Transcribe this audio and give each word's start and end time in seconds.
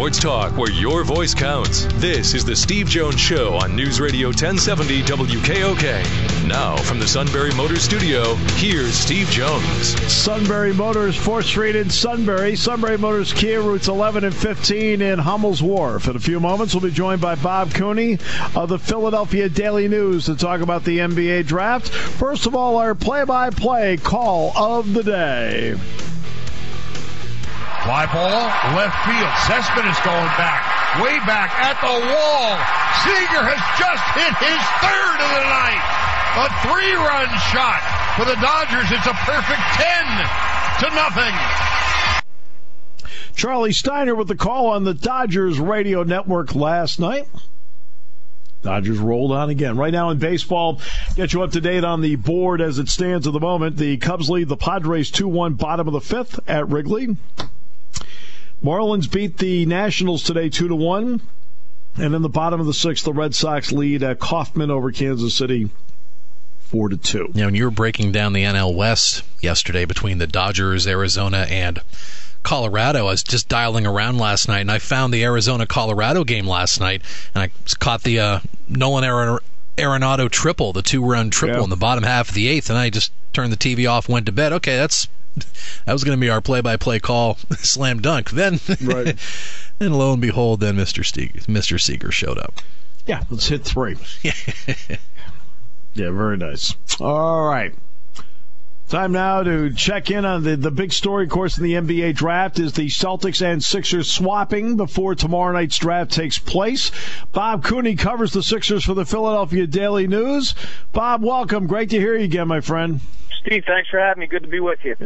Sports 0.00 0.18
talk 0.18 0.56
where 0.56 0.70
your 0.70 1.04
voice 1.04 1.34
counts. 1.34 1.84
This 1.96 2.32
is 2.32 2.42
the 2.42 2.56
Steve 2.56 2.88
Jones 2.88 3.20
Show 3.20 3.56
on 3.56 3.76
News 3.76 4.00
Radio 4.00 4.28
1070 4.28 5.02
WKOK. 5.02 6.48
Now 6.48 6.74
from 6.78 6.98
the 6.98 7.06
Sunbury 7.06 7.52
Motors 7.52 7.82
Studio, 7.82 8.34
here's 8.56 8.94
Steve 8.94 9.28
Jones. 9.28 9.88
Sunbury 10.10 10.72
Motors, 10.72 11.18
4th 11.18 11.44
Street 11.44 11.76
in 11.76 11.90
Sunbury. 11.90 12.56
Sunbury 12.56 12.96
Motors 12.96 13.34
Kia 13.34 13.60
routes 13.60 13.88
11 13.88 14.24
and 14.24 14.34
15 14.34 15.02
in 15.02 15.18
Hummel's 15.18 15.62
Wharf. 15.62 16.08
In 16.08 16.16
a 16.16 16.18
few 16.18 16.40
moments, 16.40 16.72
we'll 16.72 16.80
be 16.80 16.90
joined 16.90 17.20
by 17.20 17.34
Bob 17.34 17.74
Cooney 17.74 18.14
of 18.56 18.70
the 18.70 18.78
Philadelphia 18.78 19.50
Daily 19.50 19.86
News 19.86 20.24
to 20.24 20.34
talk 20.34 20.62
about 20.62 20.82
the 20.82 21.00
NBA 21.00 21.44
draft. 21.44 21.90
First 21.90 22.46
of 22.46 22.54
all, 22.54 22.78
our 22.78 22.94
play-by-play 22.94 23.98
call 23.98 24.56
of 24.56 24.94
the 24.94 25.02
day. 25.02 25.76
Fly 27.90 28.06
ball, 28.06 28.46
left 28.78 28.94
field. 29.02 29.34
Cessman 29.50 29.82
is 29.90 29.98
going 30.06 30.30
back, 30.38 30.62
way 31.02 31.18
back 31.26 31.50
at 31.58 31.74
the 31.82 31.90
wall. 31.90 32.54
Seager 33.02 33.42
has 33.42 33.58
just 33.82 34.04
hit 34.14 34.30
his 34.38 34.62
third 34.78 35.18
of 35.18 35.30
the 35.34 35.42
night. 35.50 35.82
A 36.38 36.46
three-run 36.62 37.26
shot 37.50 37.82
for 38.14 38.24
the 38.24 38.38
Dodgers. 38.38 38.86
It's 38.94 39.10
a 39.10 39.16
perfect 39.26 39.58
10 39.74 39.90
to 40.78 40.94
nothing. 40.94 41.34
Charlie 43.34 43.72
Steiner 43.72 44.14
with 44.14 44.28
the 44.28 44.36
call 44.36 44.68
on 44.68 44.84
the 44.84 44.94
Dodgers 44.94 45.58
radio 45.58 46.04
network 46.04 46.54
last 46.54 47.00
night. 47.00 47.26
Dodgers 48.62 48.98
rolled 48.98 49.32
on 49.32 49.50
again. 49.50 49.76
Right 49.76 49.92
now 49.92 50.10
in 50.10 50.18
baseball, 50.18 50.80
get 51.16 51.32
you 51.32 51.42
up 51.42 51.50
to 51.50 51.60
date 51.60 51.82
on 51.82 52.02
the 52.02 52.14
board 52.14 52.60
as 52.60 52.78
it 52.78 52.88
stands 52.88 53.26
at 53.26 53.32
the 53.32 53.40
moment. 53.40 53.76
The 53.76 53.96
Cubs 53.96 54.30
lead 54.30 54.48
the 54.48 54.56
Padres 54.56 55.10
2-1 55.10 55.58
bottom 55.58 55.88
of 55.88 55.92
the 55.92 56.00
fifth 56.00 56.38
at 56.48 56.68
Wrigley. 56.68 57.16
Marlins 58.62 59.10
beat 59.10 59.38
the 59.38 59.66
Nationals 59.66 60.22
today 60.22 60.48
2 60.48 60.68
to 60.68 60.74
1. 60.76 61.20
And 61.96 62.14
in 62.14 62.22
the 62.22 62.28
bottom 62.28 62.60
of 62.60 62.66
the 62.66 62.74
sixth, 62.74 63.04
the 63.04 63.12
Red 63.12 63.34
Sox 63.34 63.72
lead 63.72 64.02
at 64.02 64.20
Kauffman 64.20 64.70
over 64.70 64.92
Kansas 64.92 65.34
City 65.34 65.70
four 66.70 66.88
to 66.88 66.96
two. 66.96 67.30
You 67.34 67.42
know, 67.42 67.48
you 67.48 67.64
were 67.64 67.70
breaking 67.70 68.12
down 68.12 68.32
the 68.32 68.44
NL 68.44 68.74
West 68.74 69.24
yesterday 69.40 69.84
between 69.84 70.18
the 70.18 70.26
Dodgers, 70.26 70.86
Arizona, 70.86 71.46
and 71.50 71.80
Colorado. 72.44 73.00
I 73.00 73.10
was 73.10 73.24
just 73.24 73.48
dialing 73.48 73.86
around 73.86 74.18
last 74.18 74.46
night, 74.46 74.60
and 74.60 74.70
I 74.70 74.78
found 74.78 75.12
the 75.12 75.24
Arizona 75.24 75.66
Colorado 75.66 76.22
game 76.22 76.46
last 76.46 76.80
night, 76.80 77.02
and 77.34 77.42
I 77.42 77.50
caught 77.80 78.02
the 78.02 78.20
uh, 78.20 78.40
Nolan 78.68 79.38
Arenado 79.76 80.30
triple, 80.30 80.72
the 80.72 80.82
two-run 80.82 81.30
triple 81.30 81.58
yeah. 81.58 81.64
in 81.64 81.70
the 81.70 81.76
bottom 81.76 82.04
half 82.04 82.28
of 82.28 82.34
the 82.34 82.48
eighth, 82.48 82.70
and 82.70 82.78
I 82.78 82.88
just 82.88 83.12
turned 83.32 83.52
the 83.52 83.56
TV 83.56 83.90
off, 83.90 84.08
went 84.08 84.26
to 84.26 84.32
bed. 84.32 84.52
Okay, 84.52 84.76
that's 84.76 85.08
that 85.84 85.92
was 85.92 86.04
going 86.04 86.16
to 86.16 86.20
be 86.20 86.30
our 86.30 86.40
play-by-play 86.40 87.00
call, 87.00 87.34
slam 87.58 88.00
dunk. 88.00 88.30
Then, 88.30 88.60
right. 88.82 89.16
and 89.80 89.98
lo 89.98 90.12
and 90.12 90.22
behold, 90.22 90.60
then 90.60 90.76
Mr. 90.76 91.04
Steger, 91.04 91.40
Mr. 91.40 91.80
Seager 91.80 92.12
showed 92.12 92.38
up. 92.38 92.60
Yeah, 93.06 93.22
let's 93.30 93.48
hit 93.48 93.64
three. 93.64 93.96
yeah, 94.22 96.10
very 96.10 96.36
nice. 96.36 96.74
All 97.00 97.48
right. 97.48 97.74
Time 98.90 99.12
now 99.12 99.44
to 99.44 99.72
check 99.72 100.10
in 100.10 100.24
on 100.24 100.42
the, 100.42 100.56
the 100.56 100.72
big 100.72 100.92
story, 100.92 101.22
of 101.22 101.30
course, 101.30 101.56
in 101.56 101.62
the 101.62 101.74
NBA 101.74 102.16
draft 102.16 102.58
is 102.58 102.72
the 102.72 102.88
Celtics 102.88 103.40
and 103.40 103.62
Sixers 103.62 104.10
swapping 104.10 104.76
before 104.76 105.14
tomorrow 105.14 105.52
night's 105.52 105.78
draft 105.78 106.10
takes 106.10 106.38
place. 106.38 106.90
Bob 107.30 107.62
Cooney 107.62 107.94
covers 107.94 108.32
the 108.32 108.42
Sixers 108.42 108.84
for 108.84 108.94
the 108.94 109.04
Philadelphia 109.04 109.68
Daily 109.68 110.08
News. 110.08 110.56
Bob, 110.92 111.22
welcome. 111.22 111.68
Great 111.68 111.90
to 111.90 112.00
hear 112.00 112.16
you 112.16 112.24
again, 112.24 112.48
my 112.48 112.60
friend. 112.60 112.98
Steve, 113.42 113.62
thanks 113.64 113.88
for 113.88 114.00
having 114.00 114.22
me. 114.22 114.26
Good 114.26 114.42
to 114.42 114.48
be 114.48 114.58
with 114.58 114.84
you. 114.84 114.96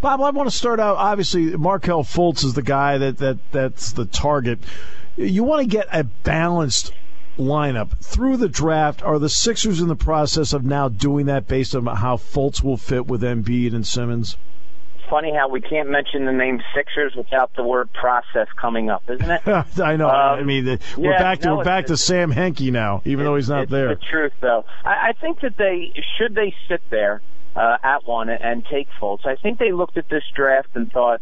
Bob, 0.00 0.22
I 0.22 0.30
want 0.30 0.48
to 0.50 0.56
start 0.56 0.80
out. 0.80 0.96
Obviously, 0.96 1.54
Markelle 1.54 2.02
Fultz 2.02 2.44
is 2.44 2.54
the 2.54 2.62
guy 2.62 2.96
that, 2.96 3.18
that 3.18 3.36
that's 3.52 3.92
the 3.92 4.06
target. 4.06 4.58
You 5.18 5.44
want 5.44 5.60
to 5.60 5.68
get 5.68 5.86
a 5.92 6.04
balanced 6.04 6.94
lineup 7.38 7.98
through 7.98 8.36
the 8.36 8.48
draft. 8.48 9.02
Are 9.02 9.18
the 9.18 9.28
Sixers 9.28 9.80
in 9.80 9.88
the 9.88 9.96
process 9.96 10.52
of 10.52 10.64
now 10.64 10.88
doing 10.88 11.26
that 11.26 11.46
based 11.48 11.74
on 11.74 11.86
how 11.86 12.16
Fultz 12.16 12.62
will 12.62 12.76
fit 12.76 13.06
with 13.06 13.22
Embiid 13.22 13.74
and 13.74 13.86
Simmons? 13.86 14.36
Funny 15.10 15.34
how 15.34 15.48
we 15.48 15.60
can't 15.60 15.90
mention 15.90 16.24
the 16.24 16.32
name 16.32 16.62
Sixers 16.74 17.14
without 17.14 17.54
the 17.56 17.62
word 17.62 17.92
process 17.92 18.48
coming 18.58 18.88
up, 18.88 19.02
isn't 19.08 19.30
it? 19.30 19.42
I 19.78 19.96
know. 19.96 20.08
Um, 20.08 20.40
I 20.40 20.42
mean, 20.42 20.64
the, 20.64 20.80
we're 20.96 21.12
yeah, 21.12 21.18
back 21.18 21.40
to 21.40 21.48
no, 21.48 21.56
we're 21.58 21.64
back 21.64 21.86
to 21.86 21.96
Sam 21.96 22.32
Hinkie 22.32 22.72
now, 22.72 23.02
even 23.04 23.24
though 23.24 23.36
he's 23.36 23.48
not 23.48 23.68
there. 23.68 23.88
The 23.88 24.00
truth, 24.10 24.32
though, 24.40 24.64
I, 24.84 25.10
I 25.10 25.12
think 25.20 25.40
that 25.40 25.56
they 25.58 25.92
should 26.16 26.34
they 26.34 26.54
sit 26.68 26.80
there 26.90 27.20
uh, 27.54 27.76
at 27.82 28.06
one 28.06 28.30
and 28.30 28.64
take 28.64 28.88
Fultz. 29.00 29.26
I 29.26 29.36
think 29.36 29.58
they 29.58 29.72
looked 29.72 29.98
at 29.98 30.08
this 30.08 30.24
draft 30.34 30.68
and 30.74 30.90
thought 30.90 31.20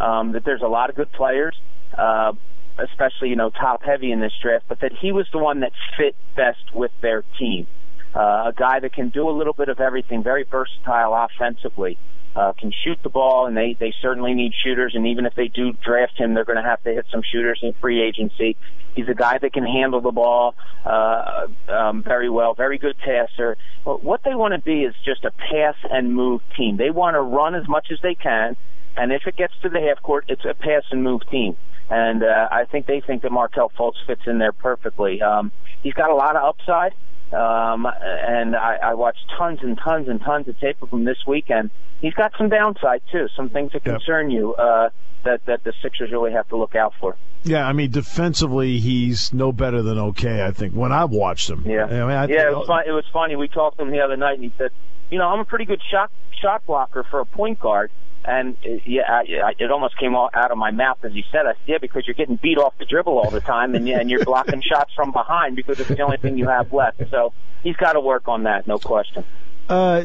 um, 0.00 0.32
that 0.32 0.44
there's 0.44 0.62
a 0.62 0.68
lot 0.68 0.90
of 0.90 0.96
good 0.96 1.12
players, 1.12 1.54
uh, 1.96 2.32
especially 2.78 3.28
you 3.28 3.36
know 3.36 3.50
top 3.50 3.82
heavy 3.82 4.12
in 4.12 4.20
this 4.20 4.32
draft, 4.42 4.64
but 4.68 4.80
that 4.80 4.92
he 4.92 5.12
was 5.12 5.26
the 5.32 5.38
one 5.38 5.60
that 5.60 5.72
fit 5.96 6.16
best 6.36 6.74
with 6.74 6.92
their 7.00 7.22
team. 7.38 7.66
Uh, 8.14 8.50
a 8.50 8.52
guy 8.54 8.78
that 8.80 8.92
can 8.92 9.08
do 9.08 9.28
a 9.28 9.32
little 9.32 9.54
bit 9.54 9.68
of 9.68 9.80
everything, 9.80 10.22
very 10.22 10.44
versatile 10.44 11.14
offensively 11.14 11.98
uh, 12.34 12.52
can 12.52 12.72
shoot 12.84 12.98
the 13.02 13.10
ball, 13.10 13.46
and 13.46 13.56
they 13.56 13.76
they 13.78 13.92
certainly 14.00 14.34
need 14.34 14.52
shooters. 14.64 14.94
And 14.94 15.06
even 15.06 15.26
if 15.26 15.34
they 15.34 15.48
do 15.48 15.72
draft 15.72 16.18
him, 16.18 16.34
they're 16.34 16.44
going 16.44 16.62
to 16.62 16.68
have 16.68 16.82
to 16.84 16.90
hit 16.90 17.06
some 17.10 17.22
shooters 17.22 17.60
in 17.62 17.74
free 17.74 18.02
agency. 18.02 18.56
He's 18.94 19.08
a 19.08 19.14
guy 19.14 19.38
that 19.38 19.52
can 19.52 19.64
handle 19.64 20.00
the 20.00 20.10
ball 20.10 20.54
uh, 20.84 21.46
um, 21.68 22.02
very 22.02 22.28
well, 22.28 22.54
very 22.54 22.78
good 22.78 22.96
passer. 22.98 23.56
But 23.84 24.02
what 24.02 24.22
they 24.22 24.34
want 24.34 24.52
to 24.52 24.60
be 24.60 24.82
is 24.82 24.94
just 25.04 25.24
a 25.24 25.30
pass 25.30 25.76
and 25.90 26.14
move 26.14 26.42
team. 26.56 26.76
They 26.76 26.90
want 26.90 27.14
to 27.14 27.20
run 27.20 27.54
as 27.54 27.66
much 27.68 27.88
as 27.90 27.98
they 28.02 28.14
can, 28.14 28.56
and 28.96 29.12
if 29.12 29.26
it 29.26 29.36
gets 29.36 29.54
to 29.62 29.68
the 29.68 29.80
half 29.80 30.02
court, 30.02 30.26
it's 30.28 30.44
a 30.44 30.54
pass 30.54 30.84
and 30.90 31.02
move 31.02 31.22
team. 31.30 31.56
And 31.90 32.22
uh, 32.22 32.48
I 32.50 32.64
think 32.64 32.86
they 32.86 33.00
think 33.00 33.22
that 33.22 33.32
Markelle 33.32 33.70
Fultz 33.78 33.96
fits 34.06 34.22
in 34.26 34.38
there 34.38 34.52
perfectly. 34.52 35.20
Um, 35.20 35.52
he's 35.82 35.94
got 35.94 36.10
a 36.10 36.14
lot 36.14 36.36
of 36.36 36.42
upside. 36.42 36.94
Um, 37.32 37.86
and 37.86 38.54
I, 38.54 38.76
I 38.82 38.94
watched 38.94 39.24
tons 39.38 39.60
and 39.62 39.78
tons 39.78 40.08
and 40.08 40.20
tons 40.20 40.48
of 40.48 40.58
tape 40.60 40.82
of 40.82 40.90
him 40.90 41.04
this 41.04 41.18
weekend. 41.26 41.70
He's 42.00 42.12
got 42.12 42.32
some 42.36 42.50
downside 42.50 43.02
too, 43.10 43.28
some 43.34 43.48
things 43.48 43.72
that 43.72 43.84
concern 43.84 44.30
yep. 44.30 44.38
you 44.38 44.54
uh, 44.54 44.90
that 45.24 45.44
that 45.46 45.64
the 45.64 45.72
Sixers 45.82 46.10
really 46.10 46.32
have 46.32 46.48
to 46.48 46.56
look 46.56 46.74
out 46.74 46.92
for. 47.00 47.16
Yeah, 47.44 47.66
I 47.66 47.72
mean 47.72 47.90
defensively, 47.90 48.78
he's 48.80 49.32
no 49.32 49.50
better 49.50 49.82
than 49.82 49.98
okay. 49.98 50.44
I 50.44 50.50
think 50.50 50.74
when 50.74 50.92
I 50.92 51.06
watched 51.06 51.48
him. 51.48 51.64
Yeah, 51.64 51.84
I 51.84 51.90
mean, 51.90 52.00
I, 52.00 52.26
yeah, 52.26 52.50
it 52.50 52.56
was, 52.56 52.66
fun, 52.66 52.84
it 52.86 52.92
was 52.92 53.04
funny. 53.12 53.36
We 53.36 53.48
talked 53.48 53.78
to 53.78 53.84
him 53.84 53.90
the 53.90 54.00
other 54.00 54.16
night, 54.16 54.34
and 54.34 54.44
he 54.44 54.52
said, 54.58 54.70
"You 55.10 55.18
know, 55.18 55.28
I'm 55.28 55.40
a 55.40 55.44
pretty 55.44 55.64
good 55.64 55.80
shot 55.90 56.10
shot 56.40 56.66
blocker 56.66 57.04
for 57.10 57.20
a 57.20 57.26
point 57.26 57.58
guard." 57.58 57.90
And 58.24 58.56
uh, 58.64 58.78
yeah, 58.86 59.02
I, 59.10 59.54
it 59.58 59.70
almost 59.70 59.98
came 59.98 60.14
out 60.14 60.50
of 60.50 60.56
my 60.56 60.70
mouth 60.70 60.98
as 61.02 61.12
he 61.12 61.24
said 61.32 61.46
it. 61.46 61.56
Yeah, 61.66 61.78
because 61.80 62.06
you're 62.06 62.14
getting 62.14 62.36
beat 62.36 62.58
off 62.58 62.74
the 62.78 62.84
dribble 62.84 63.18
all 63.18 63.30
the 63.30 63.40
time, 63.40 63.74
and 63.74 63.88
and 63.88 64.10
you're 64.10 64.24
blocking 64.24 64.62
shots 64.62 64.92
from 64.94 65.12
behind 65.12 65.56
because 65.56 65.80
it's 65.80 65.88
the 65.88 66.00
only 66.00 66.18
thing 66.18 66.38
you 66.38 66.48
have 66.48 66.72
left. 66.72 67.02
So 67.10 67.32
he's 67.62 67.76
got 67.76 67.94
to 67.94 68.00
work 68.00 68.28
on 68.28 68.44
that, 68.44 68.66
no 68.66 68.78
question. 68.78 69.24
Uh, 69.68 70.04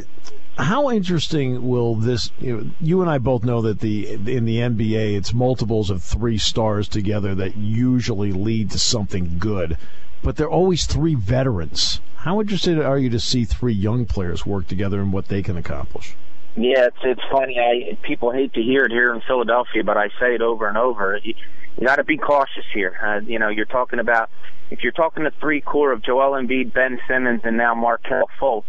how 0.57 0.89
interesting 0.89 1.67
will 1.67 1.95
this? 1.95 2.31
You, 2.39 2.57
know, 2.57 2.71
you, 2.81 3.01
and 3.01 3.09
I 3.09 3.19
both 3.19 3.43
know 3.43 3.61
that 3.61 3.79
the 3.79 4.13
in 4.13 4.45
the 4.45 4.57
NBA, 4.57 5.15
it's 5.15 5.33
multiples 5.33 5.89
of 5.89 6.01
three 6.01 6.37
stars 6.37 6.87
together 6.87 7.35
that 7.35 7.55
usually 7.55 8.31
lead 8.31 8.71
to 8.71 8.79
something 8.79 9.37
good, 9.37 9.77
but 10.23 10.35
they're 10.35 10.49
always 10.49 10.85
three 10.85 11.15
veterans. 11.15 12.01
How 12.15 12.41
interested 12.41 12.79
are 12.79 12.97
you 12.97 13.09
to 13.11 13.19
see 13.19 13.45
three 13.45 13.73
young 13.73 14.05
players 14.05 14.45
work 14.45 14.67
together 14.67 14.99
and 14.99 15.13
what 15.13 15.27
they 15.27 15.43
can 15.43 15.57
accomplish? 15.57 16.15
Yeah, 16.57 16.87
it's 16.87 16.97
it's 17.03 17.21
funny. 17.31 17.59
I 17.59 17.97
people 18.01 18.31
hate 18.31 18.53
to 18.53 18.61
hear 18.61 18.85
it 18.85 18.91
here 18.91 19.13
in 19.13 19.21
Philadelphia, 19.21 19.83
but 19.83 19.95
I 19.95 20.07
say 20.19 20.33
it 20.33 20.41
over 20.41 20.67
and 20.67 20.77
over. 20.77 21.19
You, 21.23 21.35
you 21.77 21.85
got 21.85 21.97
to 21.97 22.03
be 22.03 22.17
cautious 22.17 22.65
here. 22.73 22.97
Uh, 23.01 23.19
you 23.23 23.37
know, 23.37 23.49
you're 23.49 23.65
talking 23.65 23.99
about 23.99 24.31
if 24.71 24.79
you're 24.81 24.91
talking 24.91 25.23
the 25.23 25.31
three 25.39 25.61
core 25.61 25.91
of 25.91 26.01
Joel 26.03 26.31
Embiid, 26.31 26.73
Ben 26.73 26.99
Simmons, 27.07 27.41
and 27.43 27.57
now 27.57 27.75
Markelle 27.75 28.29
Fultz. 28.41 28.65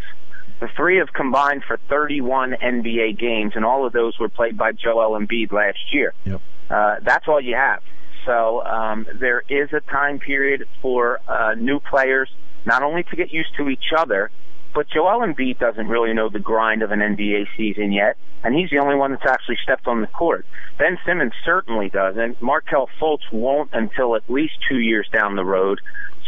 The 0.61 0.69
three 0.77 0.99
have 0.99 1.13
combined 1.13 1.63
for 1.67 1.79
31 1.89 2.57
NBA 2.63 3.19
games, 3.19 3.53
and 3.55 3.65
all 3.65 3.87
of 3.87 3.93
those 3.93 4.19
were 4.19 4.29
played 4.29 4.59
by 4.59 4.73
Joel 4.73 5.19
Embiid 5.19 5.53
last 5.53 5.79
year. 5.93 6.13
Yep. 6.25 6.41
Uh, 6.69 6.97
that's 7.03 7.27
all 7.27 7.41
you 7.41 7.55
have. 7.55 7.81
So 8.27 8.63
um, 8.65 9.07
there 9.15 9.45
is 9.49 9.73
a 9.73 9.81
time 9.81 10.19
period 10.19 10.67
for 10.83 11.21
uh, 11.29 11.55
new 11.55 11.81
players 11.81 12.29
not 12.67 12.83
only 12.83 13.05
to 13.05 13.17
get 13.17 13.33
used 13.33 13.55
to 13.57 13.69
each 13.71 13.93
other, 13.97 14.31
but 14.75 14.89
Joel 14.91 15.27
Embiid 15.27 15.59
doesn't 15.59 15.89
really 15.89 16.15
know 16.15 16.29
the 16.29 16.39
grind 16.39 16.83
of 16.83 16.91
an 16.91 17.01
NBA 17.01 17.47
season 17.57 17.93
yet, 17.93 18.17
and 18.45 18.55
he's 18.55 18.71
the 18.71 18.79
only 18.79 18.95
one 18.95 19.13
that's 19.13 19.27
actually 19.27 19.59
stepped 19.63 19.87
on 19.87 20.01
the 20.01 20.07
court. 20.07 20.47
Ben 20.79 20.99
Simmons 21.05 21.33
certainly 21.45 21.89
does, 21.89 22.17
and 22.17 22.41
Markelle 22.41 22.89
Fultz 23.01 23.33
won't 23.33 23.71
until 23.73 24.15
at 24.15 24.29
least 24.29 24.55
two 24.69 24.79
years 24.79 25.09
down 25.13 25.37
the 25.37 25.45
road. 25.45 25.81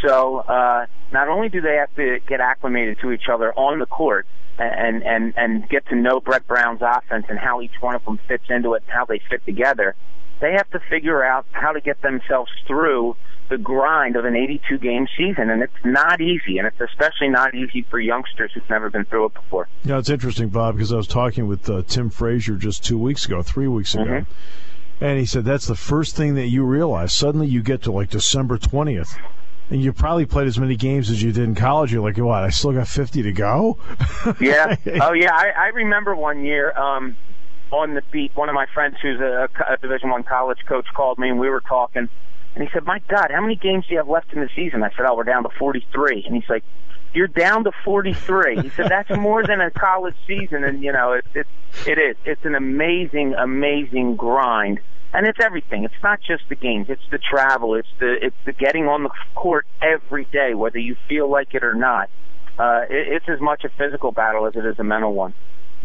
So 0.05 0.39
uh, 0.39 0.87
not 1.13 1.29
only 1.29 1.49
do 1.49 1.61
they 1.61 1.77
have 1.77 1.95
to 1.97 2.19
get 2.27 2.41
acclimated 2.41 2.99
to 3.01 3.13
each 3.13 3.29
other 3.31 3.53
on 3.53 3.79
the 3.79 3.87
court, 3.87 4.27
and 4.59 5.03
and 5.03 5.33
and 5.37 5.69
get 5.69 5.87
to 5.87 5.97
know 5.97 6.21
Brett 6.21 6.47
Brown's 6.47 6.83
offense 6.83 7.27
and 7.29 7.39
how 7.39 7.63
each 7.63 7.81
one 7.81 7.95
of 7.95 8.05
them 8.05 8.19
fits 8.29 8.45
into 8.49 8.75
it, 8.75 8.83
and 8.87 8.93
how 8.93 9.05
they 9.05 9.21
fit 9.31 9.45
together. 9.47 9.95
They 10.41 10.53
have 10.53 10.69
to 10.71 10.81
figure 10.91 11.23
out 11.23 11.47
how 11.53 11.73
to 11.73 11.81
get 11.81 12.01
themselves 12.03 12.51
through 12.67 13.17
the 13.51 13.59
grind 13.59 14.17
of 14.17 14.25
an 14.25 14.35
82 14.35 14.79
game 14.79 15.07
season, 15.17 15.51
and 15.51 15.63
it's 15.63 15.85
not 15.85 16.21
easy, 16.21 16.57
and 16.59 16.67
it's 16.67 16.81
especially 16.81 17.29
not 17.29 17.55
easy 17.55 17.83
for 17.83 18.01
youngsters 18.01 18.53
who've 18.55 18.71
never 18.71 18.89
been 18.89 19.05
through 19.05 19.27
it 19.27 19.35
before. 19.35 19.69
Yeah, 19.85 19.99
it's 19.99 20.09
interesting, 20.09 20.49
Bob, 20.49 20.77
because 20.77 20.93
I 20.93 20.97
was 20.97 21.07
talking 21.07 21.47
with 21.47 21.69
uh, 21.69 21.83
Tim 21.87 22.09
Frazier 22.09 22.57
just 22.57 22.85
two 22.85 22.99
weeks 22.99 23.27
ago, 23.27 23.43
three 23.43 23.69
weeks 23.69 23.95
ago. 23.95 24.05
Mm-hmm. 24.05 25.05
And 25.05 25.19
he 25.19 25.27
said 25.27 25.45
that's 25.45 25.67
the 25.67 25.77
first 25.77 26.17
thing 26.17 26.35
that 26.35 26.49
you 26.49 26.65
realize. 26.65 27.13
Suddenly 27.13 27.49
you 27.49 27.63
get 27.63 27.83
to 27.83 27.93
like 27.93 28.11
December 28.11 28.59
20th 28.59 29.19
and 29.71 29.81
you 29.81 29.93
probably 29.93 30.27
played 30.27 30.49
as 30.49 30.59
many 30.59 30.77
games 30.77 31.11
as 31.11 31.23
you 31.23 31.33
did 31.33 31.45
in 31.45 31.55
college. 31.55 31.93
You're 31.93 32.03
like, 32.03 32.19
what? 32.19 32.43
I 32.43 32.51
still 32.51 32.73
got 32.73 32.89
50 32.89 33.23
to 33.23 33.33
go. 33.33 33.79
yeah. 34.41 34.77
Oh 35.01 35.13
yeah. 35.13 35.33
I, 35.33 35.53
I 35.57 35.67
remember 35.69 36.15
one 36.15 36.45
year 36.45 36.77
um, 36.77 37.17
on 37.71 37.95
the 37.95 38.03
beat. 38.11 38.33
One 38.35 38.49
of 38.49 38.55
my 38.55 38.67
friends, 38.75 38.97
who's 39.01 39.21
a, 39.21 39.49
a 39.69 39.77
Division 39.77 40.11
One 40.11 40.25
college 40.25 40.59
coach, 40.67 40.87
called 40.93 41.19
me, 41.19 41.31
and 41.31 41.39
we 41.39 41.49
were 41.49 41.61
talking. 41.61 42.09
And 42.55 42.65
he 42.65 42.71
said, 42.73 42.85
"My 42.85 43.01
God, 43.09 43.31
how 43.31 43.41
many 43.41 43.57
games 43.57 43.87
do 43.87 43.93
you 43.93 43.99
have 43.99 44.09
left 44.09 44.33
in 44.33 44.41
the 44.41 44.49
season?" 44.55 44.83
I 44.83 44.91
said, 44.91 45.07
"Oh, 45.07 45.15
we're 45.15 45.25
down 45.25 45.45
to 45.45 45.51
43." 45.51 46.25
And 46.27 46.35
he's 46.35 46.49
like, 46.49 46.65
"You're 47.15 47.29
down 47.29 47.65
to 47.65 47.73
43." 47.85 48.63
He 48.63 48.69
said, 48.71 48.89
"That's 48.89 49.11
more 49.11 49.45
than 49.45 49.61
a 49.61 49.71
college 49.71 50.17
season." 50.27 50.65
And 50.65 50.83
you 50.83 50.93
know, 50.93 51.13
it, 51.13 51.25
it 51.35 51.47
it 51.87 51.99
is. 51.99 52.17
It's 52.25 52.45
an 52.45 52.55
amazing, 52.55 53.35
amazing 53.35 54.17
grind 54.17 54.81
and 55.13 55.27
it's 55.27 55.39
everything. 55.43 55.85
It's 55.85 56.03
not 56.03 56.21
just 56.21 56.45
the 56.49 56.55
games. 56.55 56.87
It's 56.89 57.03
the 57.11 57.19
travel. 57.19 57.75
It's 57.75 57.89
the 57.99 58.17
it's 58.23 58.37
the 58.45 58.53
getting 58.53 58.87
on 58.87 59.03
the 59.03 59.11
court 59.35 59.67
every 59.83 60.25
day, 60.27 60.55
whether 60.55 60.79
you 60.79 60.97
feel 61.09 61.29
like 61.29 61.55
it 61.55 61.65
or 61.65 61.75
not. 61.75 62.09
Uh, 62.59 62.83
it, 62.89 63.09
it's 63.09 63.29
as 63.29 63.41
much 63.41 63.65
a 63.65 63.69
physical 63.71 64.13
battle 64.13 64.47
as 64.47 64.55
it 64.55 64.65
is 64.65 64.79
a 64.79 64.85
mental 64.85 65.13
one. 65.13 65.35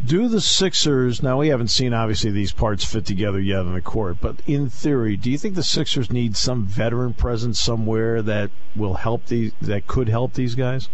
Do 0.03 0.27
the 0.27 0.41
Sixers 0.41 1.23
now? 1.23 1.39
We 1.39 1.47
haven't 1.47 1.69
seen 1.69 1.93
obviously 1.93 2.31
these 2.31 2.51
parts 2.51 2.83
fit 2.83 3.05
together 3.05 3.39
yet 3.39 3.59
on 3.59 3.73
the 3.73 3.81
court, 3.81 4.17
but 4.21 4.37
in 4.45 4.69
theory, 4.69 5.17
do 5.17 5.31
you 5.31 5.37
think 5.37 5.55
the 5.55 5.63
Sixers 5.63 6.11
need 6.11 6.35
some 6.35 6.65
veteran 6.65 7.13
presence 7.13 7.59
somewhere 7.59 8.21
that 8.21 8.51
will 8.75 8.95
help 8.95 9.27
these 9.27 9.53
that 9.61 9.87
could 9.87 10.09
help 10.09 10.33
these 10.33 10.53
guys? 10.55 10.89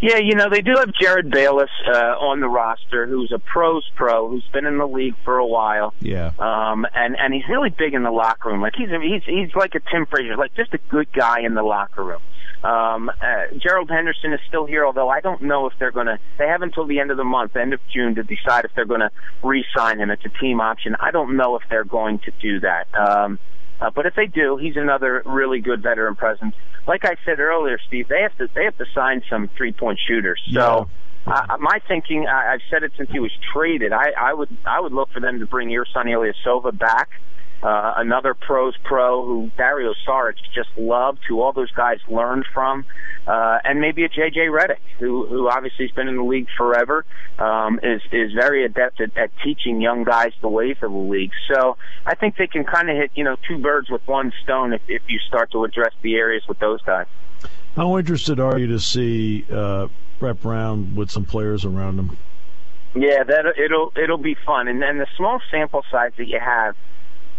Yeah, 0.00 0.18
you 0.18 0.34
know, 0.34 0.48
they 0.48 0.60
do 0.60 0.74
have 0.76 0.90
Jerryd 0.90 1.30
Bayless 1.30 1.70
uh, 1.86 2.14
on 2.20 2.40
the 2.40 2.48
roster, 2.48 3.06
who's 3.06 3.32
a 3.32 3.38
pros 3.38 3.88
pro, 3.96 4.28
who's 4.28 4.46
been 4.52 4.64
in 4.64 4.78
the 4.78 4.86
league 4.86 5.16
for 5.24 5.38
a 5.38 5.46
while. 5.46 5.92
Yeah. 6.00 6.32
Um, 6.38 6.86
and 6.94 7.16
and 7.18 7.34
he's 7.34 7.48
really 7.48 7.70
big 7.70 7.94
in 7.94 8.04
the 8.04 8.10
locker 8.10 8.50
room. 8.50 8.60
Like 8.60 8.74
he's 8.76 8.90
he's 8.90 9.22
he's 9.24 9.54
like 9.56 9.74
a 9.74 9.80
Tim 9.80 10.06
Frazier, 10.06 10.36
like 10.36 10.54
just 10.54 10.72
a 10.74 10.78
good 10.88 11.12
guy 11.12 11.40
in 11.40 11.54
the 11.54 11.62
locker 11.62 12.04
room. 12.04 12.20
Um, 12.62 13.08
uh, 13.08 13.54
Gerald 13.58 13.88
Henderson 13.88 14.32
is 14.32 14.40
still 14.48 14.66
here, 14.66 14.84
although 14.84 15.08
I 15.08 15.20
don't 15.20 15.42
know 15.42 15.66
if 15.66 15.74
they're 15.78 15.92
going 15.92 16.06
to. 16.06 16.18
They 16.38 16.46
have 16.46 16.62
until 16.62 16.86
the 16.86 16.98
end 16.98 17.10
of 17.10 17.16
the 17.16 17.24
month, 17.24 17.56
end 17.56 17.72
of 17.72 17.80
June, 17.92 18.16
to 18.16 18.22
decide 18.22 18.64
if 18.64 18.72
they're 18.74 18.84
going 18.84 19.00
to 19.00 19.10
re-sign 19.44 20.00
him. 20.00 20.10
It's 20.10 20.24
a 20.24 20.40
team 20.40 20.60
option. 20.60 20.96
I 20.98 21.10
don't 21.12 21.36
know 21.36 21.56
if 21.56 21.62
they're 21.70 21.84
going 21.84 22.18
to 22.20 22.32
do 22.42 22.60
that. 22.60 22.86
Um, 22.94 23.38
uh, 23.80 23.90
but 23.94 24.06
if 24.06 24.14
they 24.16 24.26
do, 24.26 24.56
he's 24.56 24.76
another 24.76 25.22
really 25.24 25.60
good 25.60 25.82
veteran 25.82 26.16
presence. 26.16 26.54
Like 26.88 27.04
I 27.04 27.14
said 27.24 27.38
earlier, 27.38 27.78
Steve, 27.86 28.08
they 28.08 28.22
have 28.22 28.36
to 28.38 28.48
they 28.54 28.64
have 28.64 28.76
to 28.78 28.86
sign 28.92 29.22
some 29.30 29.48
three 29.56 29.72
point 29.72 30.00
shooters. 30.06 30.42
So. 30.52 30.88
Yeah. 30.88 30.94
Uh, 31.26 31.58
my 31.60 31.78
thinking, 31.86 32.26
I, 32.26 32.54
I've 32.54 32.62
said 32.70 32.84
it 32.84 32.92
since 32.96 33.10
he 33.10 33.18
was 33.18 33.32
traded. 33.52 33.92
I, 33.92 34.12
I 34.18 34.32
would, 34.32 34.48
I 34.64 34.80
would 34.80 34.92
look 34.92 35.10
for 35.12 35.20
them 35.20 35.40
to 35.40 35.46
bring 35.46 35.68
Ersan 35.68 36.06
Ilyasova 36.06 36.78
back 36.78 37.10
uh, 37.62 37.94
another 37.96 38.34
pros 38.34 38.74
pro 38.84 39.24
who 39.24 39.50
Dario 39.56 39.92
Saric 40.06 40.36
just 40.54 40.70
loved, 40.76 41.20
who 41.28 41.40
all 41.40 41.52
those 41.52 41.72
guys 41.72 41.98
learned 42.08 42.46
from, 42.54 42.84
uh, 43.26 43.58
and 43.64 43.80
maybe 43.80 44.04
a 44.04 44.08
JJ 44.08 44.48
Redick, 44.48 44.78
who 44.98 45.26
who 45.26 45.48
obviously 45.48 45.86
has 45.86 45.94
been 45.94 46.08
in 46.08 46.16
the 46.16 46.22
league 46.22 46.46
forever, 46.56 47.04
um, 47.38 47.80
is 47.82 48.00
is 48.12 48.32
very 48.32 48.64
adept 48.64 49.00
at, 49.00 49.16
at 49.16 49.30
teaching 49.42 49.80
young 49.80 50.04
guys 50.04 50.32
the 50.40 50.48
ways 50.48 50.76
of 50.82 50.92
the 50.92 50.98
league. 50.98 51.32
So 51.52 51.76
I 52.06 52.14
think 52.14 52.36
they 52.36 52.46
can 52.46 52.64
kind 52.64 52.88
of 52.90 52.96
hit 52.96 53.10
you 53.14 53.24
know 53.24 53.36
two 53.48 53.58
birds 53.58 53.90
with 53.90 54.06
one 54.06 54.32
stone 54.44 54.72
if 54.72 54.82
if 54.86 55.02
you 55.08 55.18
start 55.18 55.50
to 55.52 55.64
address 55.64 55.92
the 56.02 56.14
areas 56.14 56.44
with 56.48 56.58
those 56.60 56.80
guys. 56.82 57.06
How 57.74 57.98
interested 57.98 58.40
are 58.40 58.58
you 58.58 58.68
to 58.68 58.80
see 58.80 59.44
uh, 59.52 59.88
Brett 60.18 60.40
Brown 60.40 60.94
with 60.94 61.10
some 61.10 61.24
players 61.24 61.64
around 61.64 61.98
him? 61.98 62.16
Yeah, 62.94 63.22
that 63.24 63.54
it'll 63.58 63.92
it'll 63.96 64.16
be 64.18 64.36
fun, 64.46 64.68
and 64.68 64.80
then 64.80 64.98
the 64.98 65.06
small 65.16 65.40
sample 65.50 65.84
size 65.90 66.12
that 66.16 66.26
you 66.26 66.40
have 66.40 66.74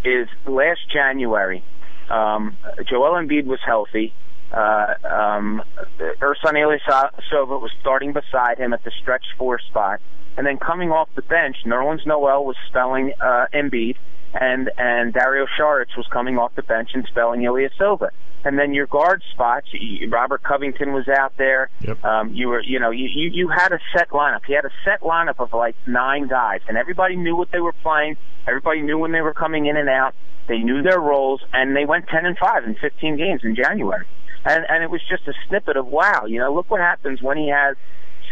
is 0.04 0.28
last 0.46 0.82
January, 0.92 1.64
um, 2.10 2.58
Joel 2.90 3.14
Embiid 3.14 3.46
was 3.46 3.60
healthy. 3.66 4.14
Uh, 4.52 4.96
um, 5.04 5.62
Ersan 6.00 6.54
Ilyasova 6.56 7.62
was 7.62 7.72
starting 7.82 8.14
beside 8.14 8.58
him 8.58 8.74
at 8.74 8.84
the 8.84 8.92
stretch 9.02 9.26
four 9.38 9.60
spot. 9.60 10.02
And 10.38 10.48
then 10.48 10.58
coming 10.58 10.92
off 10.92 11.10
the 11.16 11.22
bench, 11.22 11.58
Nerlens 11.66 12.06
Noel 12.06 12.46
was 12.46 12.56
spelling 12.68 13.14
uh, 13.20 13.46
Embiid, 13.54 13.98
and 14.34 14.70
and 14.78 15.14
Dario 15.14 15.46
Saric 15.58 15.96
was 15.98 16.08
coming 16.08 16.38
off 16.38 16.56
the 16.56 16.64
bench 16.64 16.92
and 16.94 17.06
spelling 17.08 17.42
Ilyasova. 17.42 18.10
And 18.46 18.58
then 18.58 18.74
your 18.74 18.88
guard 18.88 19.22
spots, 19.34 19.68
Robert 20.08 20.44
Covington 20.44 20.94
was 20.94 21.10
out 21.10 21.36
there. 21.38 21.70
Yep. 21.82 22.06
Um, 22.06 22.34
you 22.34 22.48
were, 22.48 22.62
you 22.62 22.80
know, 22.80 22.90
you, 22.90 23.10
you 23.14 23.30
you 23.32 23.48
had 23.50 23.74
a 23.74 23.80
set 23.94 24.10
lineup. 24.10 24.48
You 24.48 24.56
had 24.56 24.66
a 24.66 24.72
set 24.86 25.02
lineup 25.02 25.40
of 25.40 25.52
like 25.54 25.76
nine 25.86 26.28
guys, 26.28 26.62
and 26.68 26.78
everybody 26.78 27.16
knew 27.18 27.36
what 27.36 27.52
they 27.52 27.60
were 27.60 27.74
playing. 27.74 28.18
Everybody 28.48 28.82
knew 28.82 28.98
when 28.98 29.12
they 29.12 29.22
were 29.22 29.34
coming 29.34 29.66
in 29.66 29.76
and 29.76 29.90
out. 29.90 30.16
They 30.48 30.60
knew 30.60 30.82
their 30.82 31.00
roles, 31.00 31.42
and 31.54 31.76
they 31.76 31.86
went 31.86 32.08
ten 32.08 32.26
and 32.26 32.38
five 32.38 32.64
in 32.64 32.76
15 32.76 33.18
games 33.18 33.42
in 33.44 33.56
January. 33.56 34.06
And 34.46 34.66
and 34.70 34.84
it 34.84 34.90
was 34.90 35.02
just 35.10 35.28
a 35.28 35.34
snippet 35.48 35.76
of 35.76 35.88
wow, 35.88 36.26
you 36.26 36.40
know, 36.40 36.54
look 36.54 36.70
what 36.72 36.80
happens 36.80 37.22
when 37.22 37.38
he 37.38 37.50
has 37.50 37.76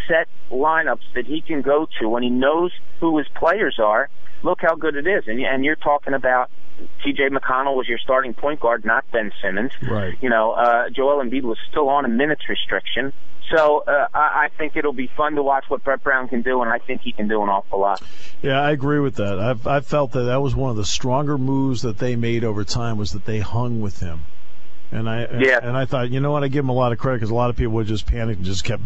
set 0.07 0.27
lineups 0.49 1.03
that 1.15 1.25
he 1.25 1.41
can 1.41 1.61
go 1.61 1.87
to 1.99 2.07
when 2.07 2.23
he 2.23 2.29
knows 2.29 2.71
who 2.99 3.17
his 3.17 3.27
players 3.35 3.77
are. 3.77 4.09
Look 4.43 4.59
how 4.61 4.75
good 4.75 4.95
it 4.95 5.07
is, 5.07 5.23
and 5.27 5.39
and 5.41 5.65
you're 5.65 5.75
talking 5.75 6.13
about 6.13 6.49
T.J. 7.03 7.29
McConnell 7.29 7.75
was 7.75 7.87
your 7.87 7.97
starting 7.97 8.33
point 8.33 8.59
guard, 8.59 8.85
not 8.85 9.09
Ben 9.11 9.31
Simmons. 9.41 9.71
Right. 9.81 10.17
You 10.21 10.29
know, 10.29 10.51
uh, 10.51 10.89
Joel 10.89 11.23
Embiid 11.23 11.43
was 11.43 11.57
still 11.69 11.89
on 11.89 12.05
a 12.05 12.07
minutes 12.07 12.47
restriction. 12.47 13.13
So 13.55 13.83
uh, 13.87 14.07
I, 14.13 14.19
I 14.19 14.49
think 14.57 14.75
it'll 14.75 14.93
be 14.93 15.09
fun 15.15 15.35
to 15.35 15.43
watch 15.43 15.65
what 15.69 15.83
Brett 15.83 16.03
Brown 16.03 16.27
can 16.27 16.41
do, 16.41 16.61
and 16.61 16.69
I 16.71 16.79
think 16.79 17.01
he 17.01 17.13
can 17.13 17.27
do 17.27 17.41
an 17.41 17.49
awful 17.49 17.79
lot. 17.79 18.01
Yeah, 18.41 18.61
I 18.61 18.71
agree 18.71 18.99
with 18.99 19.15
that. 19.15 19.39
I've 19.39 19.65
I 19.65 19.79
felt 19.79 20.11
that 20.11 20.23
that 20.23 20.41
was 20.41 20.55
one 20.55 20.69
of 20.69 20.75
the 20.75 20.85
stronger 20.85 21.37
moves 21.37 21.81
that 21.83 21.97
they 21.97 22.15
made 22.15 22.43
over 22.43 22.63
time 22.63 22.97
was 22.97 23.11
that 23.11 23.25
they 23.25 23.39
hung 23.39 23.79
with 23.79 23.99
him. 23.99 24.25
And 24.91 25.09
I 25.09 25.27
yeah. 25.39 25.59
and 25.61 25.75
I 25.75 25.85
thought, 25.85 26.11
you 26.11 26.19
know 26.19 26.31
what, 26.31 26.43
I 26.43 26.47
give 26.47 26.63
him 26.63 26.69
a 26.69 26.73
lot 26.73 26.91
of 26.91 26.97
credit 26.97 27.17
because 27.17 27.29
a 27.29 27.35
lot 27.35 27.49
of 27.49 27.55
people 27.55 27.73
would 27.73 27.87
just 27.87 28.05
panic 28.05 28.37
and 28.37 28.45
just 28.45 28.63
kept 28.63 28.83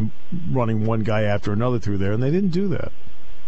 running 0.52 0.86
one 0.86 1.02
guy 1.02 1.24
after 1.24 1.54
another 1.54 1.80
through 1.80 1.98
there, 1.98 2.12
and 2.12 2.22
they 2.22 2.32
didn't 2.32 2.50
do 2.50 2.70
that. 2.70 2.92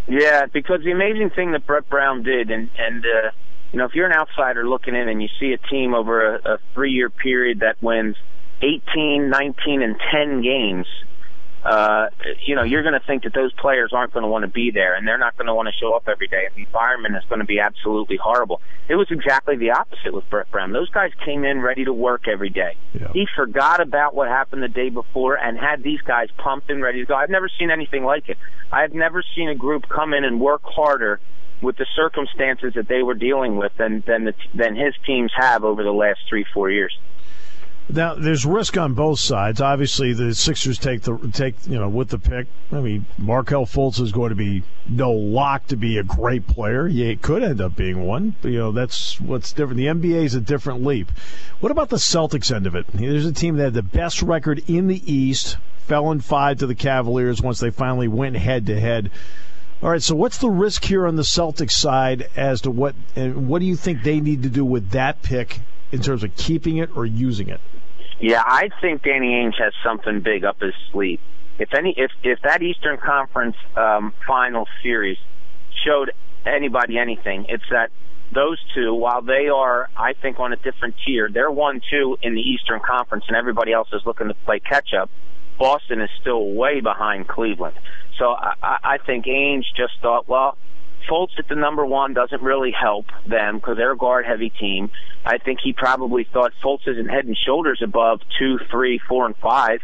Yeah, 0.07 0.45
because 0.51 0.81
the 0.83 0.91
amazing 0.91 1.29
thing 1.29 1.51
that 1.53 1.65
Brett 1.65 1.89
Brown 1.89 2.23
did, 2.23 2.51
and 2.51 2.69
and 2.77 3.05
uh, 3.05 3.31
you 3.71 3.79
know, 3.79 3.85
if 3.85 3.95
you're 3.95 4.05
an 4.05 4.13
outsider 4.13 4.67
looking 4.67 4.95
in 4.95 5.07
and 5.07 5.21
you 5.21 5.29
see 5.39 5.53
a 5.53 5.57
team 5.69 5.93
over 5.93 6.35
a, 6.35 6.53
a 6.53 6.57
three-year 6.73 7.09
period 7.09 7.61
that 7.61 7.81
wins 7.81 8.15
18, 8.61 9.29
19, 9.29 9.81
and 9.81 9.95
10 10.11 10.41
games, 10.41 10.85
uh, 11.63 12.07
you 12.45 12.55
know, 12.55 12.63
you're 12.63 12.83
going 12.83 12.99
to 12.99 13.05
think 13.07 13.23
that 13.23 13.33
those 13.33 13.53
players 13.53 13.91
aren't 13.93 14.13
going 14.13 14.23
to 14.23 14.27
want 14.27 14.43
to 14.43 14.49
be 14.49 14.71
there 14.71 14.95
and 14.95 15.07
they're 15.07 15.17
not 15.17 15.37
going 15.37 15.47
to 15.47 15.53
want 15.53 15.67
to 15.67 15.73
show 15.79 15.93
up 15.93 16.09
every 16.09 16.27
day. 16.27 16.45
And 16.45 16.55
the 16.55 16.67
environment 16.67 17.15
is 17.15 17.23
going 17.29 17.39
to 17.39 17.45
be 17.45 17.59
absolutely 17.59 18.17
horrible. 18.17 18.61
It 18.89 18.95
was 18.95 19.07
exactly 19.09 19.55
the 19.55 19.71
opposite 19.71 20.13
with 20.13 20.29
Brett 20.29 20.51
Brown. 20.51 20.73
Those 20.73 20.89
guys 20.89 21.11
came 21.23 21.45
in 21.45 21.61
ready 21.61 21.85
to 21.85 21.93
work 21.93 22.27
every 22.27 22.49
day. 22.49 22.75
Yeah. 22.93 23.11
He 23.13 23.27
forgot 23.33 23.79
about 23.79 24.13
what 24.13 24.27
happened 24.27 24.61
the 24.61 24.67
day 24.67 24.89
before 24.89 25.35
and 25.37 25.57
had 25.57 25.83
these 25.83 26.01
guys 26.01 26.27
pumped 26.37 26.69
and 26.69 26.83
ready 26.83 26.99
to 26.99 27.05
go. 27.05 27.15
I've 27.15 27.29
never 27.29 27.49
seen 27.57 27.71
anything 27.71 28.03
like 28.03 28.27
it. 28.27 28.37
I've 28.71 28.93
never 28.93 29.23
seen 29.35 29.47
a 29.47 29.55
group 29.55 29.87
come 29.87 30.13
in 30.13 30.25
and 30.25 30.41
work 30.41 30.63
harder 30.63 31.21
with 31.61 31.77
the 31.77 31.85
circumstances 31.95 32.73
that 32.75 32.89
they 32.89 33.03
were 33.03 33.13
dealing 33.13 33.55
with 33.55 33.71
than 33.77 34.03
than 34.05 34.25
the, 34.25 34.33
than 34.53 34.75
his 34.75 34.93
teams 35.05 35.31
have 35.37 35.63
over 35.63 35.81
the 35.81 35.93
last 35.93 36.19
three 36.27 36.45
four 36.53 36.69
years. 36.69 36.97
Now, 37.89 38.15
there's 38.15 38.45
risk 38.45 38.77
on 38.77 38.93
both 38.93 39.19
sides. 39.19 39.59
Obviously, 39.59 40.13
the 40.13 40.33
Sixers 40.33 40.79
take 40.79 41.01
the 41.01 41.17
take 41.33 41.55
you 41.67 41.77
know 41.77 41.89
with 41.89 42.09
the 42.09 42.17
pick. 42.17 42.47
I 42.71 42.79
mean, 42.79 43.05
Markelle 43.17 43.65
Fultz 43.65 43.99
is 43.99 44.11
going 44.13 44.29
to 44.29 44.35
be 44.35 44.63
no 44.87 45.11
lock 45.11 45.67
to 45.67 45.75
be 45.75 45.97
a 45.97 46.03
great 46.03 46.47
player. 46.47 46.87
Yeah, 46.87 47.07
it 47.07 47.21
could 47.21 47.43
end 47.43 47.59
up 47.59 47.75
being 47.75 48.05
one. 48.05 48.35
But, 48.41 48.51
you 48.51 48.59
know, 48.59 48.71
that's 48.71 49.19
what's 49.19 49.51
different. 49.51 49.77
The 49.77 49.87
NBA 49.87 50.23
is 50.23 50.33
a 50.33 50.41
different 50.41 50.83
leap. 50.85 51.11
What 51.59 51.71
about 51.71 51.89
the 51.89 51.97
Celtics 51.97 52.55
end 52.55 52.67
of 52.67 52.75
it? 52.75 52.85
There's 52.93 53.25
a 53.25 53.33
team 53.33 53.57
that 53.57 53.63
had 53.65 53.73
the 53.73 53.83
best 53.83 54.21
record 54.21 54.63
in 54.67 54.87
the 54.87 55.01
East, 55.11 55.57
fell 55.85 56.09
in 56.11 56.21
five 56.21 56.59
to 56.59 56.67
the 56.67 56.75
Cavaliers 56.75 57.41
once 57.41 57.59
they 57.59 57.69
finally 57.69 58.07
went 58.07 58.37
head 58.37 58.65
to 58.67 58.79
head. 58.79 59.11
All 59.81 59.89
right, 59.89 60.01
so 60.01 60.15
what's 60.15 60.37
the 60.37 60.49
risk 60.49 60.85
here 60.85 61.05
on 61.05 61.17
the 61.17 61.23
Celtics 61.23 61.71
side 61.71 62.29
as 62.37 62.61
to 62.61 62.71
what 62.71 62.95
and 63.17 63.49
what 63.49 63.59
do 63.59 63.65
you 63.65 63.75
think 63.75 64.01
they 64.01 64.21
need 64.21 64.43
to 64.43 64.49
do 64.49 64.63
with 64.63 64.91
that 64.91 65.21
pick 65.21 65.59
in 65.91 66.01
terms 66.01 66.23
of 66.23 66.33
keeping 66.37 66.77
it 66.77 66.89
or 66.95 67.05
using 67.05 67.49
it? 67.49 67.59
Yeah, 68.19 68.43
I 68.45 68.69
think 68.81 69.03
Danny 69.03 69.31
Ainge 69.31 69.61
has 69.61 69.73
something 69.83 70.21
big 70.21 70.45
up 70.45 70.59
his 70.61 70.73
sleeve. 70.91 71.19
If 71.59 71.69
any, 71.77 71.93
if 71.97 72.11
if 72.23 72.39
that 72.43 72.61
Eastern 72.61 72.97
Conference 72.97 73.55
um, 73.75 74.13
final 74.25 74.65
series 74.81 75.17
showed 75.85 76.11
anybody 76.45 76.97
anything, 76.97 77.45
it's 77.49 77.63
that 77.69 77.91
those 78.33 78.57
two, 78.73 78.93
while 78.93 79.21
they 79.21 79.47
are, 79.47 79.89
I 79.95 80.13
think, 80.13 80.39
on 80.39 80.53
a 80.53 80.55
different 80.55 80.95
tier, 81.05 81.29
they're 81.31 81.51
one 81.51 81.81
two 81.91 82.17
in 82.21 82.33
the 82.33 82.41
Eastern 82.41 82.79
Conference, 82.79 83.25
and 83.27 83.37
everybody 83.37 83.71
else 83.71 83.89
is 83.93 84.01
looking 84.05 84.29
to 84.29 84.33
play 84.33 84.59
catch 84.59 84.93
up. 84.99 85.09
Boston 85.59 86.01
is 86.01 86.09
still 86.19 86.53
way 86.53 86.81
behind 86.81 87.27
Cleveland. 87.27 87.75
So 88.17 88.25
I, 88.31 88.77
I 88.83 88.97
think 89.05 89.25
Ainge 89.25 89.65
just 89.75 89.93
thought, 90.01 90.27
well, 90.27 90.57
Fultz 91.09 91.37
at 91.37 91.47
the 91.47 91.55
number 91.55 91.85
one 91.85 92.13
doesn't 92.13 92.41
really 92.41 92.71
help 92.71 93.07
them 93.27 93.57
because 93.57 93.77
they're 93.77 93.91
a 93.91 93.97
guard 93.97 94.25
heavy 94.25 94.49
team. 94.49 94.89
I 95.25 95.37
think 95.37 95.59
he 95.63 95.73
probably 95.73 96.25
thought 96.31 96.53
Fultz 96.63 96.87
isn't 96.87 97.07
head 97.07 97.25
and 97.25 97.37
shoulders 97.37 97.81
above 97.83 98.21
two, 98.39 98.59
three, 98.69 98.99
four, 99.07 99.25
and 99.25 99.35
five. 99.37 99.79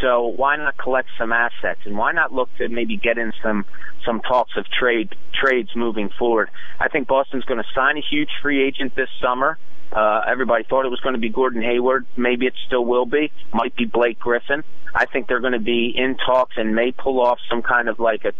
So 0.00 0.26
why 0.26 0.56
not 0.56 0.76
collect 0.76 1.08
some 1.18 1.32
assets 1.32 1.80
and 1.84 1.96
why 1.96 2.12
not 2.12 2.32
look 2.32 2.54
to 2.58 2.68
maybe 2.68 2.96
get 2.96 3.18
in 3.18 3.32
some 3.42 3.64
some 4.04 4.20
talks 4.20 4.52
of 4.56 4.66
trade 4.66 5.14
trades 5.32 5.70
moving 5.74 6.10
forward? 6.18 6.50
I 6.78 6.88
think 6.88 7.08
Boston's 7.08 7.44
going 7.44 7.62
to 7.62 7.68
sign 7.74 7.96
a 7.96 8.02
huge 8.02 8.30
free 8.42 8.66
agent 8.66 8.94
this 8.94 9.08
summer. 9.22 9.58
Uh, 9.92 10.20
everybody 10.26 10.64
thought 10.64 10.84
it 10.84 10.90
was 10.90 11.00
going 11.00 11.14
to 11.14 11.20
be 11.20 11.28
Gordon 11.28 11.62
Hayward. 11.62 12.06
Maybe 12.16 12.46
it 12.46 12.54
still 12.66 12.84
will 12.84 13.06
be. 13.06 13.30
Might 13.52 13.76
be 13.76 13.84
Blake 13.84 14.18
Griffin. 14.18 14.62
I 14.94 15.06
think 15.06 15.28
they're 15.28 15.40
going 15.40 15.52
to 15.52 15.58
be 15.58 15.92
in 15.94 16.16
talks 16.16 16.56
and 16.56 16.74
may 16.74 16.90
pull 16.90 17.20
off 17.20 17.38
some 17.50 17.62
kind 17.62 17.88
of 17.88 17.98
like 17.98 18.24
a 18.24 18.32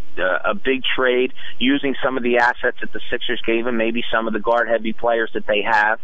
a 0.45 0.55
big 0.55 0.83
trade 0.97 1.33
using 1.59 1.95
some 2.03 2.17
of 2.17 2.23
the 2.23 2.38
assets 2.38 2.79
that 2.81 2.93
the 2.93 3.00
Sixers 3.11 3.43
gave 3.47 3.65
them. 3.67 3.76
Maybe 3.76 4.03
some 4.11 4.26
of 4.26 4.33
the 4.33 4.41
guard 4.41 4.69
heavy 4.69 4.93
players 4.93 5.31
that 5.35 5.47
they 5.47 5.62
have. 5.62 5.99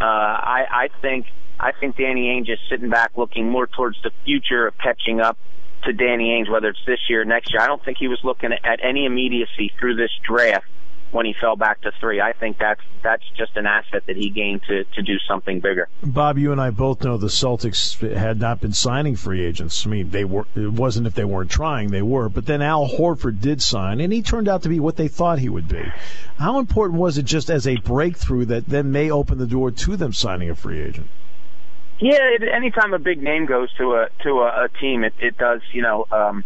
Uh, 0.00 0.04
I 0.04 0.64
I 0.70 0.88
think 1.02 1.26
I 1.60 1.72
think 1.72 1.96
Danny 1.96 2.28
Ainge 2.28 2.50
is 2.50 2.58
sitting 2.70 2.88
back 2.88 3.12
looking 3.16 3.50
more 3.50 3.66
towards 3.66 4.00
the 4.02 4.10
future 4.24 4.66
of 4.66 4.78
catching 4.78 5.20
up 5.20 5.36
to 5.84 5.92
Danny 5.92 6.30
Ainge, 6.30 6.50
whether 6.50 6.68
it's 6.68 6.84
this 6.86 7.00
year 7.08 7.22
or 7.22 7.24
next 7.24 7.52
year. 7.52 7.60
I 7.60 7.66
don't 7.66 7.84
think 7.84 7.98
he 7.98 8.08
was 8.08 8.20
looking 8.24 8.50
at 8.52 8.80
any 8.82 9.04
immediacy 9.04 9.72
through 9.78 9.96
this 9.96 10.10
draft 10.26 10.66
when 11.10 11.26
he 11.26 11.34
fell 11.40 11.56
back 11.56 11.80
to 11.82 11.92
three. 12.00 12.20
I 12.20 12.32
think 12.32 12.58
that's 12.58 12.80
that's 13.02 13.24
just 13.36 13.56
an 13.56 13.66
asset 13.66 14.04
that 14.06 14.16
he 14.16 14.30
gained 14.30 14.62
to 14.68 14.84
to 14.84 15.02
do 15.02 15.18
something 15.26 15.60
bigger. 15.60 15.88
Bob, 16.02 16.38
you 16.38 16.52
and 16.52 16.60
I 16.60 16.70
both 16.70 17.02
know 17.04 17.16
the 17.16 17.28
Celtics 17.28 17.98
had 18.16 18.38
not 18.38 18.60
been 18.60 18.72
signing 18.72 19.16
free 19.16 19.44
agents. 19.44 19.86
I 19.86 19.90
mean, 19.90 20.10
they 20.10 20.24
were. 20.24 20.46
It 20.54 20.72
wasn't 20.72 21.06
if 21.06 21.14
they 21.14 21.24
weren't 21.24 21.50
trying; 21.50 21.90
they 21.90 22.02
were. 22.02 22.28
But 22.28 22.46
then 22.46 22.62
Al 22.62 22.88
Horford 22.88 23.40
did 23.40 23.62
sign, 23.62 24.00
and 24.00 24.12
he 24.12 24.22
turned 24.22 24.48
out 24.48 24.62
to 24.62 24.68
be 24.68 24.80
what 24.80 24.96
they 24.96 25.08
thought 25.08 25.38
he 25.38 25.48
would 25.48 25.68
be. 25.68 25.84
How 26.38 26.58
important 26.58 27.00
was 27.00 27.18
it 27.18 27.24
just 27.24 27.50
as 27.50 27.66
a 27.66 27.76
breakthrough 27.76 28.44
that 28.46 28.66
then 28.66 28.92
may 28.92 29.10
open 29.10 29.38
the 29.38 29.46
door 29.46 29.70
to 29.70 29.96
them 29.96 30.12
signing 30.12 30.50
a 30.50 30.54
free 30.54 30.80
agent? 30.80 31.08
Yeah, 32.00 32.18
it, 32.20 32.42
anytime 32.42 32.94
a 32.94 32.98
big 32.98 33.22
name 33.22 33.46
goes 33.46 33.72
to 33.74 33.94
a 33.94 34.08
to 34.22 34.40
a, 34.40 34.64
a 34.64 34.68
team, 34.80 35.04
it, 35.04 35.14
it 35.18 35.38
does. 35.38 35.62
You 35.72 35.82
know. 35.82 36.06
um 36.10 36.44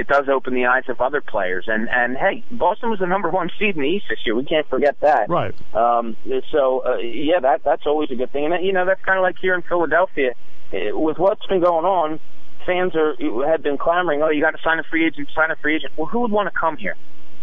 it 0.00 0.08
does 0.08 0.30
open 0.30 0.54
the 0.54 0.64
eyes 0.64 0.84
of 0.88 1.00
other 1.00 1.20
players. 1.20 1.66
And 1.68 1.88
and 1.90 2.16
hey, 2.16 2.42
Boston 2.50 2.88
was 2.88 3.00
the 3.00 3.06
number 3.06 3.28
one 3.28 3.50
seed 3.58 3.76
in 3.76 3.82
the 3.82 3.88
East 3.88 4.06
this 4.08 4.18
year. 4.24 4.34
We 4.34 4.44
can't 4.44 4.66
forget 4.68 4.96
that. 5.00 5.28
Right. 5.28 5.54
Um, 5.74 6.16
so 6.50 6.82
uh, 6.86 6.96
yeah, 6.96 7.40
that 7.40 7.62
that's 7.64 7.86
always 7.86 8.10
a 8.10 8.14
good 8.14 8.32
thing. 8.32 8.46
And 8.46 8.64
you 8.64 8.72
know 8.72 8.86
that's 8.86 9.04
kind 9.04 9.18
of 9.18 9.22
like 9.22 9.36
here 9.40 9.54
in 9.54 9.62
Philadelphia, 9.62 10.32
with 10.72 11.18
what's 11.18 11.44
been 11.46 11.60
going 11.60 11.84
on. 11.84 12.18
Fans 12.66 12.94
are 12.94 13.14
have 13.46 13.62
been 13.62 13.78
clamoring, 13.78 14.22
oh, 14.22 14.28
you 14.28 14.42
got 14.42 14.50
to 14.50 14.62
sign 14.62 14.78
a 14.78 14.82
free 14.82 15.06
agent, 15.06 15.28
sign 15.34 15.50
a 15.50 15.56
free 15.56 15.76
agent. 15.76 15.92
Well, 15.96 16.06
who 16.06 16.20
would 16.20 16.30
want 16.30 16.52
to 16.52 16.58
come 16.58 16.76
here? 16.76 16.94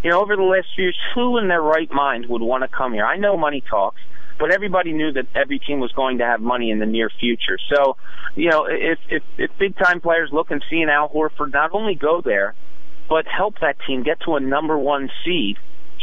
You 0.04 0.12
know, 0.12 0.22
over 0.22 0.36
the 0.36 0.44
last 0.44 0.68
few 0.76 0.86
years, 0.86 0.98
who 1.16 1.40
in 1.40 1.48
their 1.48 1.62
right 1.62 1.92
mind 1.92 2.28
would 2.30 2.42
want 2.42 2.62
to 2.64 2.68
come 2.68 2.94
here? 2.94 3.04
I 3.04 3.18
know 3.18 3.36
money 3.36 3.64
talks 3.68 4.00
but 4.40 4.52
everybody 4.52 4.94
knew 4.94 5.12
that 5.14 5.28
every 5.36 5.60
team 5.60 5.80
was 5.80 5.92
going 5.92 6.20
to 6.20 6.26
have 6.26 6.42
money 6.42 6.72
in 6.72 6.80
the 6.80 6.86
near 6.86 7.10
future. 7.10 7.58
So, 7.74 7.98
you 8.36 8.50
know, 8.50 8.68
if 8.70 9.00
if, 9.10 9.24
if 9.38 9.52
big 9.58 9.78
time 9.78 10.02
players 10.02 10.30
look 10.32 10.52
and 10.52 10.64
see 10.70 10.82
an 10.82 10.90
Al 10.90 11.10
Horford 11.10 11.54
not 11.54 11.72
only 11.74 11.96
go 11.96 12.22
there, 12.24 12.56
but 13.10 13.26
help 13.26 13.56
that 13.62 13.78
team 13.86 14.04
get 14.04 14.20
to 14.26 14.36
a 14.36 14.40
number 14.40 14.78
one 14.78 15.10
seed, 15.24 15.58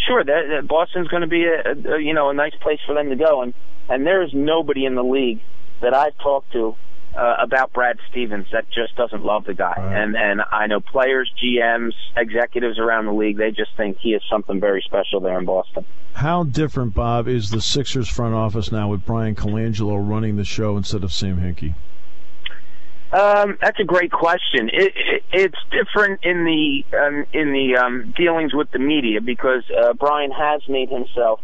sure, 0.06 0.24
that, 0.24 0.42
that 0.50 0.68
Boston's 0.68 1.08
going 1.08 1.22
to 1.22 1.28
be 1.28 1.44
a, 1.44 1.94
a 1.94 2.00
you 2.00 2.14
know 2.14 2.30
a 2.30 2.34
nice 2.34 2.54
place 2.60 2.80
for 2.86 2.94
them 2.94 3.10
to 3.10 3.16
go. 3.16 3.42
And 3.42 3.54
and 3.88 4.06
there 4.06 4.22
is 4.22 4.30
nobody 4.32 4.84
in 4.84 4.94
the 4.94 5.04
league 5.04 5.40
that 5.80 5.94
I've 5.94 6.16
talked 6.18 6.52
to 6.52 6.76
uh, 7.16 7.36
about 7.40 7.72
Brad 7.72 7.98
Stevens 8.10 8.46
that 8.52 8.66
just 8.70 8.96
doesn't 8.96 9.24
love 9.24 9.44
the 9.44 9.54
guy. 9.54 9.74
Right. 9.76 10.02
And 10.02 10.16
and 10.16 10.42
I 10.50 10.66
know 10.66 10.80
players, 10.80 11.30
GMs, 11.42 11.92
executives 12.16 12.78
around 12.78 13.06
the 13.06 13.12
league, 13.12 13.36
they 13.36 13.50
just 13.50 13.76
think 13.76 13.98
he 13.98 14.10
is 14.10 14.22
something 14.30 14.60
very 14.60 14.82
special 14.82 15.20
there 15.20 15.38
in 15.38 15.44
Boston. 15.44 15.84
How 16.14 16.44
different, 16.44 16.94
Bob, 16.94 17.26
is 17.26 17.50
the 17.50 17.60
Sixers 17.60 18.08
front 18.08 18.34
office 18.34 18.70
now 18.70 18.88
with 18.88 19.04
Bryan 19.04 19.34
Colangelo 19.34 19.96
running 19.96 20.36
the 20.36 20.44
show 20.44 20.76
instead 20.76 21.02
of 21.02 21.12
Sam 21.12 21.38
Hinkie? 21.38 21.74
Um, 23.12 23.58
that's 23.60 23.78
a 23.78 23.84
great 23.84 24.10
question. 24.10 24.68
It, 24.72 24.92
it, 24.96 25.22
it's 25.32 25.58
different 25.70 26.24
in 26.24 26.44
the 26.44 26.84
um, 26.98 27.26
in 27.32 27.52
the 27.52 27.76
um, 27.76 28.12
dealings 28.16 28.52
with 28.52 28.72
the 28.72 28.80
media 28.80 29.20
because 29.20 29.62
uh, 29.70 29.92
Bryan 29.92 30.32
has 30.32 30.62
made 30.68 30.88
himself, 30.88 31.40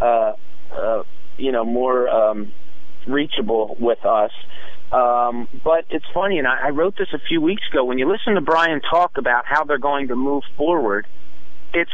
uh, 0.00 0.34
uh, 0.72 1.02
you 1.36 1.50
know, 1.50 1.64
more 1.64 2.08
um, 2.08 2.52
reachable 3.08 3.76
with 3.80 4.04
us. 4.04 4.30
Um, 4.92 5.48
but 5.64 5.84
it's 5.90 6.04
funny, 6.14 6.38
and 6.38 6.46
I, 6.46 6.68
I 6.68 6.70
wrote 6.70 6.96
this 6.96 7.08
a 7.12 7.18
few 7.18 7.40
weeks 7.40 7.62
ago. 7.70 7.84
When 7.84 7.98
you 7.98 8.10
listen 8.10 8.34
to 8.34 8.40
Bryan 8.40 8.80
talk 8.80 9.18
about 9.18 9.44
how 9.46 9.64
they're 9.64 9.78
going 9.78 10.08
to 10.08 10.16
move 10.16 10.44
forward, 10.56 11.06
it's 11.74 11.90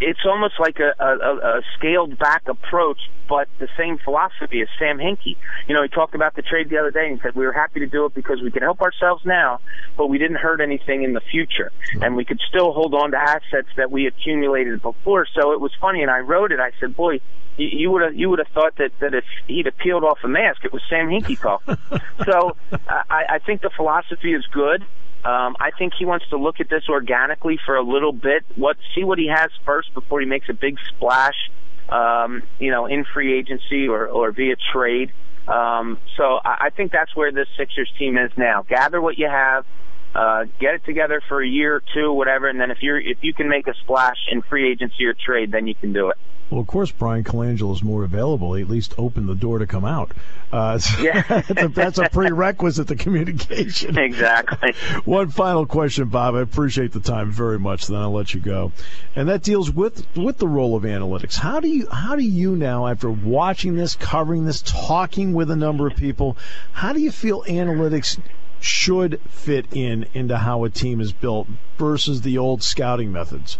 it's 0.00 0.20
almost 0.24 0.54
like 0.58 0.78
a, 0.78 0.94
a, 1.02 1.58
a 1.58 1.62
scaled 1.76 2.18
back 2.18 2.42
approach, 2.46 2.98
but 3.28 3.48
the 3.58 3.68
same 3.76 3.98
philosophy 3.98 4.62
as 4.62 4.68
Sam 4.78 4.98
Hinkie. 4.98 5.36
You 5.66 5.74
know, 5.74 5.82
he 5.82 5.88
talked 5.88 6.14
about 6.14 6.36
the 6.36 6.42
trade 6.42 6.70
the 6.70 6.78
other 6.78 6.92
day 6.92 7.08
and 7.08 7.20
said 7.22 7.34
we 7.34 7.44
were 7.44 7.52
happy 7.52 7.80
to 7.80 7.86
do 7.86 8.06
it 8.06 8.14
because 8.14 8.40
we 8.40 8.50
could 8.50 8.62
help 8.62 8.80
ourselves 8.80 9.22
now, 9.26 9.60
but 9.96 10.06
we 10.06 10.18
didn't 10.18 10.36
hurt 10.36 10.60
anything 10.60 11.02
in 11.02 11.12
the 11.12 11.20
future, 11.20 11.72
and 12.00 12.16
we 12.16 12.24
could 12.24 12.40
still 12.48 12.72
hold 12.72 12.94
on 12.94 13.10
to 13.10 13.18
assets 13.18 13.68
that 13.76 13.90
we 13.90 14.06
accumulated 14.06 14.80
before. 14.80 15.26
So 15.34 15.52
it 15.52 15.60
was 15.60 15.72
funny, 15.80 16.02
and 16.02 16.10
I 16.10 16.20
wrote 16.20 16.52
it. 16.52 16.60
I 16.60 16.70
said, 16.80 16.96
"Boy, 16.96 17.20
you 17.56 17.90
would 17.90 18.02
have 18.02 18.14
you 18.14 18.30
would 18.30 18.38
have 18.38 18.48
thought 18.48 18.76
that 18.76 18.90
that 19.00 19.14
if 19.14 19.24
he'd 19.46 19.66
have 19.66 19.76
peeled 19.78 20.04
off 20.04 20.18
a 20.24 20.28
mask, 20.28 20.64
it 20.64 20.72
was 20.72 20.82
Sam 20.88 21.08
Hinkie 21.08 21.40
talking." 21.40 21.76
so 22.24 22.56
I, 22.88 23.24
I 23.30 23.38
think 23.38 23.62
the 23.62 23.70
philosophy 23.70 24.32
is 24.32 24.44
good. 24.46 24.82
Um, 25.24 25.56
I 25.58 25.70
think 25.78 25.94
he 25.98 26.04
wants 26.04 26.28
to 26.30 26.36
look 26.36 26.60
at 26.60 26.68
this 26.68 26.84
organically 26.88 27.58
for 27.64 27.76
a 27.76 27.82
little 27.82 28.12
bit. 28.12 28.44
What 28.56 28.76
see 28.94 29.04
what 29.04 29.18
he 29.18 29.28
has 29.28 29.50
first 29.64 29.94
before 29.94 30.20
he 30.20 30.26
makes 30.26 30.48
a 30.48 30.54
big 30.54 30.78
splash. 30.88 31.50
Um, 31.88 32.42
you 32.58 32.70
know, 32.70 32.86
in 32.86 33.04
free 33.04 33.38
agency 33.38 33.88
or 33.88 34.06
or 34.06 34.32
via 34.32 34.56
trade. 34.72 35.12
Um, 35.46 35.98
so 36.16 36.40
I, 36.42 36.66
I 36.66 36.70
think 36.70 36.92
that's 36.92 37.14
where 37.14 37.30
this 37.30 37.46
Sixers 37.56 37.92
team 37.98 38.16
is 38.16 38.30
now. 38.36 38.62
Gather 38.62 39.00
what 39.00 39.18
you 39.18 39.28
have, 39.28 39.66
uh, 40.14 40.44
get 40.58 40.74
it 40.74 40.84
together 40.86 41.20
for 41.28 41.42
a 41.42 41.46
year 41.46 41.76
or 41.76 41.82
two, 41.92 42.12
whatever, 42.12 42.48
and 42.48 42.58
then 42.58 42.70
if 42.70 42.78
you're 42.82 42.98
if 42.98 43.18
you 43.22 43.34
can 43.34 43.48
make 43.48 43.66
a 43.66 43.74
splash 43.82 44.16
in 44.30 44.42
free 44.42 44.70
agency 44.70 45.04
or 45.04 45.14
trade, 45.14 45.52
then 45.52 45.66
you 45.66 45.74
can 45.74 45.92
do 45.92 46.08
it. 46.08 46.16
Well, 46.50 46.60
of 46.60 46.66
course, 46.66 46.90
Bryan 46.92 47.24
Colangelo 47.24 47.72
is 47.74 47.82
more 47.82 48.04
available. 48.04 48.54
He 48.54 48.62
at 48.62 48.68
least 48.68 48.94
opened 48.98 49.28
the 49.28 49.34
door 49.34 49.58
to 49.58 49.66
come 49.66 49.84
out. 49.84 50.12
Uh, 50.52 50.78
so 50.78 51.02
yeah. 51.02 51.22
that's, 51.22 51.62
a, 51.62 51.68
that's 51.68 51.98
a 51.98 52.08
prerequisite 52.10 52.86
to 52.88 52.96
communication. 52.96 53.98
Exactly. 53.98 54.72
One 55.04 55.30
final 55.30 55.66
question, 55.66 56.08
Bob. 56.08 56.34
I 56.34 56.42
appreciate 56.42 56.92
the 56.92 57.00
time 57.00 57.32
very 57.32 57.58
much. 57.58 57.86
Then 57.86 57.98
I'll 57.98 58.12
let 58.12 58.34
you 58.34 58.40
go, 58.40 58.72
and 59.16 59.28
that 59.28 59.42
deals 59.42 59.70
with 59.70 60.06
with 60.16 60.38
the 60.38 60.46
role 60.46 60.76
of 60.76 60.84
analytics. 60.84 61.36
How 61.36 61.60
do 61.60 61.68
you 61.68 61.88
how 61.90 62.14
do 62.14 62.22
you 62.22 62.56
now, 62.56 62.86
after 62.86 63.10
watching 63.10 63.74
this, 63.74 63.96
covering 63.96 64.44
this, 64.44 64.62
talking 64.62 65.32
with 65.32 65.50
a 65.50 65.56
number 65.56 65.86
of 65.86 65.96
people, 65.96 66.36
how 66.72 66.92
do 66.92 67.00
you 67.00 67.10
feel 67.10 67.42
analytics 67.44 68.18
should 68.60 69.20
fit 69.28 69.66
in 69.72 70.06
into 70.14 70.38
how 70.38 70.64
a 70.64 70.70
team 70.70 71.00
is 71.00 71.12
built 71.12 71.48
versus 71.78 72.22
the 72.22 72.38
old 72.38 72.62
scouting 72.62 73.10
methods? 73.10 73.58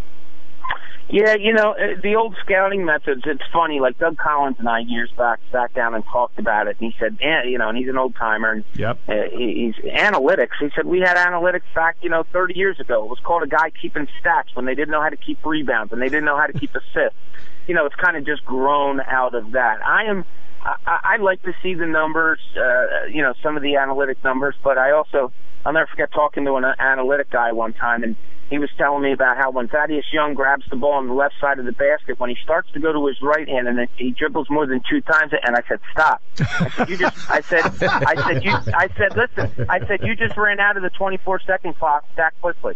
Yeah, 1.11 1.35
you 1.35 1.53
know, 1.53 1.73
uh, 1.73 2.01
the 2.03 2.17
old 2.17 2.35
scouting 2.41 2.85
methods, 2.85 3.23
it's 3.27 3.43
funny, 3.53 3.79
like 3.79 3.99
Doug 3.99 4.17
Collins 4.17 4.57
and 4.59 4.69
I 4.69 4.81
years 4.81 5.13
back 5.17 5.39
sat 5.53 5.75
down 5.75 5.95
and 5.95 6.03
talked 6.05 6.39
about 6.39 6.67
it, 6.67 6.77
and 6.81 6.93
he 6.93 6.99
said, 6.99 7.19
eh, 7.21 7.43
you 7.47 7.59
know, 7.59 7.69
and 7.69 7.77
he's 7.77 7.89
an 7.89 7.99
old 7.99 8.17
timer, 8.17 8.53
and 8.53 8.65
yep. 8.75 8.99
uh, 9.07 9.13
he's 9.37 9.75
analytics. 9.75 10.57
He 10.61 10.71
said, 10.75 10.87
we 10.87 11.01
had 11.01 11.17
analytics 11.19 11.63
back, 11.75 11.97
you 12.01 12.09
know, 12.09 12.25
30 12.33 12.57
years 12.57 12.81
ago. 12.81 13.05
It 13.05 13.11
was 13.11 13.19
called 13.23 13.43
a 13.43 13.47
guy 13.47 13.71
keeping 13.71 14.09
stats 14.23 14.55
when 14.55 14.65
they 14.65 14.75
didn't 14.75 14.91
know 14.91 15.03
how 15.03 15.11
to 15.11 15.17
keep 15.17 15.45
rebounds 15.45 15.93
and 15.93 16.01
they 16.01 16.09
didn't 16.09 16.25
know 16.25 16.39
how 16.39 16.47
to 16.47 16.59
keep 16.59 16.71
assists. 16.75 17.19
You 17.67 17.75
know, 17.75 17.85
it's 17.85 17.97
kind 17.97 18.17
of 18.17 18.25
just 18.25 18.45
grown 18.45 19.01
out 19.01 19.35
of 19.35 19.53
that. 19.53 19.85
I 19.85 20.05
am, 20.05 20.25
I, 20.63 20.77
I 20.87 21.17
like 21.19 21.43
to 21.43 21.53
see 21.63 21.75
the 21.75 21.87
numbers, 21.87 22.41
uh, 22.57 23.07
you 23.07 23.23
know, 23.23 23.35
some 23.43 23.57
of 23.57 23.63
the 23.63 23.77
analytic 23.77 24.25
numbers, 24.25 24.55
but 24.65 24.79
I 24.79 24.93
also, 24.93 25.33
I'll 25.67 25.73
never 25.75 25.87
forget 25.87 26.13
talking 26.13 26.47
to 26.47 26.55
an 26.55 26.65
analytic 26.79 27.31
guy 27.31 27.53
one 27.53 27.75
time, 27.75 28.03
and 28.03 28.17
he 28.51 28.59
was 28.59 28.71
telling 28.77 29.03
me 29.03 29.13
about 29.13 29.37
how 29.37 29.51
when 29.51 29.69
Thaddeus 29.69 30.05
Young 30.13 30.35
grabs 30.35 30.65
the 30.71 30.77
ball 30.77 30.93
on 30.93 31.09
the 31.09 31.15
left 31.15 31.35
side 31.41 31.59
of 31.59 31.65
the 31.65 31.73
basket, 31.73 32.21
when 32.21 32.31
he 32.31 32.37
starts 32.43 32.71
to 32.73 32.81
go 32.81 32.93
to 32.93 33.07
his 33.07 33.17
right 33.23 33.49
hand 33.49 33.69
and 33.69 33.89
he 33.97 34.11
dribbles 34.11 34.49
more 34.51 34.67
than 34.67 34.83
two 34.89 35.01
times, 35.01 35.33
and 35.43 35.57
I 35.57 35.63
said, 35.69 35.81
"Stop!" 35.93 36.23
I 36.41 36.69
said, 36.77 36.89
"You 36.89 36.97
just," 36.97 37.31
I 37.31 37.41
said, 37.41 37.65
"I 37.83 38.15
said 38.27 38.45
you," 38.45 38.53
I 38.53 38.89
said, 38.97 39.17
"Listen," 39.17 39.67
I 39.69 39.87
said, 39.87 40.03
"You 40.03 40.15
just 40.15 40.37
ran 40.37 40.61
out 40.61 40.77
of 40.77 40.83
the 40.83 40.91
24 40.91 41.41
second 41.41 41.79
clock 41.79 42.05
that 42.17 42.35
quickly." 42.41 42.75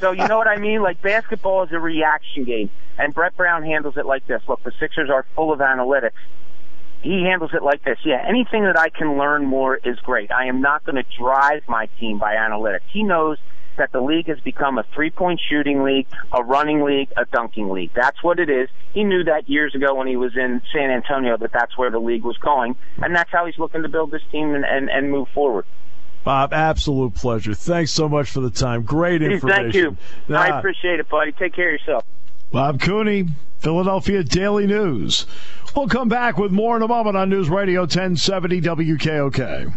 so 0.00 0.12
you 0.12 0.26
know 0.28 0.38
what 0.38 0.48
I 0.48 0.56
mean? 0.56 0.82
Like 0.82 1.02
basketball 1.02 1.64
is 1.64 1.72
a 1.72 1.78
reaction 1.78 2.44
game, 2.44 2.70
and 2.98 3.14
Brett 3.14 3.36
Brown 3.36 3.62
handles 3.62 3.96
it 3.96 4.06
like 4.06 4.26
this. 4.26 4.42
Look, 4.48 4.62
the 4.62 4.72
Sixers 4.78 5.10
are 5.10 5.24
full 5.34 5.52
of 5.52 5.60
analytics. 5.60 6.20
He 7.02 7.24
handles 7.24 7.50
it 7.52 7.62
like 7.62 7.82
this. 7.84 7.98
Yeah, 8.04 8.24
anything 8.26 8.64
that 8.64 8.78
I 8.78 8.88
can 8.88 9.18
learn 9.18 9.44
more 9.44 9.76
is 9.76 9.98
great. 10.00 10.30
I 10.30 10.46
am 10.46 10.60
not 10.60 10.84
going 10.84 10.96
to 10.96 11.04
drive 11.18 11.62
my 11.66 11.86
team 11.98 12.18
by 12.18 12.34
analytics. 12.34 12.82
He 12.92 13.02
knows 13.02 13.38
that 13.76 13.92
the 13.92 14.00
league 14.00 14.26
has 14.26 14.40
become 14.40 14.78
a 14.78 14.84
three 14.94 15.10
point 15.10 15.40
shooting 15.48 15.82
league, 15.82 16.06
a 16.32 16.42
running 16.42 16.82
league, 16.82 17.10
a 17.16 17.24
dunking 17.26 17.70
league. 17.70 17.90
That's 17.94 18.22
what 18.22 18.38
it 18.38 18.50
is. 18.50 18.68
He 18.92 19.04
knew 19.04 19.24
that 19.24 19.48
years 19.48 19.74
ago 19.74 19.94
when 19.94 20.06
he 20.06 20.16
was 20.16 20.36
in 20.36 20.62
San 20.72 20.90
Antonio 20.90 21.36
that 21.38 21.52
that's 21.52 21.76
where 21.76 21.90
the 21.90 21.98
league 21.98 22.24
was 22.24 22.36
going, 22.38 22.76
and 23.02 23.14
that's 23.14 23.30
how 23.30 23.46
he's 23.46 23.58
looking 23.58 23.82
to 23.82 23.88
build 23.88 24.10
this 24.10 24.22
team 24.30 24.54
and, 24.54 24.64
and, 24.64 24.90
and 24.90 25.10
move 25.10 25.28
forward. 25.34 25.64
Bob, 26.24 26.52
absolute 26.52 27.14
pleasure. 27.14 27.54
Thanks 27.54 27.90
so 27.90 28.08
much 28.08 28.30
for 28.30 28.40
the 28.40 28.50
time. 28.50 28.82
Great 28.82 29.22
information. 29.22 29.62
Thank 29.62 29.74
you. 29.74 29.96
Nah. 30.28 30.40
I 30.40 30.58
appreciate 30.58 31.00
it, 31.00 31.08
buddy. 31.08 31.32
Take 31.32 31.54
care 31.54 31.74
of 31.74 31.80
yourself. 31.80 32.04
Bob 32.52 32.80
Cooney, 32.80 33.26
Philadelphia 33.58 34.22
Daily 34.22 34.66
News. 34.66 35.26
We'll 35.74 35.88
come 35.88 36.08
back 36.08 36.36
with 36.36 36.52
more 36.52 36.76
in 36.76 36.82
a 36.82 36.88
moment 36.88 37.16
on 37.16 37.30
News 37.30 37.48
Radio 37.48 37.80
1070 37.80 38.60
WKOK. 38.60 39.76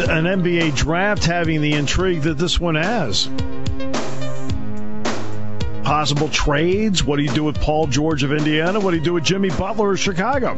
An 0.00 0.24
NBA 0.24 0.74
draft 0.76 1.24
having 1.24 1.60
the 1.60 1.74
intrigue 1.74 2.22
that 2.22 2.38
this 2.38 2.58
one 2.58 2.74
has. 2.74 3.28
Possible 5.84 6.28
trades. 6.28 7.04
What 7.04 7.16
do 7.16 7.22
you 7.22 7.32
do 7.32 7.44
with 7.44 7.60
Paul 7.60 7.86
George 7.86 8.22
of 8.22 8.32
Indiana? 8.32 8.80
What 8.80 8.92
do 8.92 8.96
you 8.96 9.02
do 9.02 9.14
with 9.14 9.24
Jimmy 9.24 9.50
Butler 9.50 9.92
of 9.92 10.00
Chicago? 10.00 10.54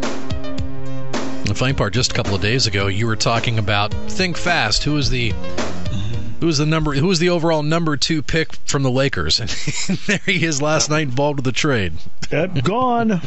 The 1.44 1.54
funny 1.54 1.72
part, 1.74 1.92
just 1.92 2.12
a 2.12 2.14
couple 2.14 2.34
of 2.34 2.40
days 2.42 2.66
ago, 2.66 2.86
you 2.86 3.06
were 3.06 3.16
talking 3.16 3.58
about 3.58 3.92
think 3.92 4.36
fast. 4.36 4.84
Who 4.84 4.96
is 4.96 5.10
the 5.10 5.32
who 6.40 6.48
is 6.48 6.58
the 6.58 6.66
number? 6.66 6.92
Who 6.94 7.10
is 7.10 7.18
the 7.18 7.30
overall 7.30 7.62
number 7.62 7.96
two 7.96 8.20
pick 8.22 8.54
from 8.66 8.82
the 8.82 8.90
Lakers? 8.90 9.40
And 9.88 9.98
there 10.06 10.20
he 10.26 10.44
is 10.44 10.60
last 10.60 10.90
night, 10.90 11.08
involved 11.08 11.38
with 11.38 11.44
the 11.44 11.52
trade. 11.52 11.94
Yep, 12.30 12.64
gone, 12.64 13.20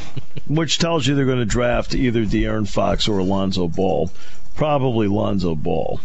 which 0.48 0.80
tells 0.80 1.06
you 1.06 1.16
they're 1.16 1.26
going 1.26 1.40
to 1.40 1.46
draft 1.46 1.96
either 1.96 2.26
De'Aaron 2.26 2.68
Fox 2.68 3.08
or 3.08 3.20
Alonzo 3.20 3.68
Ball. 3.68 4.12
Probably 4.58 5.08
Lonzo 5.08 5.54
Ball. 5.54 6.02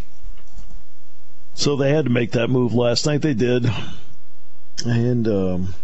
So 1.54 1.74
they 1.74 1.90
had 1.90 2.04
to 2.04 2.10
make 2.10 2.32
that 2.32 2.48
move 2.48 2.74
last 2.74 3.06
night. 3.06 3.22
They 3.22 3.32
did, 3.32 3.66
and 4.84 5.26
um, 5.26 5.74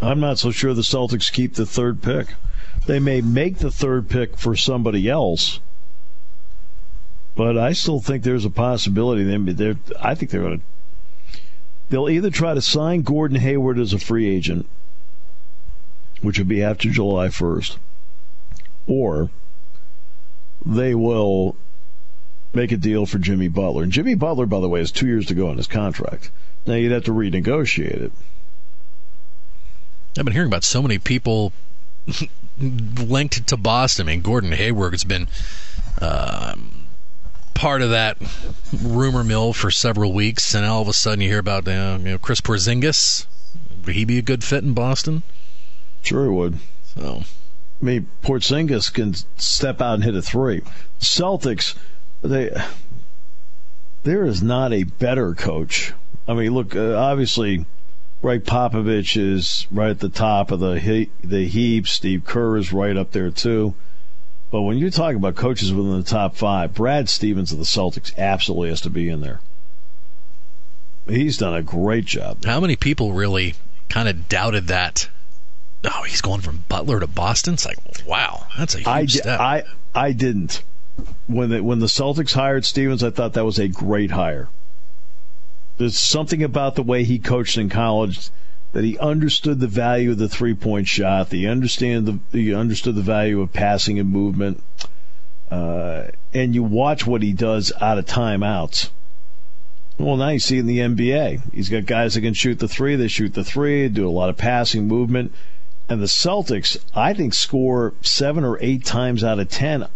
I'm 0.00 0.20
not 0.20 0.38
so 0.38 0.52
sure 0.52 0.72
the 0.72 0.82
Celtics 0.82 1.32
keep 1.32 1.54
the 1.54 1.66
third 1.66 2.00
pick. 2.00 2.28
They 2.86 3.00
may 3.00 3.20
make 3.20 3.58
the 3.58 3.72
third 3.72 4.08
pick 4.08 4.36
for 4.36 4.54
somebody 4.54 5.10
else, 5.10 5.58
but 7.34 7.58
I 7.58 7.72
still 7.72 8.00
think 8.00 8.22
there's 8.22 8.44
a 8.44 8.50
possibility. 8.50 9.24
They, 9.24 9.76
I 10.00 10.14
think 10.14 10.30
they're 10.30 10.42
going 10.42 10.60
to. 10.60 10.64
They'll 11.90 12.08
either 12.08 12.30
try 12.30 12.54
to 12.54 12.62
sign 12.62 13.02
Gordon 13.02 13.40
Hayward 13.40 13.80
as 13.80 13.92
a 13.92 13.98
free 13.98 14.28
agent, 14.28 14.66
which 16.22 16.38
would 16.38 16.48
be 16.48 16.62
after 16.62 16.88
July 16.88 17.28
1st, 17.28 17.78
or 18.86 19.30
they 20.68 20.94
will 20.94 21.56
make 22.52 22.70
a 22.70 22.76
deal 22.76 23.06
for 23.06 23.18
Jimmy 23.18 23.48
Butler. 23.48 23.82
And 23.82 23.90
Jimmy 23.90 24.14
Butler, 24.14 24.46
by 24.46 24.60
the 24.60 24.68
way, 24.68 24.80
has 24.80 24.92
two 24.92 25.06
years 25.06 25.26
to 25.26 25.34
go 25.34 25.48
on 25.48 25.56
his 25.56 25.66
contract. 25.66 26.30
Now 26.66 26.74
you'd 26.74 26.92
have 26.92 27.04
to 27.04 27.12
renegotiate 27.12 28.02
it. 28.02 28.12
I've 30.18 30.24
been 30.24 30.34
hearing 30.34 30.48
about 30.48 30.64
so 30.64 30.82
many 30.82 30.98
people 30.98 31.52
linked 32.58 33.46
to 33.46 33.56
Boston. 33.56 34.08
I 34.08 34.12
mean, 34.12 34.20
Gordon 34.20 34.52
Hayward 34.52 34.92
has 34.92 35.04
been 35.04 35.28
um, 36.02 36.86
part 37.54 37.80
of 37.82 37.90
that 37.90 38.18
rumor 38.82 39.24
mill 39.24 39.52
for 39.52 39.70
several 39.70 40.12
weeks, 40.12 40.54
and 40.54 40.66
all 40.66 40.82
of 40.82 40.88
a 40.88 40.92
sudden 40.92 41.20
you 41.22 41.28
hear 41.28 41.38
about 41.38 41.66
uh, 41.66 41.98
you 42.00 42.10
know 42.10 42.18
Chris 42.18 42.40
Porzingis. 42.40 43.26
Would 43.86 43.94
he 43.94 44.04
be 44.04 44.18
a 44.18 44.22
good 44.22 44.44
fit 44.44 44.64
in 44.64 44.74
Boston? 44.74 45.22
Sure, 46.02 46.24
he 46.24 46.30
would. 46.30 46.58
So, 46.94 47.22
I 47.80 47.84
mean, 47.84 48.08
Porzingis 48.22 48.92
can 48.92 49.14
step 49.36 49.80
out 49.80 49.94
and 49.94 50.04
hit 50.04 50.14
a 50.16 50.22
three. 50.22 50.62
Celtics, 51.00 51.76
they 52.22 52.50
there 54.02 54.24
is 54.24 54.42
not 54.42 54.72
a 54.72 54.84
better 54.84 55.34
coach. 55.34 55.92
I 56.26 56.34
mean, 56.34 56.54
look, 56.54 56.74
uh, 56.74 56.94
obviously. 56.94 57.64
Gregg 58.20 58.42
Popovich 58.42 59.16
is 59.16 59.68
right 59.70 59.90
at 59.90 60.00
the 60.00 60.08
top 60.08 60.50
of 60.50 60.58
the 60.58 60.80
he- 60.80 61.10
the 61.22 61.46
heap. 61.46 61.86
Steve 61.86 62.24
Kerr 62.24 62.56
is 62.56 62.72
right 62.72 62.96
up 62.96 63.12
there 63.12 63.30
too. 63.30 63.74
But 64.50 64.62
when 64.62 64.76
you're 64.76 64.90
talking 64.90 65.18
about 65.18 65.36
coaches 65.36 65.72
within 65.72 65.98
the 65.98 66.02
top 66.02 66.34
five, 66.34 66.74
Brad 66.74 67.08
Stevens 67.08 67.52
of 67.52 67.58
the 67.58 67.64
Celtics 67.64 68.16
absolutely 68.18 68.70
has 68.70 68.80
to 68.80 68.90
be 68.90 69.08
in 69.08 69.20
there. 69.20 69.40
He's 71.06 71.38
done 71.38 71.54
a 71.54 71.62
great 71.62 72.06
job. 72.06 72.44
how 72.44 72.58
many 72.60 72.74
people 72.74 73.12
really 73.12 73.54
kind 73.88 74.08
of 74.08 74.28
doubted 74.28 74.66
that? 74.66 75.08
Oh, 75.84 76.02
he's 76.02 76.20
going 76.20 76.40
from 76.40 76.64
Butler 76.68 77.00
to 77.00 77.06
Boston. 77.06 77.54
It's 77.54 77.66
like, 77.66 77.78
wow, 78.06 78.46
that's 78.56 78.74
a 78.74 78.78
huge 78.78 78.88
I, 78.88 79.06
step. 79.06 79.40
I 79.40 79.62
I 79.94 80.12
didn't. 80.12 80.62
When 81.28 81.50
the, 81.50 81.62
when 81.62 81.78
the 81.78 81.86
Celtics 81.86 82.34
hired 82.34 82.64
Stevens, 82.64 83.04
I 83.04 83.10
thought 83.10 83.34
that 83.34 83.44
was 83.44 83.58
a 83.58 83.68
great 83.68 84.10
hire. 84.10 84.48
There's 85.76 85.96
something 85.96 86.42
about 86.42 86.74
the 86.74 86.82
way 86.82 87.04
he 87.04 87.20
coached 87.20 87.56
in 87.56 87.68
college 87.68 88.30
that 88.72 88.84
he 88.84 88.98
understood 88.98 89.60
the 89.60 89.68
value 89.68 90.10
of 90.10 90.18
the 90.18 90.28
three 90.28 90.54
point 90.54 90.88
shot. 90.88 91.30
He 91.30 91.46
understand 91.46 92.06
the 92.06 92.18
he 92.36 92.52
understood 92.52 92.96
the 92.96 93.02
value 93.02 93.40
of 93.40 93.52
passing 93.52 93.98
and 93.98 94.10
movement. 94.10 94.62
Uh, 95.50 96.08
and 96.34 96.54
you 96.54 96.62
watch 96.62 97.06
what 97.06 97.22
he 97.22 97.32
does 97.32 97.72
out 97.80 97.98
of 97.98 98.06
timeouts. 98.06 98.90
Well, 99.98 100.16
now 100.16 100.28
you 100.28 100.38
see 100.38 100.58
in 100.58 100.66
the 100.66 100.78
NBA. 100.78 101.52
He's 101.52 101.68
got 101.68 101.86
guys 101.86 102.14
that 102.14 102.20
can 102.20 102.34
shoot 102.34 102.58
the 102.58 102.68
three. 102.68 102.96
They 102.96 103.08
shoot 103.08 103.34
the 103.34 103.44
three, 103.44 103.88
do 103.88 104.06
a 104.06 104.10
lot 104.10 104.28
of 104.28 104.36
passing 104.36 104.86
movement. 104.86 105.32
And 105.88 106.02
the 106.02 106.06
Celtics, 106.06 106.76
I 106.94 107.14
think, 107.14 107.32
score 107.32 107.94
seven 108.02 108.44
or 108.44 108.58
eight 108.60 108.84
times 108.84 109.24
out 109.24 109.38
of 109.38 109.48
ten 109.48 109.86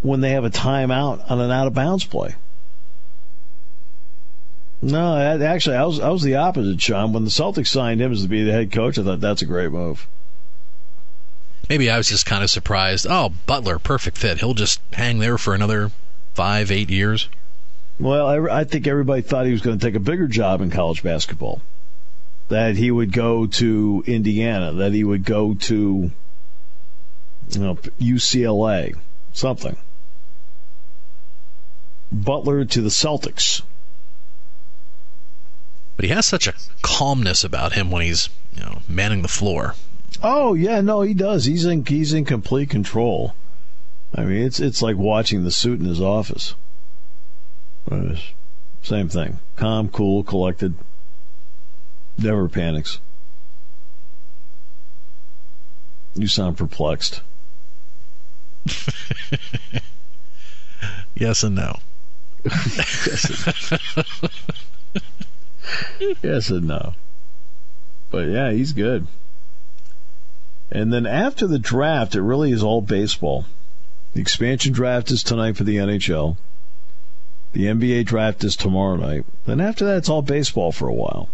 when 0.00 0.20
they 0.20 0.30
have 0.30 0.44
a 0.44 0.50
timeout 0.50 1.30
on 1.30 1.40
an 1.40 1.50
out 1.50 1.66
of 1.66 1.74
bounds 1.74 2.04
play. 2.04 2.36
No, 4.80 5.16
actually, 5.16 5.76
I 5.76 5.84
was 5.84 5.98
I 5.98 6.08
was 6.10 6.22
the 6.22 6.36
opposite, 6.36 6.80
Sean. 6.80 7.12
When 7.12 7.24
the 7.24 7.30
Celtics 7.30 7.66
signed 7.66 8.00
him 8.00 8.12
as 8.12 8.22
to 8.22 8.28
be 8.28 8.44
the 8.44 8.52
head 8.52 8.70
coach, 8.70 8.96
I 8.96 9.02
thought 9.02 9.20
that's 9.20 9.42
a 9.42 9.46
great 9.46 9.72
move. 9.72 10.06
Maybe 11.68 11.90
I 11.90 11.98
was 11.98 12.08
just 12.08 12.24
kind 12.24 12.42
of 12.42 12.48
surprised. 12.48 13.06
Oh, 13.08 13.32
Butler, 13.44 13.78
perfect 13.78 14.16
fit. 14.16 14.38
He'll 14.38 14.54
just 14.54 14.80
hang 14.92 15.18
there 15.18 15.36
for 15.36 15.52
another 15.54 15.90
five, 16.34 16.70
eight 16.70 16.88
years. 16.88 17.28
Well, 17.98 18.26
I, 18.26 18.60
I 18.60 18.64
think 18.64 18.86
everybody 18.86 19.22
thought 19.22 19.46
he 19.46 19.52
was 19.52 19.60
going 19.60 19.78
to 19.78 19.84
take 19.84 19.96
a 19.96 20.00
bigger 20.00 20.28
job 20.28 20.60
in 20.60 20.70
college 20.70 21.02
basketball. 21.02 21.60
That 22.48 22.76
he 22.76 22.90
would 22.90 23.12
go 23.12 23.46
to 23.46 24.04
Indiana. 24.06 24.72
That 24.72 24.92
he 24.92 25.04
would 25.04 25.24
go 25.24 25.54
to 25.54 26.10
you 27.50 27.60
know 27.60 27.74
UCLA, 28.00 28.96
something. 29.32 29.76
Butler 32.10 32.64
to 32.64 32.80
the 32.80 32.88
Celtics. 32.88 33.62
But 35.96 36.04
he 36.04 36.10
has 36.12 36.26
such 36.26 36.46
a 36.46 36.54
calmness 36.80 37.42
about 37.44 37.72
him 37.72 37.90
when 37.90 38.02
he's, 38.02 38.30
you 38.54 38.62
know, 38.62 38.82
manning 38.88 39.22
the 39.22 39.28
floor. 39.28 39.74
Oh 40.22 40.54
yeah, 40.54 40.80
no, 40.80 41.02
he 41.02 41.12
does. 41.12 41.44
He's 41.44 41.64
in 41.64 41.84
he's 41.84 42.12
in 42.12 42.24
complete 42.24 42.70
control. 42.70 43.34
I 44.14 44.24
mean, 44.24 44.42
it's 44.42 44.58
it's 44.58 44.80
like 44.80 44.96
watching 44.96 45.44
the 45.44 45.50
suit 45.50 45.80
in 45.80 45.86
his 45.86 46.00
office. 46.00 46.54
Uh, 47.90 48.14
Same 48.82 49.08
thing. 49.08 49.38
Calm, 49.56 49.88
cool, 49.88 50.22
collected. 50.22 50.74
Never 52.18 52.48
panics. 52.48 53.00
You 56.14 56.26
sound 56.26 56.56
perplexed. 56.58 57.22
Yes 61.18 61.42
and 61.42 61.56
no. 61.56 61.80
yes 66.22 66.48
and 66.48 66.68
no. 66.68 66.94
But 68.10 68.28
yeah, 68.28 68.52
he's 68.52 68.72
good. 68.72 69.08
And 70.70 70.92
then 70.92 71.06
after 71.06 71.48
the 71.48 71.58
draft, 71.58 72.14
it 72.14 72.22
really 72.22 72.52
is 72.52 72.62
all 72.62 72.82
baseball. 72.82 73.46
The 74.14 74.20
expansion 74.20 74.72
draft 74.72 75.10
is 75.10 75.24
tonight 75.24 75.56
for 75.56 75.64
the 75.64 75.76
NHL. 75.76 76.36
The 77.52 77.64
NBA 77.64 78.04
draft 78.04 78.44
is 78.44 78.54
tomorrow 78.54 78.94
night. 78.94 79.24
Then 79.44 79.60
after 79.60 79.84
that, 79.86 79.96
it's 79.96 80.08
all 80.08 80.22
baseball 80.22 80.70
for 80.70 80.86
a 80.86 80.94
while. 80.94 81.28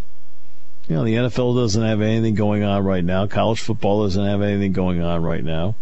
You 0.87 0.95
know, 0.95 1.03
the 1.03 1.15
NFL 1.15 1.55
doesn't 1.55 1.81
have 1.81 2.01
anything 2.01 2.35
going 2.35 2.63
on 2.63 2.83
right 2.83 3.03
now. 3.03 3.25
College 3.25 3.59
football 3.59 4.03
doesn't 4.03 4.23
have 4.23 4.41
anything 4.41 4.71
going 4.71 5.01
on 5.01 5.23
right 5.23 5.43
now. 5.43 5.75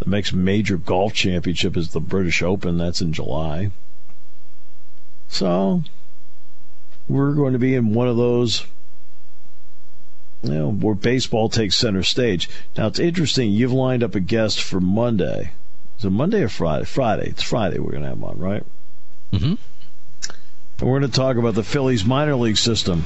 The 0.00 0.10
next 0.10 0.34
major 0.34 0.76
golf 0.76 1.14
championship 1.14 1.76
is 1.76 1.90
the 1.90 2.00
British 2.00 2.42
Open. 2.42 2.76
That's 2.76 3.00
in 3.00 3.14
July. 3.14 3.70
So, 5.28 5.82
we're 7.08 7.32
going 7.32 7.54
to 7.54 7.58
be 7.58 7.74
in 7.74 7.94
one 7.94 8.08
of 8.08 8.18
those, 8.18 8.66
you 10.42 10.50
know, 10.50 10.70
where 10.70 10.94
baseball 10.94 11.48
takes 11.48 11.76
center 11.76 12.02
stage. 12.02 12.50
Now, 12.76 12.88
it's 12.88 12.98
interesting. 12.98 13.50
You've 13.52 13.72
lined 13.72 14.02
up 14.02 14.14
a 14.14 14.20
guest 14.20 14.62
for 14.62 14.80
Monday. 14.80 15.52
Is 15.98 16.04
it 16.04 16.10
Monday 16.10 16.42
or 16.42 16.50
Friday? 16.50 16.84
Friday. 16.84 17.30
It's 17.30 17.42
Friday 17.42 17.78
we're 17.78 17.92
going 17.92 18.02
to 18.02 18.10
have 18.10 18.22
on, 18.22 18.38
right? 18.38 18.64
Mm-hmm. 19.32 19.54
And 20.78 20.90
we're 20.90 21.00
going 21.00 21.10
to 21.10 21.16
talk 21.16 21.38
about 21.38 21.54
the 21.54 21.62
Phillies 21.62 22.04
minor 22.04 22.36
league 22.36 22.58
system. 22.58 23.04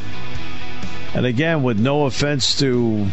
And 1.14 1.26
again, 1.26 1.62
with 1.62 1.78
no 1.78 2.06
offense 2.06 2.58
to 2.60 3.06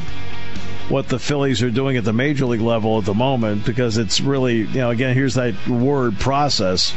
what 0.89 1.09
the 1.09 1.19
Phillies 1.19 1.61
are 1.63 1.71
doing 1.71 1.97
at 1.97 2.03
the 2.03 2.13
major 2.13 2.45
league 2.45 2.61
level 2.61 2.97
at 2.97 3.05
the 3.05 3.13
moment, 3.13 3.65
because 3.65 3.97
it's 3.97 4.21
really, 4.21 4.57
you 4.57 4.79
know, 4.79 4.89
again, 4.89 5.15
here's 5.15 5.33
that 5.33 5.67
word 5.67 6.17
process. 6.19 6.93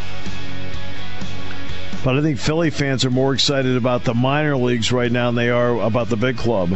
But 2.04 2.16
I 2.16 2.22
think 2.22 2.38
Philly 2.38 2.70
fans 2.70 3.04
are 3.04 3.10
more 3.10 3.34
excited 3.34 3.76
about 3.76 4.04
the 4.04 4.14
minor 4.14 4.56
leagues 4.56 4.92
right 4.92 5.10
now 5.10 5.26
than 5.26 5.34
they 5.34 5.50
are 5.50 5.80
about 5.80 6.08
the 6.08 6.16
big 6.16 6.38
club. 6.38 6.70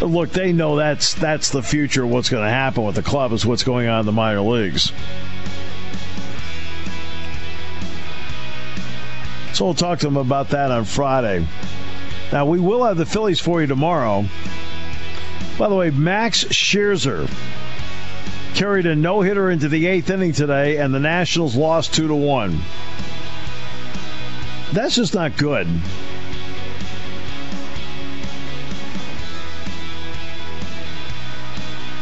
Look, 0.00 0.30
they 0.30 0.52
know 0.52 0.76
that's 0.76 1.14
that's 1.14 1.50
the 1.50 1.62
future. 1.62 2.06
What's 2.06 2.28
going 2.28 2.44
to 2.44 2.50
happen 2.50 2.84
with 2.84 2.94
the 2.94 3.02
club 3.02 3.32
is 3.32 3.44
what's 3.44 3.64
going 3.64 3.88
on 3.88 4.00
in 4.00 4.06
the 4.06 4.12
minor 4.12 4.42
leagues. 4.42 4.92
So 9.58 9.64
we'll 9.64 9.74
talk 9.74 9.98
to 9.98 10.06
them 10.06 10.16
about 10.16 10.50
that 10.50 10.70
on 10.70 10.84
Friday. 10.84 11.44
Now 12.30 12.46
we 12.46 12.60
will 12.60 12.84
have 12.84 12.96
the 12.96 13.04
Phillies 13.04 13.40
for 13.40 13.60
you 13.60 13.66
tomorrow. 13.66 14.24
By 15.58 15.68
the 15.68 15.74
way, 15.74 15.90
Max 15.90 16.44
Scherzer 16.44 17.28
carried 18.54 18.86
a 18.86 18.94
no 18.94 19.20
hitter 19.20 19.50
into 19.50 19.68
the 19.68 19.88
eighth 19.88 20.10
inning 20.10 20.30
today, 20.30 20.76
and 20.76 20.94
the 20.94 21.00
Nationals 21.00 21.56
lost 21.56 21.92
two 21.92 22.06
to 22.06 22.14
one. 22.14 22.60
That's 24.72 24.94
just 24.94 25.12
not 25.12 25.36
good. 25.36 25.66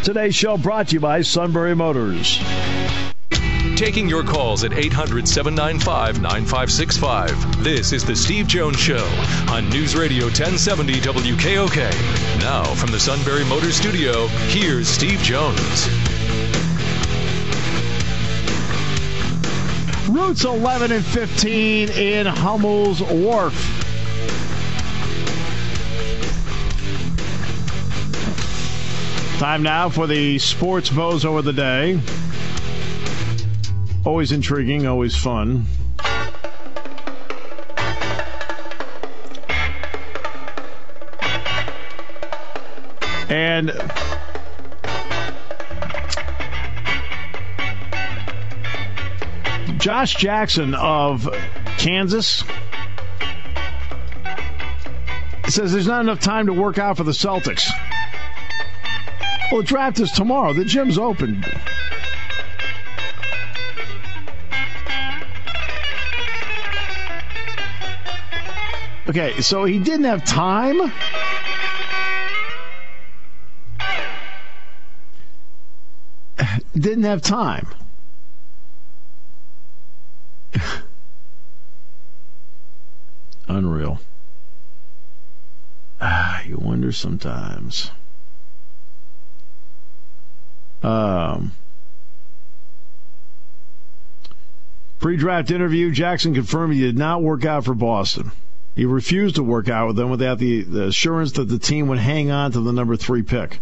Today's 0.05 0.35
show 0.35 0.59
brought 0.59 0.89
to 0.89 0.97
you 0.97 1.01
by 1.01 1.23
Sunbury 1.23 1.75
Motors. 1.75 2.39
Taking 3.77 4.09
your 4.09 4.23
calls 4.25 4.65
at 4.65 4.73
800 4.73 5.29
795 5.29 6.23
9565. 6.23 7.63
This 7.63 7.93
is 7.93 8.07
The 8.07 8.17
Steve 8.17 8.47
Jones 8.47 8.79
Show 8.79 9.05
on 9.51 9.69
News 9.69 9.95
Radio 9.95 10.25
1070 10.25 10.95
WKOK. 10.95 12.41
Now, 12.41 12.65
from 12.65 12.91
the 12.91 12.99
Sunbury 12.99 13.45
Motor 13.45 13.71
Studio, 13.71 14.29
here's 14.49 14.89
Steve 14.89 15.19
Jones. 15.19 15.91
Routes 20.09 20.47
11 20.47 20.93
and 20.93 21.05
15 21.05 21.91
in 21.91 22.25
Hummel's 22.25 23.03
Wharf. 23.03 23.53
Time 29.39 29.63
now 29.63 29.91
for 29.91 30.07
the 30.07 30.39
sports 30.39 30.89
bozo 30.89 31.39
of 31.39 31.45
the 31.45 31.53
day. 31.53 32.01
Always 34.07 34.31
intriguing, 34.31 34.87
always 34.87 35.17
fun. 35.17 35.67
And 43.29 43.73
Josh 49.79 50.15
Jackson 50.15 50.75
of 50.77 51.29
Kansas 51.79 52.45
says 55.49 55.73
there's 55.73 55.89
not 55.89 56.03
enough 56.03 56.21
time 56.21 56.47
to 56.47 56.53
work 56.53 56.79
out 56.79 56.97
for 56.97 57.03
the 57.03 57.11
Celtics. 57.11 57.69
Well, 59.51 59.63
the 59.63 59.67
draft 59.67 59.99
is 59.99 60.13
tomorrow. 60.13 60.53
The 60.53 60.65
gym's 60.65 60.97
open. 60.97 61.45
Okay, 69.19 69.41
so 69.41 69.65
he 69.65 69.79
didn't 69.79 70.05
have 70.05 70.27
time. 70.27 70.93
Didn't 76.75 77.05
have 77.05 77.23
time. 77.23 77.67
Unreal. 83.49 84.01
Ah, 85.99 86.43
you 86.43 86.59
wonder 86.59 86.93
sometimes. 86.93 87.91
Um, 90.83 91.53
pre-draft 94.99 95.51
interview, 95.51 95.91
Jackson 95.91 96.35
confirmed 96.35 96.75
he 96.75 96.81
did 96.81 96.99
not 96.99 97.23
work 97.23 97.47
out 97.47 97.65
for 97.65 97.73
Boston. 97.73 98.31
He 98.77 98.85
refused 98.85 99.37
to 99.37 99.43
work 99.43 99.71
out 99.71 99.87
with 99.89 99.97
them 99.97 100.11
without 100.11 100.39
the, 100.39 100.63
the 100.63 100.89
assurance 100.89 101.33
that 101.33 101.49
the 101.49 101.59
team 101.59 101.89
would 101.89 101.99
hang 101.99 102.31
on 102.31 102.53
to 102.53 102.61
the 102.61 102.75
number 102.75 102.95
three 102.95 103.23
pick. 103.23 103.61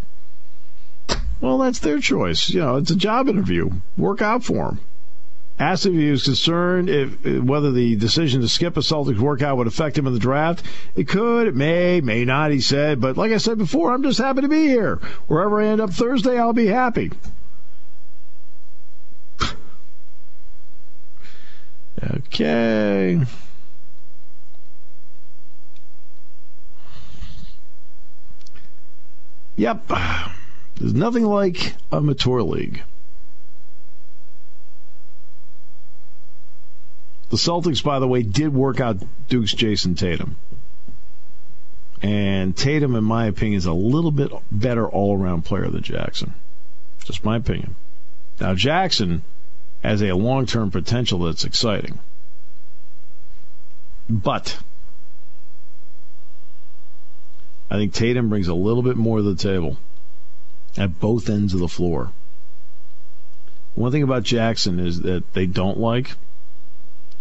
Well, 1.41 1.59
that's 1.59 1.79
their 1.79 2.01
choice. 2.01 2.51
You 2.51 2.61
know, 2.61 2.77
it's 2.77 2.91
a 2.91 2.97
job 2.97 3.29
interview. 3.29 3.71
Work 3.97 4.23
out 4.23 4.43
for 4.43 4.71
him. 4.71 4.81
Asked 5.57 5.87
if 5.87 5.93
he 5.93 6.11
was 6.11 6.25
concerned 6.25 6.91
if 6.91 7.25
whether 7.25 7.71
the 7.71 7.95
decision 7.95 8.41
to 8.41 8.49
skip 8.49 8.77
a 8.77 8.81
Celtics 8.81 9.21
workout 9.21 9.57
would 9.57 9.69
affect 9.69 9.97
him 9.97 10.09
in 10.09 10.15
the 10.15 10.19
draft. 10.19 10.65
It 10.97 11.07
could, 11.07 11.47
it 11.47 11.55
may, 11.55 12.01
may 12.01 12.25
not, 12.25 12.51
he 12.51 12.61
said. 12.61 13.01
But 13.01 13.17
like 13.17 13.31
I 13.31 13.37
said 13.37 13.57
before, 13.57 13.93
I'm 13.93 14.03
just 14.03 14.19
happy 14.19 14.41
to 14.41 14.49
be 14.49 14.67
here. 14.67 14.97
Wherever 15.29 15.63
I 15.63 15.67
end 15.67 15.81
up 15.81 15.91
Thursday, 15.91 16.37
I'll 16.37 16.53
be 16.53 16.67
happy. 16.67 17.13
okay. 22.03 23.21
Yep. 29.57 29.89
There's 30.77 30.95
nothing 30.95 31.25
like 31.25 31.75
a 31.93 32.01
mature 32.01 32.43
league. 32.43 32.83
The 37.31 37.37
Celtics, 37.37 37.83
by 37.83 37.99
the 37.99 38.09
way, 38.09 38.23
did 38.23 38.53
work 38.53 38.81
out 38.81 38.99
Duke's 39.29 39.55
Jayson 39.55 39.97
Tatum. 39.97 40.37
And 42.03 42.57
Tatum, 42.57 42.95
in 42.97 43.05
my 43.05 43.27
opinion, 43.27 43.57
is 43.57 43.67
a 43.67 43.73
little 43.73 44.11
bit 44.11 44.31
better 44.53 44.89
all 44.89 45.17
around 45.17 45.45
player 45.45 45.69
than 45.69 45.83
Jackson. 45.83 46.35
Just 47.05 47.25
my 47.25 47.37
opinion. 47.37 47.77
Now, 48.41 48.55
Jackson 48.55 49.23
has 49.83 50.03
a 50.03 50.13
long 50.15 50.47
term 50.47 50.71
potential 50.71 51.21
that's 51.21 51.45
exciting. 51.45 51.99
But 54.09 54.59
I 57.71 57.77
think 57.77 57.93
Tatum 57.93 58.29
brings 58.29 58.49
a 58.49 58.55
little 58.55 58.83
bit 58.83 58.97
more 58.97 59.19
to 59.19 59.23
the 59.23 59.35
table 59.35 59.79
at 60.77 61.01
both 61.01 61.29
ends 61.29 61.55
of 61.55 61.61
the 61.61 61.69
floor. 61.69 62.13
One 63.75 63.91
thing 63.91 64.03
about 64.03 64.23
Jackson 64.23 64.79
is 64.79 65.01
that 65.01 65.33
they 65.33 65.47
don't 65.47 65.79
like, 65.79 66.13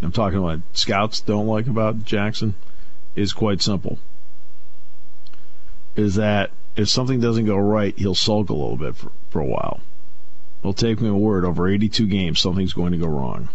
I'm 0.02 0.12
talking 0.12 0.40
about 0.40 0.62
scouts 0.74 1.22
don't 1.22 1.48
like 1.48 1.68
about 1.68 2.04
Jackson, 2.04 2.56
is 3.16 3.34
quite 3.34 3.62
simple. 3.62 3.98
Is 5.96 6.16
that 6.16 6.52
if 6.76 6.90
something 6.90 7.20
doesn't 7.20 7.46
go 7.46 7.58
right, 7.58 7.98
he'll 7.98 8.16
sulk 8.16 8.50
a 8.50 8.54
little 8.54 8.78
bit 8.78 8.96
for, 8.96 9.12
for 9.30 9.40
a 9.40 9.46
while. 9.46 9.82
It'll 10.62 10.74
take 10.74 11.02
me 11.02 11.10
a 11.10 11.16
word 11.16 11.46
over 11.46 11.68
82 11.68 12.08
games, 12.08 12.40
something's 12.40 12.74
going 12.74 12.92
to 12.92 12.98
go 12.98 13.08
wrong. 13.08 13.50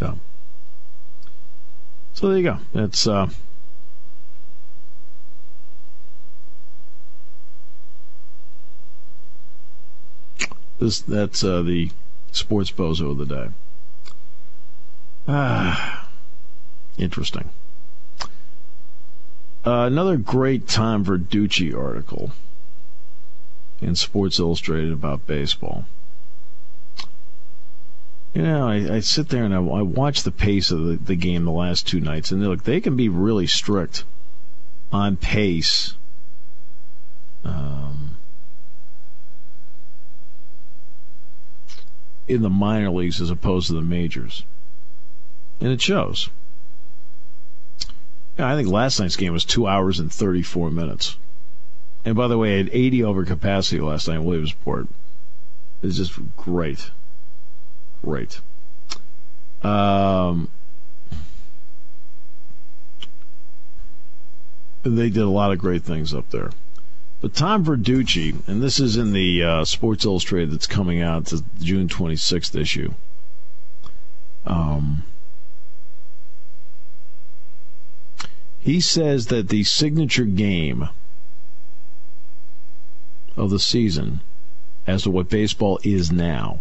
So, 0.00 0.18
so 2.14 2.28
there 2.28 2.38
you 2.38 2.42
go. 2.42 2.58
That's 2.72 3.06
uh, 3.06 3.28
this. 10.78 11.00
That's 11.00 11.42
uh, 11.44 11.62
the 11.62 11.90
Sports 12.32 12.70
bozo 12.70 13.12
of 13.12 13.18
the 13.18 13.26
day. 13.26 13.48
Ah, 15.26 16.08
interesting. 16.98 17.50
Uh, 19.66 19.86
another 19.86 20.16
great 20.16 20.68
Tom 20.68 21.04
Verducci 21.04 21.74
article 21.74 22.32
in 23.80 23.94
Sports 23.94 24.38
Illustrated 24.38 24.92
about 24.92 25.26
baseball. 25.26 25.86
You 28.34 28.42
know, 28.42 28.68
I, 28.68 28.96
I 28.96 29.00
sit 29.00 29.28
there 29.28 29.44
and 29.44 29.54
I, 29.54 29.58
I, 29.58 29.82
watch 29.82 30.24
the 30.24 30.32
pace 30.32 30.72
of 30.72 30.84
the, 30.84 30.96
the 30.96 31.14
game 31.14 31.44
the 31.44 31.52
last 31.52 31.86
two 31.86 32.00
nights, 32.00 32.32
and 32.32 32.42
look, 32.42 32.64
they 32.64 32.80
can 32.80 32.96
be 32.96 33.08
really 33.08 33.46
strict 33.46 34.04
on 34.92 35.16
pace. 35.16 35.94
Um, 37.44 37.93
in 42.26 42.42
the 42.42 42.50
minor 42.50 42.90
leagues 42.90 43.20
as 43.20 43.30
opposed 43.30 43.68
to 43.68 43.74
the 43.74 43.82
majors. 43.82 44.44
And 45.60 45.70
it 45.70 45.80
shows. 45.80 46.30
Yeah, 48.38 48.52
I 48.52 48.56
think 48.56 48.68
last 48.68 48.98
night's 48.98 49.16
game 49.16 49.32
was 49.32 49.44
two 49.44 49.66
hours 49.66 50.00
and 50.00 50.12
34 50.12 50.70
minutes. 50.70 51.16
And 52.04 52.16
by 52.16 52.28
the 52.28 52.36
way, 52.36 52.58
had 52.58 52.70
80 52.72 53.04
over 53.04 53.24
capacity 53.24 53.80
last 53.80 54.08
night 54.08 54.16
in 54.16 54.24
Williamsport. 54.24 54.88
It's 55.82 55.96
just 55.96 56.18
great. 56.36 56.90
Great. 58.02 58.40
Um, 59.62 60.50
they 64.82 65.08
did 65.08 65.22
a 65.22 65.28
lot 65.28 65.52
of 65.52 65.58
great 65.58 65.82
things 65.82 66.12
up 66.12 66.30
there. 66.30 66.50
But 67.24 67.32
Tom 67.32 67.64
Verducci, 67.64 68.46
and 68.46 68.62
this 68.62 68.78
is 68.78 68.98
in 68.98 69.14
the 69.14 69.42
uh, 69.42 69.64
Sports 69.64 70.04
Illustrated 70.04 70.50
that's 70.50 70.66
coming 70.66 71.00
out, 71.00 71.24
the 71.24 71.42
June 71.58 71.88
26th 71.88 72.54
issue. 72.54 72.92
Um, 74.44 75.04
he 78.60 78.78
says 78.78 79.28
that 79.28 79.48
the 79.48 79.64
signature 79.64 80.26
game 80.26 80.90
of 83.38 83.48
the 83.48 83.58
season, 83.58 84.20
as 84.86 85.04
to 85.04 85.10
what 85.10 85.30
baseball 85.30 85.80
is 85.82 86.12
now, 86.12 86.60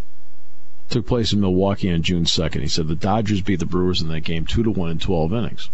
took 0.89 1.06
place 1.06 1.34
in 1.34 1.41
Milwaukee 1.41 1.91
on 1.91 2.04
June 2.04 2.23
2nd. 2.23 2.62
He 2.62 2.69
said 2.69 2.88
the 2.88 2.95
Dodgers 2.95 3.41
beat 3.41 3.60
the 3.60 3.65
Brewers 3.65 4.02
in 4.02 4.08
that 4.08 4.21
game 4.21 4.45
2 4.45 4.63
to 4.63 4.71
1 4.71 4.91
in 4.91 4.99
12 4.99 5.34
innings. 5.34 5.69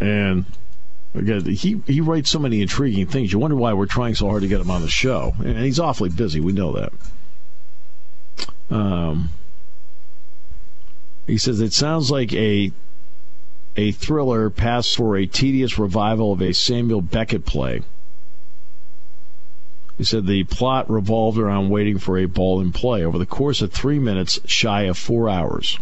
And 0.00 0.46
again, 1.18 1.44
he 1.44 1.80
he 1.86 2.00
writes 2.00 2.30
so 2.30 2.38
many 2.38 2.62
intriguing 2.62 3.06
things. 3.06 3.32
You 3.32 3.38
wonder 3.38 3.56
why 3.56 3.72
we're 3.72 3.86
trying 3.86 4.14
so 4.14 4.28
hard 4.28 4.42
to 4.42 4.48
get 4.48 4.60
him 4.60 4.70
on 4.70 4.82
the 4.82 4.88
show. 4.88 5.34
And 5.38 5.58
he's 5.58 5.80
awfully 5.80 6.10
busy. 6.10 6.40
We 6.40 6.52
know 6.52 6.72
that. 6.72 6.92
Um, 8.70 9.30
he 11.26 11.38
says 11.38 11.60
it 11.60 11.72
sounds 11.72 12.10
like 12.10 12.32
a 12.32 12.72
a 13.76 13.92
thriller 13.92 14.50
passed 14.50 14.96
for 14.96 15.16
a 15.16 15.26
tedious 15.26 15.78
revival 15.78 16.32
of 16.32 16.42
a 16.42 16.52
Samuel 16.52 17.00
Beckett 17.00 17.44
play. 17.44 17.82
He 19.96 20.04
said 20.04 20.26
the 20.26 20.44
plot 20.44 20.88
revolved 20.88 21.38
around 21.38 21.70
waiting 21.70 21.98
for 21.98 22.18
a 22.18 22.26
ball 22.26 22.60
in 22.60 22.72
play. 22.72 23.04
Over 23.04 23.18
the 23.18 23.26
course 23.26 23.62
of 23.62 23.72
three 23.72 23.98
minutes, 23.98 24.40
shy 24.46 24.82
of 24.82 24.96
four 24.96 25.28
hours, 25.28 25.78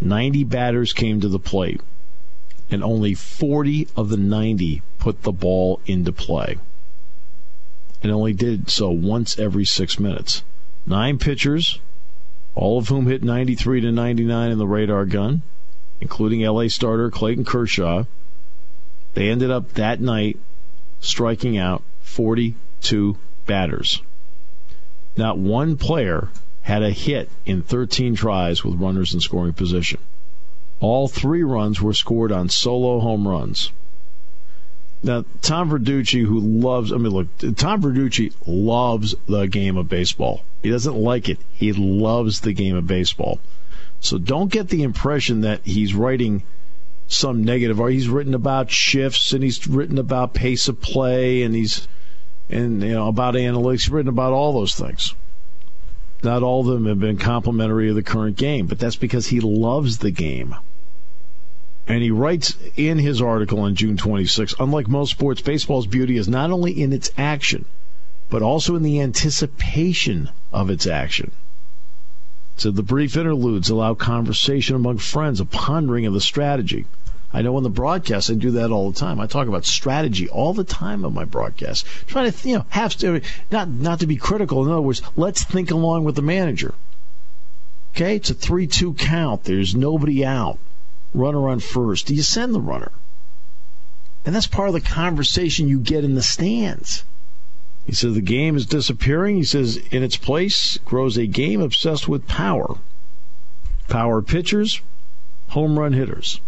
90 0.00 0.44
batters 0.44 0.92
came 0.92 1.20
to 1.20 1.28
the 1.28 1.38
plate, 1.38 1.80
and 2.70 2.82
only 2.82 3.14
40 3.14 3.88
of 3.96 4.08
the 4.08 4.16
90 4.16 4.82
put 4.98 5.22
the 5.22 5.32
ball 5.32 5.80
into 5.86 6.12
play. 6.12 6.58
And 8.02 8.12
only 8.12 8.32
did 8.32 8.70
so 8.70 8.90
once 8.90 9.38
every 9.38 9.64
six 9.64 9.98
minutes. 9.98 10.42
Nine 10.84 11.18
pitchers, 11.18 11.78
all 12.54 12.78
of 12.78 12.88
whom 12.88 13.06
hit 13.06 13.22
93 13.22 13.80
to 13.82 13.92
99 13.92 14.50
in 14.50 14.58
the 14.58 14.66
radar 14.66 15.04
gun, 15.04 15.42
including 16.00 16.40
LA 16.40 16.68
starter 16.68 17.10
Clayton 17.10 17.44
Kershaw. 17.44 18.04
They 19.14 19.28
ended 19.28 19.50
up 19.50 19.72
that 19.74 20.00
night 20.00 20.38
striking 21.00 21.56
out 21.56 21.82
42 22.02 23.16
batters. 23.46 24.02
Not 25.16 25.38
one 25.38 25.76
player 25.76 26.28
had 26.62 26.82
a 26.82 26.90
hit 26.90 27.30
in 27.44 27.62
13 27.62 28.14
tries 28.16 28.64
with 28.64 28.80
runners 28.80 29.14
in 29.14 29.20
scoring 29.20 29.52
position. 29.52 30.00
All 30.80 31.08
three 31.08 31.42
runs 31.42 31.80
were 31.80 31.94
scored 31.94 32.32
on 32.32 32.48
solo 32.48 33.00
home 33.00 33.26
runs. 33.26 33.72
Now, 35.02 35.24
Tom 35.40 35.70
Verducci, 35.70 36.24
who 36.24 36.40
loves, 36.40 36.92
I 36.92 36.96
mean, 36.96 37.12
look, 37.12 37.28
Tom 37.56 37.82
Verducci 37.82 38.32
loves 38.46 39.14
the 39.26 39.46
game 39.46 39.76
of 39.76 39.88
baseball. 39.88 40.42
He 40.62 40.70
doesn't 40.70 40.96
like 40.96 41.28
it. 41.28 41.38
He 41.52 41.72
loves 41.72 42.40
the 42.40 42.52
game 42.52 42.76
of 42.76 42.86
baseball. 42.86 43.38
So 44.00 44.18
don't 44.18 44.50
get 44.50 44.68
the 44.68 44.82
impression 44.82 45.42
that 45.42 45.60
he's 45.64 45.94
writing 45.94 46.42
some 47.08 47.44
negative 47.44 47.80
or 47.80 47.88
he's 47.88 48.08
written 48.08 48.34
about 48.34 48.70
shifts 48.70 49.32
and 49.32 49.44
he's 49.44 49.66
written 49.66 49.98
about 49.98 50.34
pace 50.34 50.68
of 50.68 50.80
play 50.80 51.42
and 51.42 51.54
he's 51.54 51.86
and 52.48 52.82
you 52.82 52.90
know 52.90 53.08
about 53.08 53.34
analytics 53.34 53.90
written 53.90 54.08
about 54.08 54.32
all 54.32 54.52
those 54.52 54.74
things. 54.74 55.14
Not 56.26 56.42
all 56.42 56.62
of 56.62 56.66
them 56.66 56.86
have 56.86 56.98
been 56.98 57.18
complimentary 57.18 57.88
of 57.88 57.94
the 57.94 58.02
current 58.02 58.36
game, 58.36 58.66
but 58.66 58.80
that's 58.80 58.96
because 58.96 59.28
he 59.28 59.38
loves 59.38 59.98
the 59.98 60.10
game. 60.10 60.56
And 61.86 62.02
he 62.02 62.10
writes 62.10 62.56
in 62.74 62.98
his 62.98 63.22
article 63.22 63.60
on 63.60 63.76
June 63.76 63.96
26, 63.96 64.56
unlike 64.58 64.88
most 64.88 65.12
sports, 65.12 65.40
baseball's 65.40 65.86
beauty 65.86 66.16
is 66.16 66.26
not 66.26 66.50
only 66.50 66.72
in 66.72 66.92
its 66.92 67.12
action, 67.16 67.64
but 68.28 68.42
also 68.42 68.74
in 68.74 68.82
the 68.82 69.00
anticipation 69.00 70.30
of 70.52 70.68
its 70.68 70.84
action. 70.84 71.30
So 72.56 72.72
the 72.72 72.82
brief 72.82 73.16
interludes 73.16 73.70
allow 73.70 73.94
conversation 73.94 74.74
among 74.74 74.98
friends, 74.98 75.38
a 75.38 75.44
pondering 75.44 76.06
of 76.06 76.12
the 76.12 76.20
strategy. 76.20 76.86
I 77.32 77.42
know 77.42 77.56
on 77.56 77.62
the 77.62 77.70
broadcast 77.70 78.30
I 78.30 78.34
do 78.34 78.52
that 78.52 78.70
all 78.70 78.90
the 78.90 78.98
time. 78.98 79.20
I 79.20 79.26
talk 79.26 79.48
about 79.48 79.64
strategy 79.64 80.28
all 80.28 80.54
the 80.54 80.64
time 80.64 81.04
on 81.04 81.12
my 81.12 81.24
broadcast, 81.24 81.86
trying 82.06 82.32
to 82.32 82.48
you 82.48 82.58
know 82.58 82.66
have 82.70 82.96
to 82.98 83.20
not 83.50 83.68
not 83.68 84.00
to 84.00 84.06
be 84.06 84.16
critical. 84.16 84.64
In 84.64 84.70
other 84.70 84.80
words, 84.80 85.02
let's 85.16 85.42
think 85.42 85.70
along 85.70 86.04
with 86.04 86.14
the 86.14 86.22
manager. 86.22 86.74
Okay, 87.94 88.16
it's 88.16 88.30
a 88.30 88.34
three-two 88.34 88.94
count. 88.94 89.44
There's 89.44 89.74
nobody 89.74 90.24
out. 90.24 90.58
Runner 91.14 91.48
on 91.48 91.60
first. 91.60 92.06
Do 92.06 92.14
you 92.14 92.22
send 92.22 92.54
the 92.54 92.60
runner? 92.60 92.92
And 94.24 94.34
that's 94.34 94.46
part 94.46 94.68
of 94.68 94.74
the 94.74 94.80
conversation 94.80 95.68
you 95.68 95.78
get 95.78 96.04
in 96.04 96.14
the 96.14 96.22
stands. 96.22 97.04
He 97.86 97.92
says 97.92 98.14
the 98.14 98.20
game 98.20 98.56
is 98.56 98.66
disappearing. 98.66 99.36
He 99.36 99.44
says 99.44 99.76
in 99.76 100.02
its 100.02 100.16
place 100.16 100.78
grows 100.84 101.16
a 101.16 101.26
game 101.26 101.60
obsessed 101.60 102.08
with 102.08 102.26
power. 102.26 102.76
Power 103.88 104.20
pitchers, 104.20 104.80
home 105.48 105.78
run 105.78 105.92
hitters. 105.92 106.40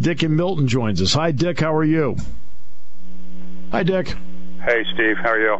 Dick 0.00 0.22
and 0.22 0.36
Milton 0.36 0.68
joins 0.68 1.02
us. 1.02 1.12
Hi, 1.14 1.32
Dick. 1.32 1.58
How 1.60 1.74
are 1.74 1.84
you? 1.84 2.16
Hi, 3.72 3.82
Dick. 3.82 4.14
Hey, 4.64 4.84
Steve. 4.94 5.16
How 5.18 5.30
are 5.30 5.40
you? 5.40 5.58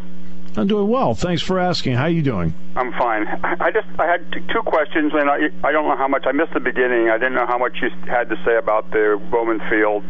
I'm 0.56 0.66
doing 0.66 0.88
well. 0.88 1.14
Thanks 1.14 1.42
for 1.42 1.58
asking. 1.58 1.94
How 1.94 2.04
are 2.04 2.10
you 2.10 2.22
doing? 2.22 2.54
I'm 2.74 2.92
fine. 2.92 3.26
I 3.60 3.70
just 3.70 3.86
I 3.98 4.06
had 4.06 4.32
t- 4.32 4.40
two 4.52 4.62
questions, 4.62 5.12
and 5.14 5.28
I 5.30 5.50
I 5.62 5.72
don't 5.72 5.86
know 5.86 5.96
how 5.96 6.08
much 6.08 6.24
I 6.26 6.32
missed 6.32 6.54
the 6.54 6.60
beginning. 6.60 7.10
I 7.10 7.18
didn't 7.18 7.34
know 7.34 7.46
how 7.46 7.58
much 7.58 7.76
you 7.82 7.90
had 8.08 8.28
to 8.30 8.36
say 8.44 8.56
about 8.56 8.90
the 8.90 9.20
Bowman 9.30 9.60
Field 9.70 10.02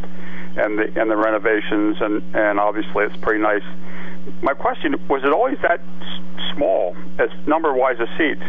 and 0.56 0.78
the 0.78 1.00
and 1.00 1.10
the 1.10 1.16
renovations, 1.16 1.96
and 2.00 2.22
and 2.34 2.60
obviously 2.60 3.04
it's 3.04 3.16
pretty 3.20 3.42
nice. 3.42 3.62
My 4.42 4.54
question 4.54 4.94
was: 5.08 5.22
it 5.24 5.32
always 5.32 5.58
that 5.62 5.80
s- 5.80 6.54
small 6.54 6.96
as 7.18 7.28
number 7.46 7.74
wise 7.74 7.98
of 8.00 8.08
seats? 8.16 8.42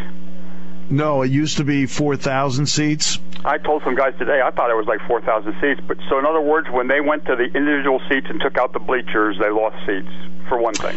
No, 0.90 1.22
it 1.22 1.30
used 1.30 1.58
to 1.58 1.64
be 1.64 1.86
4,000 1.86 2.66
seats. 2.66 3.18
I 3.44 3.58
told 3.58 3.82
some 3.84 3.94
guys 3.94 4.14
today 4.18 4.42
I 4.44 4.50
thought 4.50 4.70
it 4.70 4.76
was 4.76 4.86
like 4.86 5.00
4,000 5.06 5.54
seats. 5.60 5.80
But 5.86 5.98
so 6.08 6.18
in 6.18 6.26
other 6.26 6.40
words, 6.40 6.68
when 6.70 6.88
they 6.88 7.00
went 7.00 7.24
to 7.26 7.36
the 7.36 7.44
individual 7.44 8.00
seats 8.08 8.26
and 8.28 8.40
took 8.40 8.58
out 8.58 8.72
the 8.72 8.80
bleachers, 8.80 9.36
they 9.38 9.48
lost 9.50 9.76
seats 9.86 10.08
for 10.48 10.58
one 10.58 10.74
thing. 10.74 10.96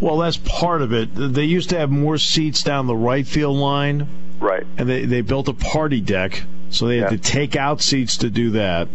Well, 0.00 0.16
that's 0.18 0.38
part 0.38 0.80
of 0.80 0.92
it. 0.92 1.10
They 1.14 1.44
used 1.44 1.70
to 1.70 1.78
have 1.78 1.90
more 1.90 2.16
seats 2.18 2.62
down 2.62 2.86
the 2.86 2.96
right 2.96 3.26
field 3.26 3.56
line. 3.56 4.06
Right. 4.38 4.66
And 4.78 4.88
they, 4.88 5.04
they 5.04 5.20
built 5.20 5.48
a 5.48 5.52
party 5.52 6.00
deck, 6.00 6.44
so 6.70 6.86
they 6.86 6.96
had 6.98 7.10
Yeah. 7.10 7.16
to 7.16 7.18
take 7.18 7.56
out 7.56 7.82
seats 7.82 8.18
to 8.18 8.30
do 8.30 8.50
that. 8.52 8.88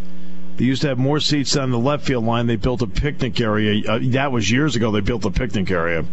They 0.56 0.64
used 0.64 0.82
to 0.82 0.88
have 0.88 0.98
more 0.98 1.20
seats 1.20 1.52
down 1.52 1.70
the 1.70 1.78
left 1.78 2.06
field 2.06 2.24
line. 2.24 2.46
They 2.46 2.56
built 2.56 2.82
a 2.82 2.86
picnic 2.88 3.40
area. 3.40 3.82
Uh, 3.88 3.98
that 4.12 4.32
was 4.32 4.50
years 4.50 4.74
ago. 4.74 4.90
They 4.90 5.00
built 5.00 5.24
a 5.26 5.30
picnic 5.30 5.70
area. 5.70 6.04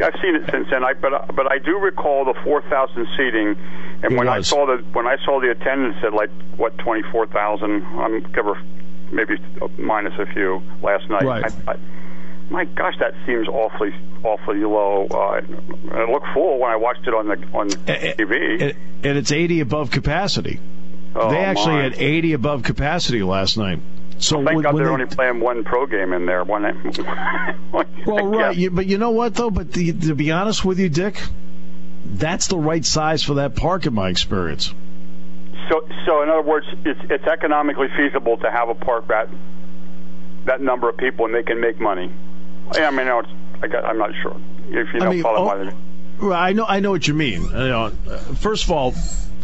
I've 0.00 0.18
seen 0.20 0.36
it 0.36 0.48
since 0.50 0.68
then. 0.70 0.84
I 0.84 0.92
but 0.94 1.34
but 1.34 1.50
I 1.50 1.58
do 1.58 1.78
recall 1.78 2.24
the 2.24 2.34
4,000 2.44 3.06
seating, 3.16 3.56
and 4.02 4.12
It 4.12 4.16
when 4.16 4.28
I 4.28 4.40
saw 4.40 4.66
the 4.66 4.82
when 4.92 5.06
I 5.06 5.16
saw 5.24 5.40
the 5.40 5.50
attendance 5.50 5.96
at 6.04 6.12
like 6.12 6.30
what 6.56 6.76
24,000, 6.78 7.82
I'm 7.84 8.20
give 8.32 8.46
or 8.46 8.60
maybe 9.10 9.36
minus 9.78 10.14
a 10.18 10.26
few 10.32 10.62
last 10.82 11.08
night. 11.08 11.22
Right. 11.22 11.52
I, 11.66 11.72
I, 11.72 11.76
my 12.50 12.64
gosh, 12.64 12.94
that 13.00 13.14
seems 13.26 13.48
awfully 13.48 13.92
awfully 14.22 14.60
low. 14.60 15.06
Uh, 15.10 15.38
it 15.38 16.10
looked 16.10 16.26
full 16.34 16.58
when 16.58 16.70
I 16.70 16.76
watched 16.76 17.06
it 17.06 17.14
on 17.14 17.28
the 17.28 17.36
on 17.52 17.68
TV. 17.70 18.62
And, 18.62 18.74
and 19.04 19.18
it's 19.18 19.32
80 19.32 19.60
above 19.60 19.90
capacity. 19.90 20.60
oh, 21.14 21.30
they 21.30 21.38
actually 21.38 21.76
my. 21.76 21.82
had 21.84 21.94
80 21.94 22.32
above 22.34 22.62
capacity 22.62 23.22
last 23.22 23.56
night. 23.56 23.80
So 24.18 24.36
Thank 24.36 24.46
when- 24.48 24.62
God 24.62 24.74
when 24.74 24.82
they're 24.82 24.86
they- 24.96 25.02
only 25.02 25.14
playing 25.14 25.40
one 25.40 25.64
pro 25.64 25.86
game 25.86 26.12
in 26.12 26.26
there. 26.26 26.44
One. 26.44 26.64
Well, 28.06 28.26
right. 28.26 28.56
You, 28.56 28.70
but 28.70 28.86
you 28.86 28.98
know 28.98 29.10
what, 29.10 29.34
though? 29.34 29.50
But 29.50 29.72
the, 29.72 29.92
to 29.92 30.14
be 30.14 30.30
honest 30.30 30.64
with 30.64 30.78
you, 30.78 30.88
Dick, 30.88 31.20
that's 32.04 32.46
the 32.46 32.56
right 32.56 32.84
size 32.84 33.22
for 33.22 33.34
that 33.34 33.56
park, 33.56 33.84
in 33.84 33.94
my 33.94 34.08
experience. 34.08 34.72
So, 35.68 35.86
so 36.06 36.22
in 36.22 36.28
other 36.28 36.42
words, 36.42 36.66
it's 36.84 37.00
it's 37.10 37.24
economically 37.24 37.88
feasible 37.96 38.36
to 38.38 38.50
have 38.50 38.68
a 38.68 38.74
park 38.74 39.08
that 39.08 39.28
that 40.44 40.60
number 40.60 40.88
of 40.88 40.96
people 40.96 41.26
and 41.26 41.34
they 41.34 41.42
can 41.42 41.60
make 41.60 41.80
money. 41.80 42.12
I 42.72 42.90
mean, 42.92 43.08
I, 43.08 43.22
I 43.62 43.66
got, 43.66 43.84
I'm 43.84 43.98
not 43.98 44.12
sure 44.22 44.40
if 44.68 44.94
you 44.94 45.00
don't 45.00 45.08
I 45.08 45.10
mean, 45.10 45.22
follow 45.22 45.50
oh, 45.50 45.72
my. 46.20 46.34
I 46.34 46.52
know, 46.52 46.64
I 46.66 46.80
know 46.80 46.92
what 46.92 47.06
you 47.06 47.14
mean. 47.14 47.42
You 47.42 47.50
know, 47.50 47.90
first 48.36 48.64
of 48.64 48.70
all, 48.70 48.94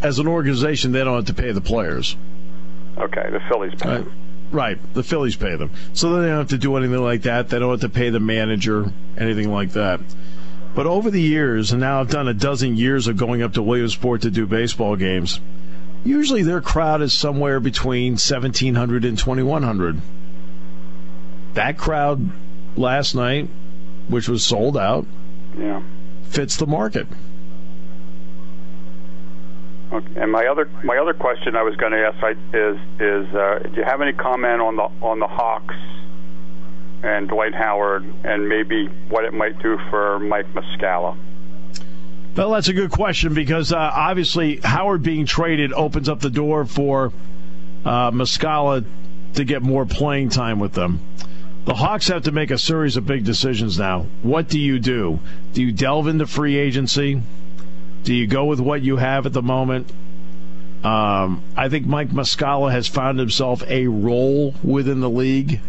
as 0.03 0.19
an 0.19 0.29
organization, 0.29 0.93
they 0.93 1.05
don't 1.05 1.17
have 1.17 1.37
to 1.37 1.43
pay 1.43 1.53
the 1.53 1.61
players. 1.61 2.17
Okay, 2.97 3.29
the 3.31 3.41
Phillies 3.49 3.75
pay. 3.75 4.05
Right, 4.53 4.79
the 4.93 5.03
Phillies 5.03 5.35
pay 5.35 5.57
them, 5.57 5.71
so 5.95 6.21
they 6.21 6.29
don't 6.29 6.37
have 6.37 6.49
to 6.49 6.59
do 6.59 6.77
anything 6.77 7.03
like 7.03 7.23
that. 7.23 7.49
They 7.49 7.59
don't 7.59 7.71
have 7.71 7.81
to 7.81 7.89
pay 7.89 8.11
the 8.11 8.21
manager, 8.21 8.93
anything 9.17 9.51
like 9.51 9.73
that. 9.73 10.01
But 10.75 10.87
over 10.87 11.11
the 11.11 11.23
years, 11.23 11.73
and 11.73 11.81
now 11.81 12.01
I've 12.01 12.11
done 12.11 12.29
a 12.29 12.35
dozen 12.35 12.77
years 12.77 13.07
of 13.07 13.17
going 13.17 13.43
up 13.43 13.55
to 13.55 13.63
Williamsport 13.63 14.23
to 14.23 14.31
do 14.31 14.47
baseball 14.47 14.97
games. 14.97 15.41
Usually, 16.05 16.43
their 16.43 16.61
crowd 16.61 17.01
is 17.01 17.15
somewhere 17.15 17.61
between 17.61 18.13
1,700 18.13 19.05
and 19.07 19.19
2,100. 19.19 20.01
That 21.55 21.79
crowd 21.79 22.31
last 22.77 23.15
night, 23.15 23.49
which 24.09 24.29
was 24.29 24.45
sold 24.45 24.77
out, 24.77 25.07
yeah, 25.59 25.83
fits 26.25 26.57
the 26.57 26.67
market. 26.67 27.07
Okay. 29.93 30.21
And 30.21 30.33
my 30.33 30.47
other 30.47 30.71
my 30.85 30.97
other 30.97 31.13
question 31.13 31.55
I 31.55 31.63
was 31.63 31.77
going 31.77 31.93
to 31.93 31.99
ask 31.99 32.25
I, 32.25 32.31
is 32.57 32.79
is 32.99 33.35
uh, 33.35 33.59
do 33.69 33.77
you 33.77 33.85
have 33.85 34.01
any 34.01 34.13
comment 34.13 34.63
on 34.63 34.77
the 34.77 34.89
on 35.05 35.19
the 35.19 35.27
Hawks 35.27 35.75
and 37.03 37.29
Dwight 37.29 37.55
Howard 37.55 38.05
and 38.25 38.49
maybe 38.49 38.87
what 39.09 39.25
it 39.25 39.35
might 39.35 39.61
do 39.61 39.79
for 39.91 40.19
Mike 40.19 40.47
Muscala? 40.55 41.17
Well, 42.35 42.53
that's 42.53 42.69
a 42.69 42.73
good 42.73 42.91
question 42.91 43.35
because 43.35 43.73
uh, 43.73 43.77
obviously 43.77 44.57
Howard 44.63 45.03
being 45.03 45.27
traded 45.27 45.75
opens 45.75 46.09
up 46.09 46.21
the 46.21 46.31
door 46.31 46.65
for 46.65 47.13
uh, 47.85 48.11
Muscala 48.11 48.87
to 49.35 49.45
get 49.45 49.63
more 49.63 49.85
playing 49.85 50.31
time 50.31 50.59
with 50.59 50.73
them. 50.73 51.01
The 51.65 51.75
Hawks 51.75 52.09
have 52.09 52.23
to 52.23 52.33
make 52.33 52.51
a 52.51 52.59
series 52.59 52.97
of 52.97 53.07
big 53.07 53.25
decisions 53.25 53.79
now. 53.79 54.07
What 54.23 54.49
do 54.49 54.59
you 54.59 54.79
do? 54.79 55.21
Do 55.53 55.63
you 55.63 55.73
delve 55.73 56.09
into 56.09 56.27
free 56.27 56.57
agency? 56.57 57.23
Do 58.05 58.15
you 58.15 58.27
go 58.27 58.47
with 58.47 58.61
what 58.61 58.83
you 58.83 58.97
have 58.97 59.27
at 59.27 59.33
the 59.33 59.43
moment? 59.43 59.91
Um, 60.85 61.43
I 61.57 61.69
think 61.69 61.87
Mike 61.87 62.11
Muscala 62.11 62.73
has 62.73 62.89
found 62.89 63.19
himself 63.19 63.63
a 63.69 63.87
role 63.87 64.55
within 64.65 65.01
the 65.01 65.11
league. 65.11 65.61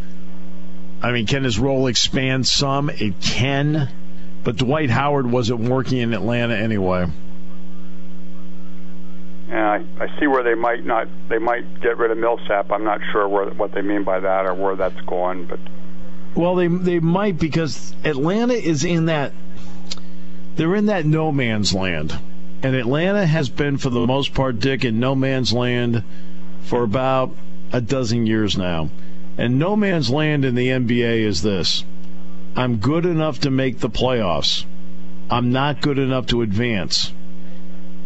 I 1.04 1.12
mean, 1.12 1.28
can 1.28 1.44
his 1.44 1.60
role 1.60 1.88
expand 1.88 2.48
some? 2.48 2.90
It 2.90 3.20
can, 3.22 3.90
but 4.44 4.56
Dwight 4.56 4.90
Howard 4.90 5.30
wasn't 5.30 5.60
working 5.70 6.00
in 6.00 6.14
Atlanta 6.14 6.56
anyway. 6.56 7.08
Yeah, 9.50 9.72
I, 10.00 10.04
I 10.04 10.20
see 10.20 10.26
where 10.26 10.42
they 10.42 10.56
might 10.56 10.84
not. 10.84 11.08
They 11.30 11.38
might 11.38 11.82
get 11.82 11.98
rid 11.98 12.10
of 12.10 12.18
Millsap. 12.18 12.72
I'm 12.72 12.84
not 12.84 13.02
sure 13.12 13.28
where, 13.28 13.50
what 13.50 13.74
they 13.74 13.82
mean 13.82 14.04
by 14.04 14.20
that 14.20 14.46
or 14.46 14.56
where 14.56 14.76
that's 14.76 15.00
going, 15.02 15.46
but 15.46 15.60
well, 16.36 16.56
they 16.56 16.68
they 16.68 17.00
might 17.00 17.38
because 17.38 17.94
Atlanta 18.04 18.56
is 18.56 18.84
in 18.84 19.06
that 19.06 19.34
they're 20.56 20.76
in 20.76 20.88
that 20.88 21.06
no 21.06 21.32
man's 21.32 21.74
land. 21.74 22.18
And 22.62 22.76
Atlanta 22.76 23.26
has 23.26 23.50
been 23.50 23.78
for 23.78 23.90
the 23.90 24.08
most 24.08 24.34
part 24.34 24.60
Dick 24.60 24.86
in 24.86 25.00
no 25.00 25.16
man's 25.16 25.52
land 25.52 26.04
for 26.62 26.84
about 26.84 27.36
a 27.72 27.82
dozen 27.82 28.26
years 28.26 28.58
now. 28.58 28.90
And 29.38 29.60
no 29.60 29.76
man's 29.76 30.10
land 30.10 30.46
in 30.46 30.56
the 30.56 30.68
NBA 30.70 31.22
is 31.22 31.42
this. 31.42 31.84
I'm 32.56 32.78
good 32.78 33.06
enough 33.06 33.40
to 33.42 33.50
make 33.50 33.80
the 33.80 33.90
playoffs. 33.90 34.66
I'm 35.30 35.52
not 35.52 35.82
good 35.82 35.98
enough 35.98 36.28
to 36.28 36.44
advance. 36.44 37.12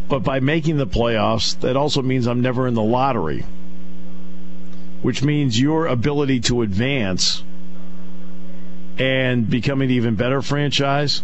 But 0.08 0.24
by 0.24 0.40
making 0.40 0.78
the 0.78 0.88
playoffs, 0.88 1.60
that 1.60 1.76
also 1.76 2.02
means 2.02 2.28
I'm 2.28 2.42
never 2.42 2.66
in 2.66 2.74
the 2.74 2.82
lottery, 2.82 3.44
which 5.02 5.22
means 5.22 5.60
your 5.60 5.86
ability 5.86 6.40
to 6.42 6.62
advance 6.62 7.44
and 8.98 9.50
become 9.50 9.82
an 9.82 9.92
even 9.92 10.16
better 10.16 10.42
franchise, 10.42 11.22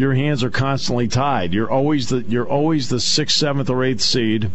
your 0.00 0.14
hands 0.14 0.42
are 0.42 0.50
constantly 0.50 1.08
tied. 1.08 1.52
You're 1.52 1.70
always 1.70 2.08
the 2.08 2.24
you're 2.26 2.48
always 2.48 2.88
the 2.88 2.98
sixth, 2.98 3.36
seventh, 3.36 3.68
or 3.68 3.84
eighth 3.84 4.00
seed. 4.00 4.50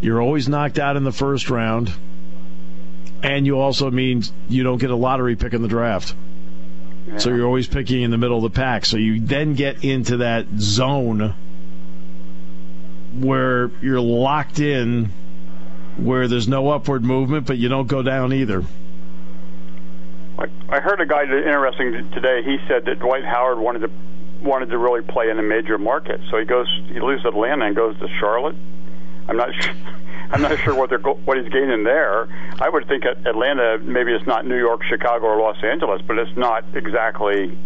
You're 0.00 0.22
always 0.22 0.48
knocked 0.48 0.78
out 0.78 0.96
in 0.96 1.04
the 1.04 1.12
first 1.12 1.50
round, 1.50 1.92
and 3.22 3.44
you 3.44 3.60
also 3.60 3.90
mean 3.90 4.22
you 4.48 4.62
don't 4.62 4.78
get 4.78 4.90
a 4.90 4.96
lottery 4.96 5.36
pick 5.36 5.52
in 5.52 5.60
the 5.60 5.68
draft. 5.68 6.14
Yeah. 7.06 7.18
So 7.18 7.28
you're 7.28 7.44
always 7.44 7.66
picking 7.66 8.00
in 8.00 8.10
the 8.10 8.16
middle 8.16 8.38
of 8.38 8.42
the 8.42 8.56
pack. 8.56 8.86
So 8.86 8.96
you 8.96 9.20
then 9.20 9.52
get 9.52 9.84
into 9.84 10.16
that 10.18 10.46
zone 10.58 11.34
where 13.12 13.70
you're 13.82 14.00
locked 14.00 14.60
in, 14.60 15.10
where 15.98 16.26
there's 16.26 16.48
no 16.48 16.70
upward 16.70 17.04
movement, 17.04 17.46
but 17.46 17.58
you 17.58 17.68
don't 17.68 17.86
go 17.86 18.02
down 18.02 18.32
either. 18.32 18.64
I 20.38 20.80
heard 20.80 21.00
a 21.00 21.06
guy 21.06 21.22
interesting 21.24 22.10
today. 22.12 22.42
He 22.42 22.56
said 22.66 22.86
that 22.86 22.98
Dwight 22.98 23.24
Howard 23.24 23.58
wanted 23.58 23.80
to 23.80 23.90
wanted 24.44 24.70
to 24.70 24.78
really 24.78 25.02
play 25.02 25.30
in 25.30 25.38
a 25.38 25.42
major 25.42 25.78
market, 25.78 26.20
so 26.30 26.38
he 26.38 26.44
goes 26.44 26.66
he 26.88 27.00
leaves 27.00 27.24
Atlanta 27.24 27.66
and 27.66 27.76
goes 27.76 27.98
to 27.98 28.08
Charlotte. 28.20 28.56
I'm 29.28 29.36
not 29.36 29.50
sure. 29.60 29.74
I'm 30.30 30.42
not 30.42 30.58
sure 30.60 30.74
what 30.74 30.90
they're 30.90 30.98
what 30.98 31.38
he's 31.38 31.52
gaining 31.52 31.84
there. 31.84 32.28
I 32.60 32.68
would 32.68 32.88
think 32.88 33.04
Atlanta 33.04 33.78
maybe 33.78 34.12
it's 34.12 34.26
not 34.26 34.46
New 34.46 34.58
York, 34.58 34.82
Chicago, 34.88 35.26
or 35.26 35.40
Los 35.40 35.62
Angeles, 35.62 36.02
but 36.06 36.18
it's 36.18 36.36
not 36.36 36.64
exactly 36.74 37.56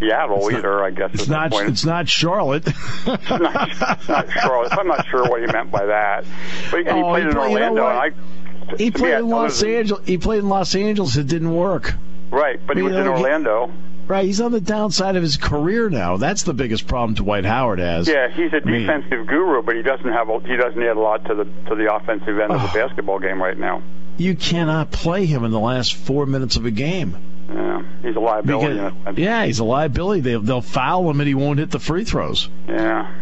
Seattle 0.00 0.48
it's 0.48 0.58
either. 0.58 0.76
Not, 0.76 0.84
I 0.84 0.90
guess 0.90 1.10
it's 1.14 1.28
not. 1.28 1.50
Point. 1.50 1.68
It's 1.70 1.84
not 1.84 2.08
Charlotte. 2.08 2.66
it's 2.66 3.30
not, 3.30 4.08
not 4.08 4.30
Charlotte. 4.30 4.72
I'm 4.72 4.88
not 4.88 5.06
sure 5.06 5.28
what 5.28 5.40
he 5.40 5.46
meant 5.46 5.70
by 5.70 5.86
that. 5.86 6.24
But 6.70 6.80
he, 6.80 6.88
oh, 6.88 7.10
played 7.10 7.24
he 7.24 7.30
in 7.30 7.36
Orlando, 7.36 7.68
you 7.68 7.74
know 7.74 7.88
and 7.88 7.98
I 7.98 8.76
he 8.76 8.90
played 8.90 9.14
in 9.14 9.28
Los 9.28 9.62
Angeles. 9.62 10.06
He 10.06 10.18
played 10.18 10.40
in 10.40 10.48
Los 10.48 10.74
Angeles. 10.74 11.16
It 11.16 11.26
didn't 11.26 11.54
work. 11.54 11.94
Right, 12.30 12.60
but 12.66 12.76
he 12.76 12.82
was 12.82 12.94
in 12.94 13.06
uh, 13.06 13.10
Orlando. 13.10 13.72
Right, 14.06 14.26
he's 14.26 14.40
on 14.40 14.52
the 14.52 14.60
downside 14.60 15.16
of 15.16 15.22
his 15.22 15.36
career 15.38 15.88
now. 15.88 16.18
That's 16.18 16.42
the 16.42 16.52
biggest 16.52 16.86
problem 16.86 17.14
Dwight 17.14 17.44
Howard 17.44 17.78
has. 17.78 18.06
Yeah, 18.06 18.28
he's 18.28 18.52
a 18.52 18.60
defensive 18.60 19.12
I 19.12 19.16
mean, 19.16 19.26
guru, 19.26 19.62
but 19.62 19.76
he 19.76 19.82
doesn't 19.82 20.12
have 20.12 20.28
a, 20.28 20.40
he 20.40 20.56
doesn't 20.56 20.82
add 20.82 20.96
a 20.96 21.00
lot 21.00 21.24
to 21.26 21.34
the 21.34 21.44
to 21.68 21.74
the 21.74 21.94
offensive 21.94 22.38
end 22.38 22.52
oh, 22.52 22.56
of 22.56 22.62
the 22.62 22.78
basketball 22.78 23.18
game 23.18 23.42
right 23.42 23.58
now. 23.58 23.82
You 24.18 24.36
cannot 24.36 24.90
play 24.90 25.24
him 25.24 25.44
in 25.44 25.50
the 25.50 25.60
last 25.60 25.94
four 25.94 26.26
minutes 26.26 26.56
of 26.56 26.66
a 26.66 26.70
game. 26.70 27.16
Yeah, 27.48 27.82
he's 28.02 28.16
a 28.16 28.20
liability. 28.20 28.74
Because, 28.74 29.18
yeah, 29.18 29.44
he's 29.44 29.58
a 29.58 29.64
liability. 29.64 30.20
They, 30.20 30.36
they'll 30.36 30.60
foul 30.60 31.10
him 31.10 31.20
and 31.20 31.28
he 31.28 31.34
won't 31.34 31.58
hit 31.58 31.70
the 31.70 31.80
free 31.80 32.04
throws. 32.04 32.48
Yeah. 32.68 33.12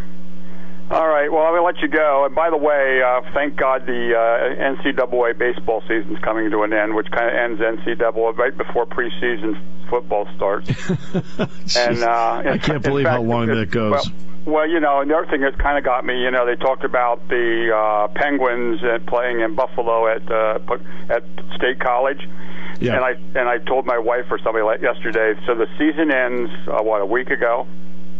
All 0.92 1.08
right. 1.08 1.32
Well, 1.32 1.42
I 1.42 1.50
will 1.50 1.64
let 1.64 1.80
you 1.80 1.88
go. 1.88 2.26
And 2.26 2.34
by 2.34 2.50
the 2.50 2.58
way, 2.58 3.00
uh, 3.02 3.22
thank 3.32 3.56
God 3.56 3.86
the 3.86 4.12
uh, 4.12 4.76
NCAA 4.76 5.38
baseball 5.38 5.80
season's 5.88 6.18
coming 6.18 6.50
to 6.50 6.64
an 6.64 6.74
end, 6.74 6.94
which 6.94 7.10
kind 7.10 7.30
of 7.30 7.34
ends 7.34 7.62
NCAA 7.62 8.36
right 8.36 8.54
before 8.54 8.84
preseason 8.84 9.58
football 9.88 10.28
starts. 10.36 10.68
and 11.76 12.04
uh, 12.04 12.42
I 12.44 12.58
can't 12.58 12.82
believe 12.82 13.06
fact, 13.06 13.16
how 13.16 13.22
long 13.22 13.46
that 13.46 13.70
goes. 13.70 13.92
Well, 13.92 14.04
well, 14.44 14.68
you 14.68 14.80
know, 14.80 15.00
and 15.00 15.10
the 15.10 15.16
other 15.16 15.30
thing 15.30 15.40
that 15.40 15.56
kind 15.56 15.78
of 15.78 15.84
got 15.84 16.04
me, 16.04 16.20
you 16.20 16.30
know, 16.30 16.44
they 16.44 16.56
talked 16.56 16.84
about 16.84 17.26
the 17.28 17.72
uh, 17.74 18.08
Penguins 18.08 18.80
and 18.82 19.06
playing 19.06 19.40
in 19.40 19.54
Buffalo 19.54 20.08
at 20.08 20.30
uh, 20.30 20.58
at 21.08 21.24
State 21.56 21.80
College. 21.80 22.28
Yeah. 22.80 22.96
And 22.96 23.04
I 23.04 23.10
and 23.40 23.48
I 23.48 23.58
told 23.64 23.86
my 23.86 23.98
wife 23.98 24.26
or 24.30 24.38
somebody 24.44 24.64
like 24.64 24.82
yesterday. 24.82 25.40
So 25.46 25.54
the 25.54 25.68
season 25.78 26.10
ends 26.12 26.50
uh, 26.68 26.82
what 26.82 27.00
a 27.00 27.06
week 27.06 27.30
ago. 27.30 27.66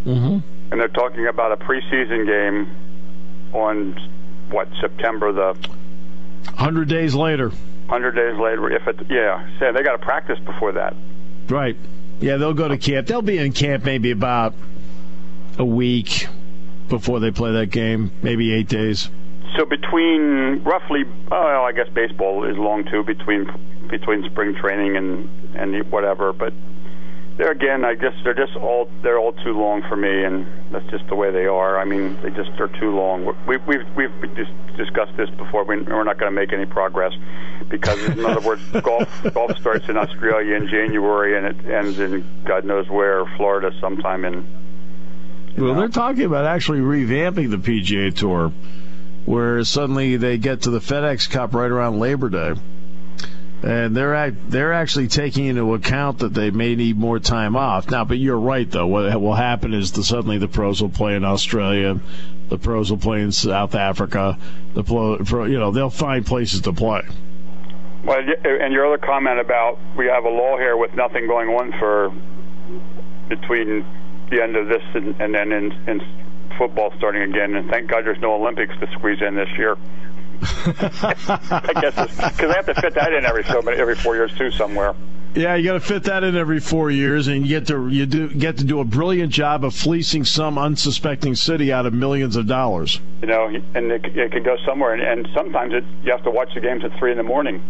Mm-hmm 0.07 0.62
and 0.73 0.81
they're 0.81 0.89
talking 0.89 1.27
about 1.27 1.53
a 1.53 1.57
preseason 1.57 2.27
game 2.27 3.53
on 3.53 3.93
what 4.51 4.69
September 4.81 5.31
the 5.31 5.55
hundred 6.55 6.89
days 6.89 7.15
later. 7.15 7.53
Hundred 7.89 8.13
days 8.13 8.41
later, 8.41 8.71
if 8.71 8.89
it 8.89 9.07
yeah, 9.11 9.47
say 9.61 9.71
they 9.71 9.83
got 9.83 9.93
to 9.93 10.05
practice 10.05 10.39
before 10.41 10.73
that. 10.73 10.97
Right. 11.49 11.77
Yeah, 12.21 12.39
they'll 12.39 12.55
go 12.55 12.69
to 12.69 12.79
camp. 12.79 13.07
They'll 13.07 13.21
be 13.21 13.37
in 13.37 13.53
camp 13.53 13.85
maybe 13.85 14.13
about 14.13 14.55
a 15.59 15.65
week 15.65 16.27
before 16.89 17.21
they 17.21 17.31
play 17.31 17.53
that 17.53 17.67
game, 17.67 18.11
maybe 18.23 18.55
eight 18.55 18.69
days. 18.69 19.11
So 19.59 19.67
between 19.67 20.63
roughly, 20.65 21.05
well, 21.31 21.65
I 21.65 21.73
guess 21.73 21.89
baseball 21.91 22.45
is 22.45 22.57
long 22.57 22.89
too 22.91 23.03
between 23.03 23.47
between 23.91 24.25
spring 24.31 24.55
training 24.55 24.97
and 24.97 25.29
and 25.55 25.91
whatever, 25.93 26.33
but 26.33 26.55
there 27.37 27.51
again, 27.51 27.85
I 27.85 27.95
guess 27.95 28.13
they're 28.25 28.35
just 28.35 28.57
all 28.57 28.89
they're 29.03 29.19
all 29.19 29.33
too 29.33 29.53
long 29.53 29.83
for 29.89 29.97
me, 29.97 30.25
and 30.25 30.47
that's 30.71 30.89
just 30.91 31.07
the 31.09 31.15
way 31.15 31.31
they 31.31 31.47
are. 31.47 31.79
I 31.79 31.85
mean, 31.85 32.21
they 32.23 32.31
just 32.31 32.51
are 32.61 32.69
too 32.69 32.91
long. 32.95 33.25
We, 33.47 33.57
we've 33.57 33.87
we've 33.97 34.37
just 34.37 34.51
discussed 34.77 35.17
this 35.17 35.31
before. 35.31 35.65
We, 35.65 35.81
we're 35.81 36.05
not 36.05 36.19
going 36.19 36.31
to 36.31 36.35
make 36.41 36.53
any 36.53 36.67
progress 36.67 37.13
because, 37.69 38.03
in 38.05 38.25
other 38.25 38.41
words, 38.41 38.63
golf 38.83 39.09
golf 39.33 39.57
starts 39.59 39.89
in 39.89 39.97
Australia 39.97 40.57
in 40.57 40.69
January 40.69 41.37
and 41.37 41.47
it 41.47 41.73
ends 41.73 41.99
in 41.99 42.25
God 42.45 42.65
knows 42.65 42.89
where, 42.89 43.25
Florida, 43.37 43.73
sometime 43.81 44.25
in. 44.25 44.47
Well, 45.57 45.75
know. 45.75 45.81
they're 45.81 45.89
talking 45.89 46.25
about 46.25 46.45
actually 46.45 46.81
revamping 46.81 47.51
the 47.51 47.59
PGA 47.59 48.15
Tour, 48.15 48.53
where 49.25 49.65
suddenly 49.65 50.17
they 50.17 50.39
get 50.39 50.63
to 50.63 50.71
the 50.71 50.81
FedEx 50.81 51.31
Cup 51.31 51.55
right 51.55 51.71
around 51.71 51.99
Labor 51.99 52.29
Day. 52.29 52.55
And 53.63 53.97
they're 53.97 54.15
act, 54.15 54.37
they're 54.49 54.73
actually 54.73 55.09
taking 55.09 55.47
into 55.47 55.75
account 55.75 56.19
that 56.19 56.35
they 56.35 56.51
may 56.51 56.75
need 56.75 56.99
more 56.99 57.19
time 57.19 57.57
off 57.57 57.91
now. 57.91 58.05
But 58.05 58.19
you're 58.19 58.39
right, 58.39 58.69
though. 58.69 58.87
What 58.87 59.21
will 59.21 59.35
happen 59.35 59.73
is 59.73 59.93
the, 59.93 60.03
suddenly 60.03 60.39
the 60.39 60.49
pros 60.49 60.83
will 60.83 60.91
play 60.91 61.15
in 61.15 61.25
Australia, 61.25 62.01
the 62.49 62.59
pros 62.59 62.91
will 62.91 62.99
play 62.99 63.21
in 63.21 63.31
South 63.31 63.75
Africa. 63.75 64.37
The 64.75 64.83
pro, 64.83 65.45
you 65.45 65.59
know, 65.59 65.71
they'll 65.71 65.91
find 65.91 66.27
places 66.27 66.63
to 66.63 66.73
play. 66.73 67.03
Well, 68.05 68.19
and 68.19 68.73
your 68.73 68.87
other 68.87 68.99
comment 68.99 69.39
about 69.39 69.79
we 69.97 70.07
have 70.07 70.25
a 70.25 70.29
lull 70.29 70.57
here 70.59 70.77
with 70.77 70.95
nothing 70.95 71.29
going 71.29 71.49
on 71.51 71.73
for 71.79 72.11
between 73.29 73.87
the 74.31 74.43
end 74.43 74.57
of 74.57 74.67
this 74.67 74.83
and, 74.95 75.21
and 75.21 75.33
then 75.33 75.53
in, 75.53 75.73
in 75.87 76.01
football 76.59 76.93
starting 76.99 77.23
again. 77.23 77.55
And 77.55 77.71
thank 77.71 77.89
God 77.89 78.05
there's 78.05 78.21
no 78.21 78.35
Olympics 78.35 78.75
to 78.81 78.91
squeeze 78.93 79.23
in 79.23 79.37
this 79.37 79.49
year. 79.57 79.77
I 80.43 81.73
guess 81.81 81.95
because 81.95 82.39
they 82.39 82.55
have 82.55 82.67
to 82.67 82.75
fit 82.75 82.95
that 82.95 83.13
in 83.13 83.25
every 83.25 83.45
so 83.45 83.61
every 83.61 83.95
four 83.95 84.17
years 84.17 84.33
too 84.37 84.51
somewhere. 84.51 84.95
Yeah, 85.35 85.55
you 85.55 85.65
got 85.65 85.75
to 85.75 85.81
fit 85.81 86.05
that 86.05 86.25
in 86.25 86.37
every 86.37 86.61
four 86.61 86.91
years, 86.91 87.27
and 87.27 87.43
you 87.43 87.49
get 87.49 87.69
to 87.69 87.89
you 87.89 88.05
do 88.05 88.29
get 88.29 88.59
to 88.59 88.65
do 88.65 88.81
a 88.81 88.85
brilliant 88.85 89.33
job 89.33 89.65
of 89.65 89.75
fleecing 89.75 90.25
some 90.25 90.59
unsuspecting 90.59 91.35
city 91.37 91.73
out 91.73 91.87
of 91.87 91.95
millions 91.95 92.37
of 92.37 92.47
dollars. 92.47 93.01
You 93.23 93.29
know, 93.29 93.47
and 93.47 93.93
it, 93.93 94.05
it 94.05 94.33
can 94.33 94.43
go 94.43 94.57
somewhere, 94.67 94.93
and, 94.93 95.03
and 95.03 95.29
sometimes 95.35 95.73
it, 95.73 95.85
you 96.05 96.11
have 96.11 96.23
to 96.25 96.31
watch 96.31 96.53
the 96.55 96.61
games 96.61 96.85
at 96.85 96.99
three 96.99 97.13
in 97.13 97.17
the 97.17 97.23
morning. 97.23 97.63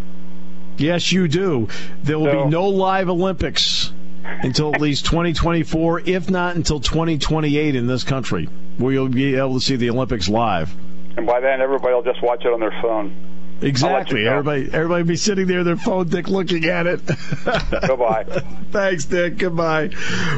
Yes, 0.79 1.13
you 1.13 1.29
do. 1.29 1.69
There 2.03 2.19
will 2.19 2.27
so, 2.27 2.45
be 2.45 2.51
no 2.51 2.69
live 2.69 3.09
Olympics 3.09 3.93
until 4.25 4.75
at 4.75 4.81
least 4.81 5.05
2024, 5.07 6.03
if 6.07 6.31
not 6.31 6.57
until 6.57 6.81
2028 6.81 7.77
in 7.77 7.87
this 7.87 8.03
country, 8.03 8.49
where 8.79 8.93
you'll 8.93 9.09
be 9.09 9.37
able 9.37 9.55
to 9.55 9.61
see 9.61 9.77
the 9.77 9.91
Olympics 9.91 10.29
live. 10.29 10.75
And 11.17 11.27
by 11.27 11.41
then, 11.41 11.61
everybody 11.61 11.95
will 11.95 12.03
just 12.03 12.23
watch 12.23 12.45
it 12.45 12.53
on 12.53 12.61
their 12.61 12.75
phone. 12.83 13.15
Exactly. 13.61 14.27
Everybody, 14.27 14.69
everybody 14.73 15.05
be 15.05 15.17
sitting 15.17 15.47
there, 15.47 15.63
their 15.63 15.77
phone, 15.77 16.09
Dick, 16.09 16.29
looking 16.29 16.65
at 16.65 16.87
it. 16.87 17.01
Goodbye. 17.87 18.25
Thanks, 18.73 19.05
Dick. 19.05 19.39
Goodbye. 19.39 19.91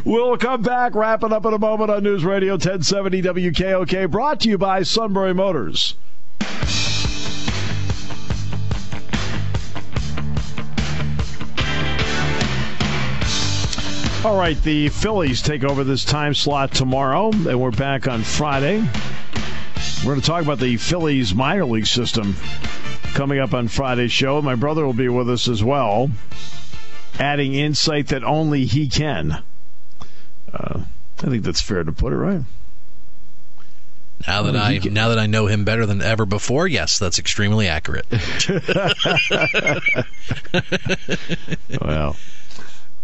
We'll 0.04 0.36
come 0.36 0.62
back, 0.62 0.94
wrapping 0.94 1.32
up 1.32 1.46
in 1.46 1.54
a 1.54 1.58
moment 1.58 1.90
on 1.90 2.02
News 2.02 2.24
Radio 2.24 2.52
1070 2.52 3.22
WKOK, 3.22 4.10
brought 4.10 4.40
to 4.40 4.50
you 4.50 4.58
by 4.58 4.82
Sunbury 4.82 5.32
Motors. 5.32 5.94
All 14.24 14.38
right, 14.38 14.60
the 14.62 14.88
Phillies 14.88 15.42
take 15.42 15.64
over 15.64 15.84
this 15.84 16.02
time 16.02 16.32
slot 16.32 16.72
tomorrow, 16.72 17.30
and 17.30 17.60
we're 17.60 17.70
back 17.70 18.08
on 18.08 18.22
Friday. 18.22 18.82
We're 20.04 20.12
going 20.12 20.20
to 20.20 20.26
talk 20.26 20.42
about 20.42 20.58
the 20.58 20.76
Phillies 20.76 21.34
minor 21.34 21.64
league 21.64 21.86
system 21.86 22.36
coming 23.14 23.38
up 23.38 23.54
on 23.54 23.68
Friday's 23.68 24.12
show. 24.12 24.42
My 24.42 24.54
brother 24.54 24.84
will 24.84 24.92
be 24.92 25.08
with 25.08 25.30
us 25.30 25.48
as 25.48 25.64
well, 25.64 26.10
adding 27.18 27.54
insight 27.54 28.08
that 28.08 28.24
only 28.24 28.66
he 28.66 28.88
can. 28.88 29.42
Uh, 30.52 30.80
I 31.18 31.26
think 31.26 31.42
that's 31.42 31.62
fair 31.62 31.84
to 31.84 31.92
put 31.92 32.12
it, 32.12 32.16
right? 32.16 32.42
Now 34.26 34.42
that 34.42 34.56
I 34.56 34.78
now 34.78 35.08
that 35.08 35.18
I 35.18 35.26
know 35.26 35.46
him 35.46 35.64
better 35.64 35.86
than 35.86 36.00
ever 36.00 36.24
before, 36.24 36.66
yes, 36.66 36.98
that's 36.98 37.18
extremely 37.18 37.68
accurate. 37.68 38.06
well, 41.80 42.16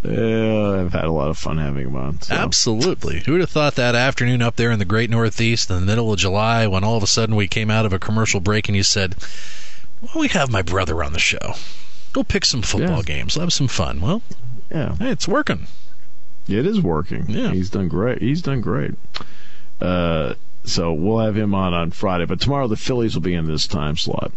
yeah, 0.02 0.80
I've 0.80 0.92
had 0.92 1.04
a 1.04 1.12
lot 1.12 1.28
of 1.28 1.36
fun 1.36 1.58
having 1.58 1.86
him 1.86 1.96
on. 1.96 2.20
So. 2.22 2.34
Absolutely. 2.34 3.20
Who 3.20 3.32
would 3.32 3.42
have 3.42 3.50
thought 3.50 3.74
that 3.74 3.94
afternoon 3.94 4.40
up 4.40 4.56
there 4.56 4.70
in 4.70 4.78
the 4.78 4.84
great 4.86 5.10
Northeast 5.10 5.68
in 5.68 5.76
the 5.76 5.82
middle 5.82 6.12
of 6.12 6.18
July 6.18 6.66
when 6.66 6.84
all 6.84 6.96
of 6.96 7.02
a 7.02 7.06
sudden 7.06 7.36
we 7.36 7.48
came 7.48 7.70
out 7.70 7.84
of 7.84 7.92
a 7.92 7.98
commercial 7.98 8.40
break 8.40 8.68
and 8.68 8.76
you 8.76 8.82
said, 8.82 9.14
Well, 10.00 10.20
we 10.20 10.28
have 10.28 10.50
my 10.50 10.62
brother 10.62 11.04
on 11.04 11.12
the 11.12 11.18
show. 11.18 11.54
Go 12.12 12.24
pick 12.24 12.44
some 12.44 12.62
football 12.62 12.98
yeah. 12.98 13.02
games. 13.02 13.34
Have 13.34 13.52
some 13.52 13.68
fun. 13.68 14.00
Well, 14.00 14.22
yeah. 14.70 14.96
Hey, 14.96 15.10
it's 15.10 15.28
working. 15.28 15.66
It 16.48 16.66
is 16.66 16.80
working. 16.80 17.26
Yeah. 17.28 17.52
He's 17.52 17.70
done 17.70 17.88
great. 17.88 18.22
He's 18.22 18.42
done 18.42 18.62
great. 18.62 18.94
Uh, 19.80 20.34
so 20.64 20.92
we'll 20.92 21.18
have 21.18 21.36
him 21.36 21.54
on 21.54 21.74
on 21.74 21.90
Friday. 21.90 22.26
But 22.26 22.40
tomorrow 22.40 22.68
the 22.68 22.76
Phillies 22.76 23.14
will 23.14 23.22
be 23.22 23.34
in 23.34 23.46
this 23.46 23.66
time 23.66 23.96
slot. 23.96 24.32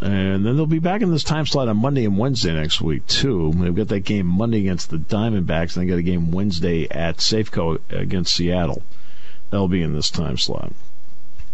And 0.00 0.44
then 0.44 0.56
they'll 0.56 0.66
be 0.66 0.78
back 0.78 1.00
in 1.00 1.10
this 1.10 1.24
time 1.24 1.46
slot 1.46 1.68
on 1.68 1.78
Monday 1.78 2.04
and 2.04 2.18
Wednesday 2.18 2.52
next 2.52 2.80
week, 2.80 3.06
too. 3.06 3.52
They've 3.54 3.74
got 3.74 3.88
that 3.88 4.00
game 4.00 4.26
Monday 4.26 4.60
against 4.60 4.90
the 4.90 4.98
Diamondbacks, 4.98 5.76
and 5.76 5.84
they 5.84 5.90
got 5.90 5.98
a 5.98 6.02
game 6.02 6.32
Wednesday 6.32 6.86
at 6.90 7.18
Safeco 7.18 7.80
against 7.90 8.34
Seattle. 8.34 8.82
That'll 9.50 9.68
be 9.68 9.82
in 9.82 9.94
this 9.94 10.10
time 10.10 10.36
slot. 10.36 10.72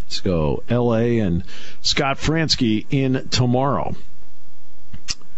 Let's 0.03 0.21
go 0.21 0.63
L.A. 0.69 1.21
and 1.21 1.45
Scott 1.81 2.19
Franzke 2.19 2.87
in 2.91 3.29
tomorrow. 3.31 3.95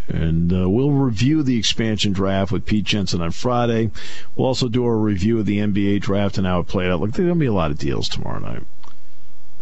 And 0.09 0.53
uh, 0.53 0.69
we'll 0.69 0.91
review 0.91 1.43
the 1.43 1.59
expansion 1.59 2.13
draft 2.13 2.53
with 2.53 2.67
Pete 2.67 2.85
Jensen 2.85 3.23
on 3.23 3.31
Friday. 3.31 3.91
We'll 4.37 4.47
also 4.47 4.69
do 4.69 4.85
a 4.85 4.95
review 4.95 5.39
of 5.39 5.47
the 5.47 5.59
NBA 5.59 6.01
draft 6.01 6.37
and 6.37 6.47
how 6.47 6.61
it 6.61 6.69
played 6.69 6.91
out. 6.91 7.01
Look, 7.01 7.13
there's 7.13 7.27
going 7.27 7.39
to 7.39 7.41
be 7.41 7.47
a 7.47 7.53
lot 7.53 7.71
of 7.71 7.79
deals 7.79 8.09
tomorrow 8.09 8.39
night. 8.39 8.63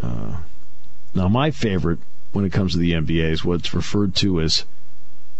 Uh, 0.02 0.38
now, 1.14 1.28
my 1.28 1.50
favorite 1.50 2.00
when 2.32 2.44
it 2.44 2.52
comes 2.52 2.72
to 2.72 2.78
the 2.78 2.92
NBA 2.92 3.30
is 3.30 3.44
what's 3.44 3.74
referred 3.74 4.14
to 4.16 4.40
as 4.40 4.64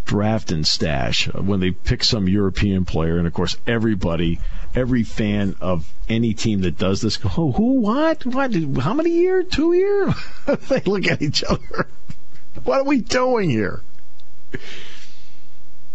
draft 0.05 0.51
and 0.51 0.67
stash 0.67 1.27
when 1.33 1.59
they 1.59 1.71
pick 1.71 2.03
some 2.03 2.27
European 2.27 2.85
player, 2.85 3.17
and 3.17 3.25
of 3.25 3.33
course 3.33 3.57
everybody, 3.65 4.39
every 4.75 5.03
fan 5.03 5.55
of 5.59 5.91
any 6.07 6.33
team 6.33 6.61
that 6.61 6.77
does 6.77 7.01
this, 7.01 7.17
go, 7.17 7.29
oh, 7.37 7.51
who, 7.53 7.79
what, 7.79 8.25
what, 8.25 8.53
how 8.79 8.93
many 8.93 9.11
year, 9.11 9.43
two 9.43 9.73
year? 9.73 10.13
they 10.69 10.81
look 10.81 11.07
at 11.07 11.21
each 11.21 11.43
other. 11.43 11.87
what 12.63 12.81
are 12.81 12.85
we 12.85 12.99
doing 12.99 13.49
here? 13.49 13.81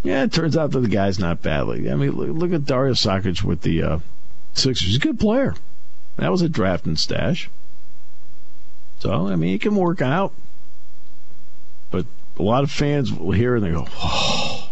Yeah, 0.02 0.22
it 0.24 0.32
turns 0.32 0.56
out 0.56 0.70
that 0.70 0.80
the 0.80 0.88
guy's 0.88 1.18
not 1.18 1.42
badly. 1.42 1.90
I 1.90 1.94
mean, 1.94 2.12
look, 2.12 2.28
look 2.28 2.52
at 2.52 2.64
Dario 2.64 2.94
Saric 2.94 3.42
with 3.42 3.62
the 3.62 3.82
uh, 3.82 3.98
Sixers. 4.54 4.86
He's 4.86 4.96
a 4.96 5.00
good 5.00 5.18
player. 5.18 5.54
That 6.16 6.30
was 6.30 6.42
a 6.42 6.48
draft 6.48 6.86
and 6.86 6.98
stash. 6.98 7.50
So, 9.00 9.28
I 9.28 9.36
mean, 9.36 9.54
it 9.54 9.60
can 9.60 9.74
work 9.74 10.02
out. 10.02 10.32
But 11.90 12.06
a 12.38 12.42
lot 12.42 12.64
of 12.64 12.70
fans 12.70 13.12
will 13.12 13.32
hear 13.32 13.56
and 13.56 13.64
they 13.64 13.70
go, 13.70 13.86
oh, 13.96 14.70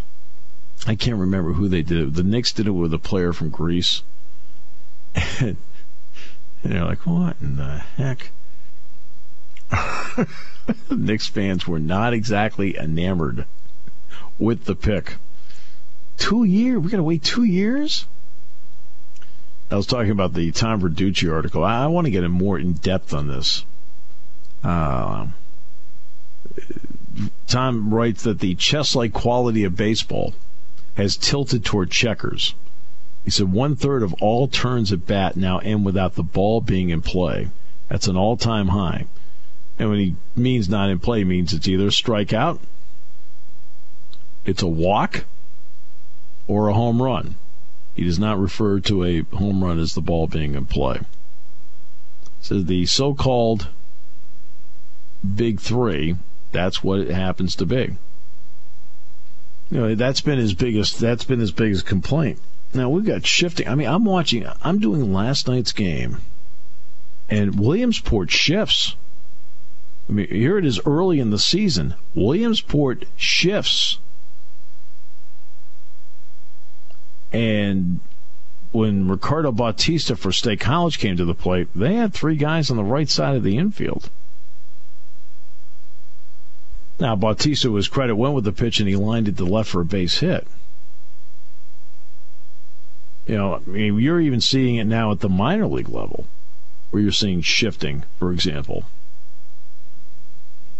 I 0.86 0.94
can't 0.94 1.18
remember 1.18 1.52
who 1.52 1.68
they 1.68 1.82
did 1.82 1.98
it. 1.98 2.14
The 2.14 2.22
Knicks 2.22 2.52
did 2.52 2.66
it 2.66 2.72
with 2.72 2.94
a 2.94 2.98
player 2.98 3.32
from 3.32 3.50
Greece. 3.50 4.02
And, 5.14 5.56
and 6.62 6.72
they're 6.72 6.84
like, 6.84 7.06
what 7.06 7.36
in 7.40 7.56
the 7.56 7.78
heck? 7.96 8.30
The 9.70 10.26
Knicks 10.96 11.26
fans 11.26 11.66
were 11.66 11.78
not 11.78 12.12
exactly 12.12 12.76
enamored 12.76 13.46
with 14.38 14.64
the 14.64 14.74
pick. 14.74 15.16
Two 16.16 16.44
years? 16.44 16.76
We're 16.76 16.90
going 16.90 16.96
to 16.96 17.02
wait 17.02 17.22
two 17.22 17.44
years? 17.44 18.06
I 19.70 19.76
was 19.76 19.86
talking 19.86 20.12
about 20.12 20.34
the 20.34 20.52
Tom 20.52 20.80
Verducci 20.80 21.32
article. 21.32 21.64
I, 21.64 21.84
I 21.84 21.86
want 21.88 22.06
to 22.06 22.10
get 22.10 22.24
in 22.24 22.30
more 22.30 22.58
in 22.58 22.74
depth 22.74 23.12
on 23.12 23.26
this. 23.26 23.64
Uh, 24.62 25.26
Tom 27.46 27.92
writes 27.92 28.22
that 28.24 28.40
the 28.40 28.54
chess-like 28.54 29.12
quality 29.12 29.64
of 29.64 29.76
baseball 29.76 30.34
has 30.94 31.16
tilted 31.16 31.64
toward 31.64 31.90
checkers. 31.90 32.54
He 33.24 33.30
said 33.30 33.52
one 33.52 33.74
third 33.74 34.02
of 34.02 34.14
all 34.14 34.46
turns 34.46 34.92
at 34.92 35.06
bat 35.06 35.36
now 35.36 35.58
end 35.58 35.84
without 35.84 36.14
the 36.14 36.22
ball 36.22 36.60
being 36.60 36.90
in 36.90 37.02
play. 37.02 37.48
That's 37.88 38.06
an 38.06 38.16
all-time 38.16 38.68
high. 38.68 39.06
And 39.78 39.90
when 39.90 39.98
he 39.98 40.16
means 40.34 40.68
not 40.68 40.90
in 40.90 41.00
play, 41.00 41.24
means 41.24 41.52
it's 41.52 41.68
either 41.68 41.86
a 41.86 41.90
strikeout, 41.90 42.60
it's 44.46 44.62
a 44.62 44.66
walk, 44.66 45.24
or 46.46 46.68
a 46.68 46.74
home 46.74 47.02
run. 47.02 47.34
He 47.94 48.04
does 48.04 48.18
not 48.18 48.38
refer 48.38 48.80
to 48.80 49.04
a 49.04 49.22
home 49.36 49.64
run 49.64 49.78
as 49.78 49.94
the 49.94 50.00
ball 50.00 50.26
being 50.26 50.54
in 50.54 50.66
play. 50.66 51.00
So 52.40 52.60
the 52.60 52.86
so-called 52.86 53.68
big 55.34 55.60
three 55.60 56.16
that's 56.52 56.82
what 56.82 57.00
it 57.00 57.10
happens 57.10 57.54
to 57.56 57.66
be. 57.66 57.96
You 59.70 59.78
know, 59.80 59.94
that's 59.94 60.20
been 60.20 60.38
his 60.38 60.54
biggest. 60.54 60.98
That's 61.00 61.24
been 61.24 61.40
his 61.40 61.52
biggest 61.52 61.84
complaint. 61.86 62.40
Now 62.72 62.88
we've 62.88 63.04
got 63.04 63.26
shifting. 63.26 63.68
I 63.68 63.74
mean, 63.74 63.88
I'm 63.88 64.04
watching. 64.04 64.46
I'm 64.62 64.78
doing 64.78 65.12
last 65.12 65.48
night's 65.48 65.72
game, 65.72 66.18
and 67.28 67.58
Williamsport 67.58 68.30
shifts. 68.30 68.96
I 70.08 70.12
mean, 70.12 70.28
here 70.28 70.56
it 70.56 70.64
is 70.64 70.80
early 70.86 71.18
in 71.18 71.30
the 71.30 71.38
season. 71.38 71.94
Williamsport 72.14 73.04
shifts, 73.16 73.98
and 77.32 78.00
when 78.72 79.08
Ricardo 79.08 79.52
Bautista 79.52 80.16
for 80.16 80.32
State 80.32 80.60
College 80.60 80.98
came 80.98 81.16
to 81.16 81.24
the 81.24 81.34
plate, 81.34 81.68
they 81.74 81.94
had 81.94 82.12
three 82.12 82.36
guys 82.36 82.70
on 82.70 82.76
the 82.76 82.84
right 82.84 83.08
side 83.08 83.36
of 83.36 83.42
the 83.42 83.56
infield. 83.56 84.10
Now, 86.98 87.14
Bautista, 87.14 87.70
was 87.70 87.88
credit, 87.88 88.16
went 88.16 88.34
with 88.34 88.44
the 88.44 88.52
pitch 88.52 88.80
and 88.80 88.88
he 88.88 88.96
lined 88.96 89.28
it 89.28 89.36
to 89.36 89.44
left 89.44 89.70
for 89.70 89.82
a 89.82 89.84
base 89.84 90.18
hit. 90.18 90.46
You 93.26 93.36
know, 93.36 93.54
I 93.56 93.68
mean, 93.68 93.98
you're 93.98 94.20
even 94.20 94.40
seeing 94.40 94.76
it 94.76 94.84
now 94.84 95.10
at 95.10 95.20
the 95.20 95.28
minor 95.28 95.66
league 95.66 95.88
level, 95.88 96.26
where 96.90 97.02
you're 97.02 97.12
seeing 97.12 97.40
shifting, 97.40 98.04
for 98.18 98.32
example. 98.32 98.84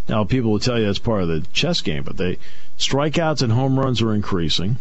Now, 0.09 0.25
people 0.25 0.53
will 0.53 0.61
tell 0.61 0.79
you 0.79 0.87
that's 0.87 1.01
part 1.01 1.23
of 1.23 1.29
the 1.29 1.41
chess 1.53 1.81
game, 1.81 2.05
but 2.05 2.17
they 2.17 2.39
Strikeouts 2.79 3.43
and 3.43 3.53
home 3.53 3.79
runs 3.79 4.01
are 4.01 4.15
increasing. 4.15 4.77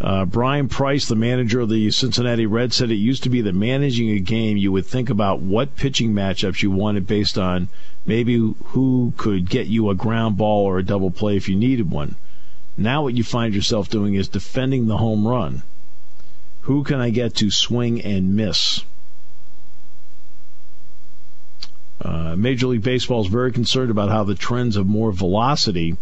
Uh, 0.00 0.24
Bryan 0.24 0.68
Price, 0.68 1.06
the 1.06 1.14
manager 1.14 1.60
of 1.60 1.68
the 1.68 1.90
Cincinnati 1.90 2.46
Reds, 2.46 2.76
said 2.76 2.90
it 2.90 2.94
used 2.94 3.22
to 3.24 3.28
be 3.28 3.42
that 3.42 3.54
managing 3.54 4.08
a 4.10 4.18
game, 4.18 4.56
you 4.56 4.72
would 4.72 4.86
think 4.86 5.10
about 5.10 5.40
what 5.40 5.76
pitching 5.76 6.14
matchups 6.14 6.62
you 6.62 6.70
wanted 6.70 7.06
based 7.06 7.36
on 7.36 7.68
maybe 8.06 8.36
who 8.36 9.12
could 9.18 9.50
get 9.50 9.66
you 9.66 9.90
a 9.90 9.94
ground 9.94 10.38
ball 10.38 10.64
or 10.64 10.78
a 10.78 10.82
double 10.82 11.10
play 11.10 11.36
if 11.36 11.50
you 11.50 11.56
needed 11.56 11.90
one. 11.90 12.16
Now, 12.78 13.02
what 13.02 13.14
you 13.14 13.22
find 13.22 13.54
yourself 13.54 13.90
doing 13.90 14.14
is 14.14 14.26
defending 14.26 14.86
the 14.86 14.96
home 14.96 15.28
run. 15.28 15.64
Who 16.62 16.82
can 16.82 16.98
I 16.98 17.10
get 17.10 17.34
to 17.36 17.50
swing 17.50 18.00
and 18.00 18.34
miss? 18.34 18.84
Uh, 22.00 22.36
Major 22.36 22.68
League 22.68 22.82
Baseball 22.82 23.20
is 23.20 23.26
very 23.26 23.52
concerned 23.52 23.90
about 23.90 24.08
how 24.08 24.24
the 24.24 24.34
trends 24.34 24.76
of 24.76 24.86
more 24.86 25.12
velocity, 25.12 25.98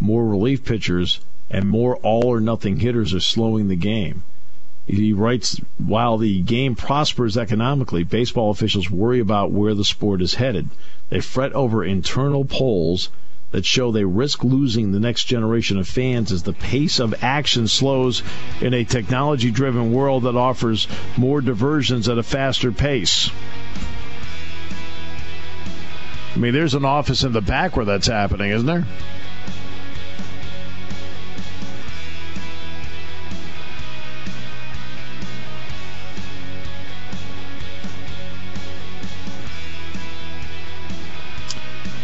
more 0.00 0.24
relief 0.24 0.64
pitchers, 0.64 1.20
and 1.50 1.68
more 1.68 1.96
all 1.96 2.26
or 2.26 2.40
nothing 2.40 2.80
hitters 2.80 3.14
are 3.14 3.20
slowing 3.20 3.68
the 3.68 3.76
game. 3.76 4.22
He 4.86 5.12
writes, 5.12 5.60
while 5.78 6.18
the 6.18 6.42
game 6.42 6.74
prospers 6.74 7.38
economically, 7.38 8.04
baseball 8.04 8.50
officials 8.50 8.90
worry 8.90 9.18
about 9.18 9.50
where 9.50 9.74
the 9.74 9.84
sport 9.84 10.20
is 10.20 10.34
headed. 10.34 10.68
They 11.08 11.20
fret 11.20 11.52
over 11.54 11.84
internal 11.84 12.44
polls 12.44 13.08
that 13.50 13.64
show 13.64 13.92
they 13.92 14.04
risk 14.04 14.42
losing 14.42 14.90
the 14.90 15.00
next 15.00 15.24
generation 15.24 15.78
of 15.78 15.86
fans 15.86 16.32
as 16.32 16.42
the 16.42 16.52
pace 16.52 16.98
of 16.98 17.14
action 17.22 17.68
slows 17.68 18.22
in 18.60 18.74
a 18.74 18.84
technology 18.84 19.50
driven 19.50 19.92
world 19.92 20.24
that 20.24 20.36
offers 20.36 20.88
more 21.16 21.40
diversions 21.40 22.08
at 22.08 22.18
a 22.18 22.22
faster 22.22 22.72
pace. 22.72 23.30
I 26.34 26.38
mean, 26.38 26.52
there's 26.52 26.74
an 26.74 26.84
office 26.84 27.22
in 27.22 27.32
the 27.32 27.40
back 27.40 27.76
where 27.76 27.84
that's 27.84 28.08
happening, 28.08 28.50
isn't 28.50 28.66
there? 28.66 28.84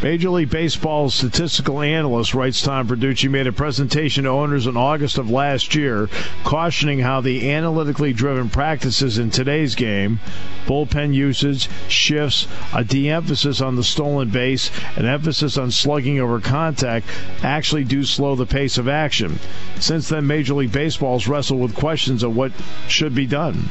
Major 0.03 0.30
League 0.30 0.48
Baseball 0.48 1.11
statistical 1.11 1.82
analyst 1.82 2.32
writes 2.32 2.62
Tom 2.62 2.88
Verducci 2.88 3.28
made 3.28 3.46
a 3.46 3.53
presentation 3.53 4.24
to 4.24 4.30
owners 4.30 4.66
in 4.66 4.74
August 4.74 5.18
of 5.18 5.28
last 5.28 5.74
year, 5.74 6.09
cautioning 6.42 7.01
how 7.01 7.20
the 7.20 7.53
analytically 7.53 8.14
driven 8.14 8.48
practices 8.48 9.18
in 9.18 9.30
today's 9.30 9.74
game, 9.74 10.18
bullpen 10.64 11.12
usage, 11.12 11.68
shifts, 11.86 12.48
a 12.72 12.82
de-emphasis 12.82 13.61
on 13.61 13.76
the 13.76 13.84
stolen 13.84 14.30
base, 14.30 14.70
an 14.96 15.05
emphasis 15.05 15.59
on 15.59 15.70
slugging 15.70 16.18
over 16.18 16.40
contact, 16.40 17.07
actually 17.42 17.84
do 17.84 18.03
slow 18.03 18.34
the 18.34 18.46
pace 18.46 18.78
of 18.78 18.88
action. 18.88 19.38
Since 19.78 20.09
then, 20.09 20.26
Major 20.26 20.55
League 20.55 20.72
Baseball's 20.72 21.28
wrestled 21.28 21.61
with 21.61 21.74
questions 21.74 22.22
of 22.22 22.34
what 22.34 22.53
should 22.88 23.14
be 23.14 23.26
done. 23.26 23.68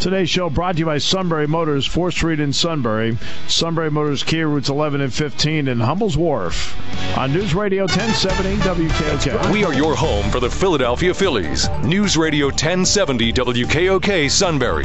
Today's 0.00 0.28
show 0.28 0.50
brought 0.50 0.72
to 0.72 0.80
you 0.80 0.84
by 0.84 0.98
Sunbury 0.98 1.48
Motors, 1.48 1.88
4th 1.88 2.12
Street 2.12 2.38
in 2.38 2.52
Sunbury. 2.52 3.16
Sunbury 3.48 3.90
Motors, 3.90 4.22
Kia 4.22 4.46
routes 4.46 4.68
11 4.68 5.00
and 5.00 5.12
15 5.12 5.68
in 5.68 5.80
Hummel's 5.80 6.16
Wharf. 6.16 6.76
On 7.16 7.32
News 7.32 7.54
Radio 7.54 7.84
1070 7.84 8.56
WKOK. 8.56 9.52
We 9.52 9.64
are 9.64 9.72
your 9.72 9.96
home 9.96 10.30
for 10.30 10.38
the 10.38 10.50
Philadelphia 10.50 11.14
Phillies. 11.14 11.68
News 11.82 12.16
Radio 12.16 12.46
1070 12.46 13.32
WKOK 13.32 14.30
Sunbury. 14.30 14.84